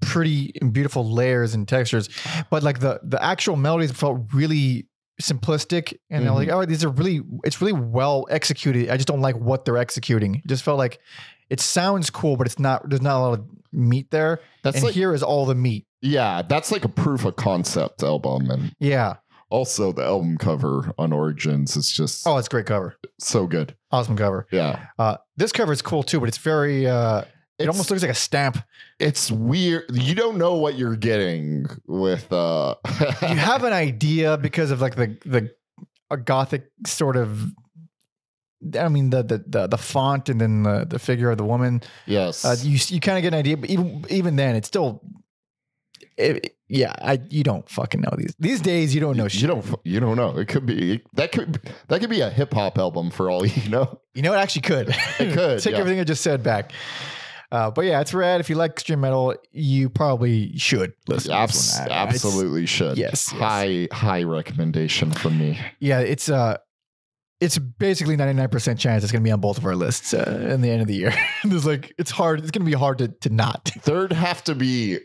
pretty 0.00 0.54
and 0.62 0.72
beautiful 0.72 1.04
layers 1.10 1.54
and 1.54 1.68
textures. 1.68 2.08
But 2.50 2.62
like 2.62 2.78
the 2.78 3.00
the 3.02 3.22
actual 3.22 3.56
melodies 3.56 3.92
felt 3.92 4.32
really 4.32 4.88
simplistic, 5.20 5.94
and 6.10 6.26
I'm 6.28 6.34
like, 6.34 6.48
oh, 6.48 6.64
these 6.64 6.84
are 6.84 6.88
really, 6.90 7.20
it's 7.44 7.60
really 7.60 7.72
well 7.72 8.26
executed. 8.30 8.90
I 8.90 8.96
just 8.96 9.06
don't 9.08 9.20
like 9.20 9.36
what 9.36 9.64
they're 9.64 9.76
executing. 9.76 10.36
It 10.36 10.46
just 10.46 10.62
felt 10.64 10.78
like 10.78 10.98
it 11.50 11.60
sounds 11.60 12.10
cool, 12.10 12.36
but 12.36 12.46
it's 12.46 12.58
not. 12.58 12.88
There's 12.88 13.02
not 13.02 13.18
a 13.18 13.22
lot 13.22 13.38
of 13.38 13.44
meat 13.72 14.10
there. 14.10 14.40
That's 14.62 14.76
and 14.76 14.84
like 14.86 14.94
here 14.94 15.12
is 15.14 15.22
all 15.22 15.46
the 15.46 15.54
meat. 15.54 15.86
yeah, 16.02 16.42
that's 16.42 16.70
like 16.72 16.84
a 16.84 16.88
proof 16.88 17.24
of 17.24 17.36
concept 17.36 18.02
album, 18.02 18.50
and 18.50 18.74
Yeah. 18.78 19.14
Also 19.54 19.92
the 19.92 20.02
album 20.04 20.36
cover 20.38 20.92
on 20.98 21.12
Origins 21.12 21.76
is 21.76 21.90
just 21.90 22.26
Oh, 22.26 22.36
it's 22.38 22.48
a 22.48 22.50
great 22.50 22.66
cover. 22.66 22.96
so 23.20 23.46
good. 23.46 23.74
Awesome 23.90 24.16
cover. 24.16 24.46
Yeah. 24.50 24.86
Uh, 24.98 25.16
this 25.36 25.52
cover 25.52 25.72
is 25.72 25.82
cool 25.82 26.02
too, 26.02 26.18
but 26.20 26.28
it's 26.28 26.38
very. 26.38 26.86
Uh, 26.86 27.20
it 27.58 27.64
It's- 27.64 27.68
almost 27.74 27.90
looks 27.90 28.02
like 28.02 28.10
a 28.10 28.14
stamp. 28.28 28.58
It's 28.98 29.30
weird. 29.30 29.84
You 29.92 30.14
don't 30.16 30.38
know 30.38 30.54
what 30.54 30.76
you're 30.78 30.96
getting 30.96 31.66
with 31.86 32.32
uh 32.32 32.74
You 33.22 33.36
have 33.52 33.62
an 33.64 33.72
idea 33.72 34.36
because 34.38 34.70
of 34.72 34.80
like 34.80 34.96
the 34.96 35.16
the 35.24 35.54
a 36.10 36.16
gothic 36.16 36.64
sort 36.86 37.16
of. 37.16 37.52
I 38.78 38.88
mean 38.88 39.10
the 39.10 39.22
the 39.22 39.38
the, 39.46 39.66
the 39.68 39.78
font 39.78 40.28
and 40.28 40.40
then 40.40 40.62
the, 40.64 40.84
the 40.88 40.98
figure 40.98 41.30
of 41.30 41.38
the 41.38 41.44
woman. 41.44 41.82
yes. 42.06 42.44
Uh, 42.44 42.56
you 42.60 42.78
you 42.88 42.98
kind 43.00 43.18
of 43.18 43.22
get 43.22 43.32
an 43.34 43.38
idea, 43.38 43.56
but 43.56 43.70
even 43.70 44.04
even 44.10 44.36
then, 44.36 44.56
it's 44.56 44.66
still. 44.68 45.02
It, 46.16 46.56
yeah, 46.68 46.94
I 47.00 47.20
you 47.30 47.42
don't 47.42 47.68
fucking 47.68 48.00
know 48.00 48.10
these 48.16 48.34
these 48.38 48.60
days. 48.60 48.94
You 48.94 49.00
don't 49.00 49.16
know 49.16 49.24
you, 49.24 49.28
shit. 49.28 49.42
you 49.42 49.48
don't 49.48 49.66
you 49.84 50.00
don't 50.00 50.16
know. 50.16 50.36
It 50.38 50.48
could 50.48 50.66
be 50.66 51.02
that 51.14 51.32
could 51.32 51.60
that 51.88 52.00
could 52.00 52.10
be 52.10 52.20
a 52.20 52.30
hip 52.30 52.52
hop 52.54 52.78
album 52.78 53.10
for 53.10 53.30
all 53.30 53.44
you 53.46 53.68
know. 53.68 54.00
You 54.14 54.22
know, 54.22 54.32
it 54.32 54.36
actually 54.38 54.62
could. 54.62 54.88
It 55.18 55.34
could, 55.34 55.60
Take 55.62 55.72
yeah. 55.74 55.78
everything 55.80 56.00
I 56.00 56.04
just 56.04 56.22
said 56.22 56.42
back. 56.42 56.72
Uh, 57.52 57.70
but 57.70 57.84
yeah, 57.84 58.00
it's 58.00 58.12
rad. 58.14 58.40
If 58.40 58.48
you 58.50 58.56
like 58.56 58.72
extreme 58.72 59.00
metal, 59.00 59.34
you 59.52 59.88
probably 59.88 60.56
should 60.56 60.92
listen. 61.06 61.30
to 61.30 61.36
Abs- 61.36 61.52
this 61.54 61.78
one. 61.78 61.86
It's- 61.86 62.14
absolutely 62.14 62.66
should. 62.66 62.96
yes, 62.98 63.30
yes. 63.32 63.40
High 63.40 63.88
high 63.92 64.22
recommendation 64.22 65.12
from 65.12 65.38
me. 65.38 65.58
Yeah, 65.78 66.00
it's 66.00 66.28
uh, 66.28 66.56
it's 67.40 67.58
basically 67.58 68.16
99% 68.16 68.78
chance 68.78 69.02
it's 69.02 69.12
going 69.12 69.22
to 69.22 69.26
be 69.28 69.30
on 69.32 69.40
both 69.40 69.58
of 69.58 69.66
our 69.66 69.76
lists 69.76 70.14
uh, 70.14 70.48
in 70.50 70.62
the 70.62 70.70
end 70.70 70.80
of 70.80 70.86
the 70.88 70.94
year. 70.94 71.12
There's 71.44 71.66
like, 71.66 71.92
it's 71.98 72.10
hard. 72.10 72.40
It's 72.40 72.50
going 72.50 72.64
to 72.64 72.70
be 72.70 72.76
hard 72.76 72.98
to, 72.98 73.08
to 73.08 73.28
not. 73.28 73.70
There'd 73.84 74.12
have 74.12 74.42
to 74.44 74.54
be 74.54 74.98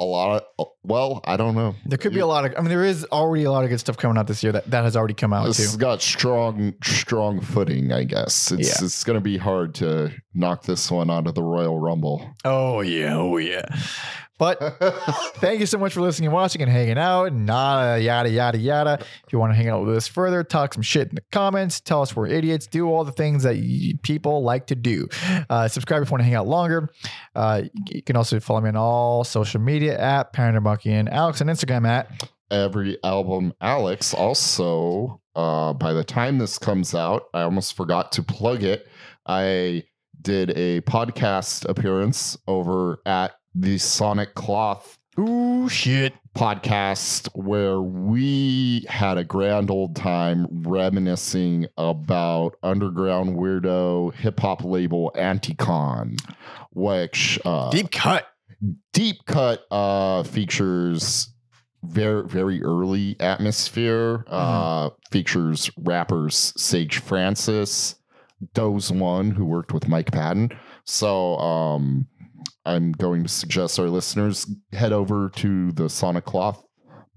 a 0.00 0.04
lot 0.04 0.36
of, 0.36 0.42
oh, 0.58 0.72
well, 0.84 1.20
I 1.24 1.36
don't 1.36 1.54
know. 1.54 1.74
There 1.84 1.98
could 1.98 2.12
be 2.14 2.20
a 2.20 2.26
lot 2.26 2.44
of, 2.44 2.54
I 2.56 2.60
mean, 2.60 2.68
there 2.70 2.84
is 2.84 3.04
already 3.06 3.44
a 3.44 3.50
lot 3.50 3.64
of 3.64 3.70
good 3.70 3.80
stuff 3.80 3.96
coming 3.96 4.16
out 4.16 4.26
this 4.28 4.42
year 4.42 4.52
that, 4.52 4.70
that 4.70 4.84
has 4.84 4.96
already 4.96 5.14
come 5.14 5.32
out 5.32 5.46
This 5.46 5.56
too. 5.56 5.62
has 5.64 5.76
got 5.76 6.00
strong, 6.02 6.74
strong 6.84 7.40
footing, 7.40 7.92
I 7.92 8.04
guess. 8.04 8.52
It's 8.52 8.68
Yeah. 8.80 8.84
it's 8.86 9.02
going 9.04 9.16
to 9.16 9.20
be 9.20 9.36
hard 9.38 9.74
to 9.76 10.12
knock 10.34 10.62
this 10.62 10.90
one 10.90 11.10
out 11.10 11.26
of 11.26 11.34
the 11.34 11.42
Royal 11.42 11.78
Rumble. 11.80 12.30
Oh, 12.44 12.80
yeah. 12.80 13.16
Oh, 13.16 13.36
yeah. 13.38 13.64
But 14.38 14.60
thank 15.36 15.60
you 15.60 15.66
so 15.66 15.78
much 15.78 15.92
for 15.92 16.00
listening 16.00 16.28
and 16.28 16.34
watching 16.34 16.62
and 16.62 16.70
hanging 16.70 16.98
out 16.98 17.24
and 17.26 17.44
nada, 17.44 18.00
yada, 18.00 18.30
yada, 18.30 18.58
yada. 18.58 18.98
If 19.26 19.32
you 19.32 19.38
want 19.38 19.52
to 19.52 19.56
hang 19.56 19.68
out 19.68 19.84
with 19.84 19.96
us 19.96 20.08
further, 20.08 20.44
talk 20.44 20.74
some 20.74 20.82
shit 20.82 21.08
in 21.08 21.16
the 21.16 21.22
comments, 21.32 21.80
tell 21.80 22.02
us 22.02 22.14
we're 22.14 22.28
idiots, 22.28 22.66
do 22.66 22.88
all 22.88 23.04
the 23.04 23.12
things 23.12 23.42
that 23.42 23.56
people 24.02 24.42
like 24.42 24.68
to 24.68 24.74
do. 24.74 25.08
Uh, 25.50 25.68
subscribe 25.68 26.02
if 26.02 26.08
you 26.08 26.12
want 26.12 26.20
to 26.20 26.24
hang 26.24 26.34
out 26.34 26.46
longer. 26.46 26.88
Uh, 27.34 27.62
you 27.90 28.02
can 28.02 28.16
also 28.16 28.38
follow 28.40 28.60
me 28.60 28.68
on 28.68 28.76
all 28.76 29.24
social 29.24 29.60
media 29.60 29.98
at 29.98 30.36
Monkey 30.38 30.92
and 30.92 31.08
Alex 31.08 31.40
on 31.40 31.48
Instagram 31.48 31.86
at 31.86 32.28
Every 32.50 32.96
album, 33.04 33.52
Alex. 33.60 34.14
Also, 34.14 35.20
uh, 35.34 35.74
by 35.74 35.92
the 35.92 36.02
time 36.02 36.38
this 36.38 36.58
comes 36.58 36.94
out, 36.94 37.24
I 37.34 37.42
almost 37.42 37.76
forgot 37.76 38.12
to 38.12 38.22
plug 38.22 38.62
it. 38.62 38.88
I 39.26 39.84
did 40.22 40.50
a 40.56 40.80
podcast 40.82 41.68
appearance 41.68 42.38
over 42.46 43.00
at 43.04 43.32
the 43.60 43.76
Sonic 43.78 44.34
Cloth 44.34 44.98
Ooh 45.18 45.68
shit. 45.68 46.14
podcast 46.36 47.28
where 47.34 47.80
we 47.80 48.86
had 48.88 49.18
a 49.18 49.24
grand 49.24 49.68
old 49.70 49.96
time 49.96 50.46
reminiscing 50.62 51.66
about 51.76 52.54
underground 52.62 53.36
weirdo 53.36 54.14
hip 54.14 54.38
hop 54.38 54.62
label 54.64 55.10
Anticon, 55.16 56.20
which 56.70 57.40
uh, 57.44 57.70
Deep 57.70 57.90
cut. 57.90 58.28
deep 58.92 59.16
cut 59.26 59.64
uh, 59.72 60.22
features 60.22 61.34
very 61.82 62.28
very 62.28 62.62
early 62.62 63.16
atmosphere. 63.18 64.24
Uh, 64.28 64.90
features 65.10 65.68
rappers 65.78 66.52
Sage 66.56 66.98
Francis, 66.98 67.96
Doseone, 68.54 69.32
who 69.32 69.44
worked 69.44 69.72
with 69.72 69.88
Mike 69.88 70.12
Patton. 70.12 70.50
So 70.84 71.36
um, 71.38 72.06
I'm 72.64 72.92
going 72.92 73.22
to 73.22 73.28
suggest 73.28 73.78
our 73.78 73.88
listeners 73.88 74.46
head 74.72 74.92
over 74.92 75.30
to 75.36 75.72
the 75.72 75.88
Sonic 75.88 76.24
Cloth 76.24 76.62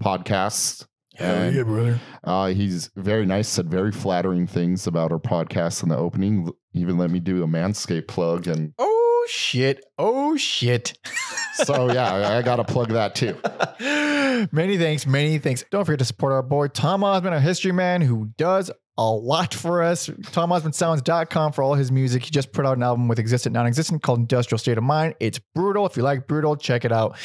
podcast. 0.01 0.85
And, 1.19 1.65
brother. 1.65 1.99
uh, 2.23 2.47
he's 2.47 2.89
very 2.95 3.25
nice, 3.25 3.47
said 3.47 3.69
very 3.69 3.91
flattering 3.91 4.47
things 4.47 4.87
about 4.87 5.11
our 5.11 5.19
podcast 5.19 5.83
in 5.83 5.89
the 5.89 5.97
opening. 5.97 6.49
Even 6.73 6.97
let 6.97 7.11
me 7.11 7.19
do 7.19 7.43
a 7.43 7.47
Manscaped 7.47 8.07
plug. 8.07 8.47
And 8.47 8.73
Oh 8.79 9.27
shit. 9.29 9.83
Oh 9.97 10.37
shit. 10.37 10.97
so, 11.53 11.91
yeah, 11.91 12.11
I, 12.11 12.37
I 12.37 12.41
got 12.41 12.55
to 12.55 12.63
plug 12.63 12.89
that 12.89 13.13
too. 13.13 13.37
many 14.51 14.77
thanks, 14.77 15.05
many 15.05 15.37
thanks. 15.37 15.63
Don't 15.69 15.85
forget 15.85 15.99
to 15.99 16.05
support 16.05 16.33
our 16.33 16.41
boy 16.41 16.69
Tom 16.69 17.03
Osmond, 17.03 17.35
our 17.35 17.41
history 17.41 17.71
man, 17.73 18.01
who 18.01 18.31
does 18.37 18.71
a 18.97 19.09
lot 19.09 19.53
for 19.53 19.81
us. 19.81 20.07
TomOsmondSounds.com 20.07 21.53
for 21.53 21.63
all 21.63 21.75
his 21.75 21.89
music. 21.91 22.23
He 22.23 22.31
just 22.31 22.51
put 22.51 22.65
out 22.65 22.75
an 22.77 22.83
album 22.83 23.07
with 23.07 23.19
Existent 23.19 23.53
Non 23.53 23.65
Existent 23.65 24.03
called 24.03 24.19
Industrial 24.19 24.59
State 24.59 24.77
of 24.77 24.83
Mind. 24.83 25.15
It's 25.19 25.39
brutal. 25.55 25.85
If 25.85 25.95
you 25.97 26.03
like 26.03 26.27
brutal, 26.27 26.55
check 26.55 26.85
it 26.85 26.91
out. 26.91 27.17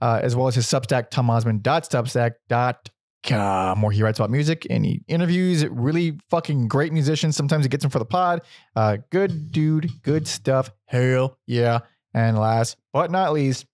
Uh, 0.00 0.20
as 0.22 0.34
well 0.36 0.48
as 0.48 0.54
his 0.54 0.66
Substack, 0.66 1.10
TomOsmond.substack.com, 1.10 3.82
where 3.82 3.92
he 3.92 4.02
writes 4.02 4.18
about 4.18 4.30
music 4.30 4.66
and 4.70 4.84
he 4.84 5.02
interviews 5.08 5.66
really 5.66 6.18
fucking 6.30 6.68
great 6.68 6.92
musicians. 6.92 7.36
Sometimes 7.36 7.64
he 7.64 7.68
gets 7.68 7.82
them 7.82 7.90
for 7.90 7.98
the 7.98 8.04
pod. 8.04 8.42
Uh, 8.76 8.98
good 9.10 9.50
dude, 9.52 9.90
good 10.02 10.28
stuff. 10.28 10.70
Hell 10.86 11.38
yeah. 11.46 11.80
And 12.14 12.38
last 12.38 12.76
but 12.92 13.10
not 13.10 13.32
least, 13.32 13.64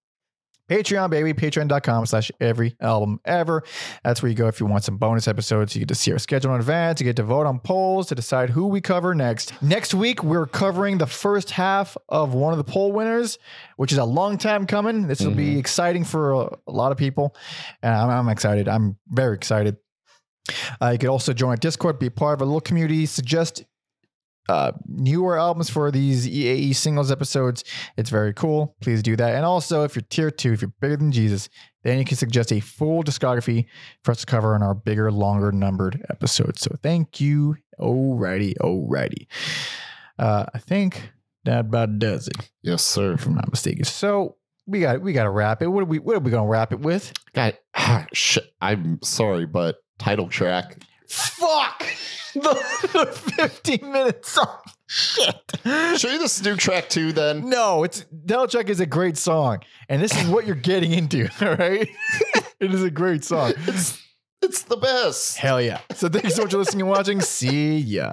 Patreon, 0.69 1.11
baby, 1.11 1.33
patreon.com 1.33 2.07
slash 2.07 2.31
every 2.41 2.77
album 2.81 3.21
ever. 3.25 3.62
That's 4.05 4.23
where 4.23 4.29
you 4.29 4.37
go 4.37 4.49
if 4.49 4.61
you 4.61 4.66
want 4.66 4.85
some 4.85 4.99
bonus 4.99 5.27
episodes. 5.27 5.75
You 5.75 5.81
get 5.81 5.89
to 5.89 5.95
see 5.95 6.12
our 6.12 6.19
schedule 6.19 6.55
in 6.55 6.61
advance. 6.61 7.01
You 7.01 7.05
get 7.05 7.16
to 7.16 7.23
vote 7.23 7.47
on 7.47 7.59
polls 7.59 8.09
to 8.09 8.14
decide 8.14 8.51
who 8.51 8.66
we 8.66 8.81
cover 8.81 9.14
next. 9.14 9.61
Next 9.62 9.95
week, 9.95 10.23
we're 10.23 10.47
covering 10.47 10.99
the 10.99 11.07
first 11.07 11.51
half 11.51 11.97
of 12.09 12.35
one 12.35 12.53
of 12.53 12.59
the 12.59 12.71
poll 12.71 12.93
winners, 12.93 13.39
which 13.77 13.93
is 13.93 13.99
a 13.99 14.05
long 14.05 14.39
time 14.39 14.66
coming. 14.66 15.07
This 15.07 15.21
will 15.21 15.35
be 15.35 15.59
exciting 15.59 16.05
for 16.05 16.33
a, 16.33 16.59
a 16.66 16.73
lot 16.73 16.93
of 16.93 16.99
people. 16.99 17.35
And 17.83 17.95
I'm, 17.95 18.11
I'm 18.11 18.29
excited. 18.29 18.69
I'm 18.69 18.97
very 19.09 19.35
excited. 19.35 19.77
Uh, 20.81 20.91
you 20.91 20.99
could 20.99 21.09
also 21.09 21.33
join 21.33 21.51
our 21.51 21.57
Discord, 21.57 21.99
be 21.99 22.11
part 22.11 22.35
of 22.35 22.43
a 22.43 22.45
little 22.45 22.61
community, 22.61 23.07
suggest 23.07 23.64
uh, 24.49 24.72
newer 24.86 25.38
albums 25.38 25.68
for 25.70 25.90
these 25.90 26.26
EAE 26.28 26.74
singles 26.74 27.11
episodes. 27.12 27.64
It's 27.96 28.11
very 28.11 28.32
cool. 28.32 28.76
Please 28.80 29.03
do 29.03 29.14
that. 29.16 29.34
And 29.34 29.44
also, 29.44 29.84
if 29.84 29.94
you're 29.94 30.03
tier 30.09 30.30
two, 30.30 30.53
if 30.53 30.62
you're 30.62 30.72
bigger 30.80 30.96
than 30.96 31.12
Jesus, 31.12 31.49
then 31.82 31.99
you 31.99 32.05
can 32.05 32.16
suggest 32.16 32.53
a 32.53 32.61
full 32.61 33.03
discography 33.05 33.66
for 34.05 34.12
us 34.12 34.20
to 34.20 34.26
cover 34.26 34.57
in 34.57 34.62
our 34.62 34.74
bigger, 34.74 35.12
longer 35.12 35.53
numbered 35.53 36.05
episodes. 36.11 36.61
So 36.61 36.74
thank 36.82 37.20
you. 37.20 37.57
Alrighty, 37.78 38.55
alrighty. 38.61 39.26
Uh, 40.18 40.46
I 40.53 40.59
think 40.59 41.11
that 41.44 41.61
about 41.61 41.99
does 41.99 42.26
it, 42.28 42.51
Yes, 42.62 42.82
sir. 42.82 43.12
if 43.12 43.26
I'm 43.26 43.34
not 43.34 43.51
mistaken. 43.51 43.84
So 43.84 44.36
we 44.66 44.80
got 44.80 45.01
we 45.01 45.12
got 45.12 45.24
to 45.24 45.30
wrap 45.30 45.62
it. 45.62 45.68
What 45.68 45.82
are 45.82 45.86
we 45.86 45.99
what 45.99 46.16
are 46.16 46.20
we 46.20 46.30
gonna 46.30 46.49
wrap 46.49 46.72
it 46.72 46.80
with? 46.80 47.12
God, 47.34 47.57
ah, 47.76 48.05
shit. 48.12 48.44
I'm 48.61 48.99
sorry, 49.03 49.46
but 49.46 49.76
title 49.99 50.28
track. 50.28 50.78
Fuck 51.09 51.84
the 52.34 53.06
15 53.36 53.90
minutes 53.90 54.32
song. 54.32 54.59
Shit. 54.86 55.52
Show 55.64 56.09
you 56.09 56.18
the 56.18 56.40
new 56.44 56.56
track 56.56 56.88
too, 56.88 57.12
then. 57.12 57.48
No, 57.48 57.84
it's 57.84 58.04
Delchuk 58.26 58.68
is 58.68 58.80
a 58.80 58.86
great 58.86 59.16
song, 59.18 59.61
and 59.88 60.02
this 60.02 60.18
is 60.18 60.26
what 60.28 60.46
you're 60.46 60.56
getting 60.56 60.92
into. 60.92 61.28
All 61.42 61.56
right, 61.56 61.88
it 62.61 62.74
is 62.74 62.82
a 62.82 62.90
great 62.90 63.24
song. 63.24 63.52
It's 63.66 64.02
it's 64.40 64.62
the 64.62 64.76
best. 64.76 65.36
Hell 65.36 65.61
yeah! 65.61 65.80
So 65.94 66.09
thank 66.09 66.24
you 66.24 66.30
so 66.30 66.42
much 66.42 66.52
for 66.52 66.59
listening 66.59 66.82
and 66.82 66.90
watching. 66.90 67.20
See 67.20 67.78
ya. 67.78 68.12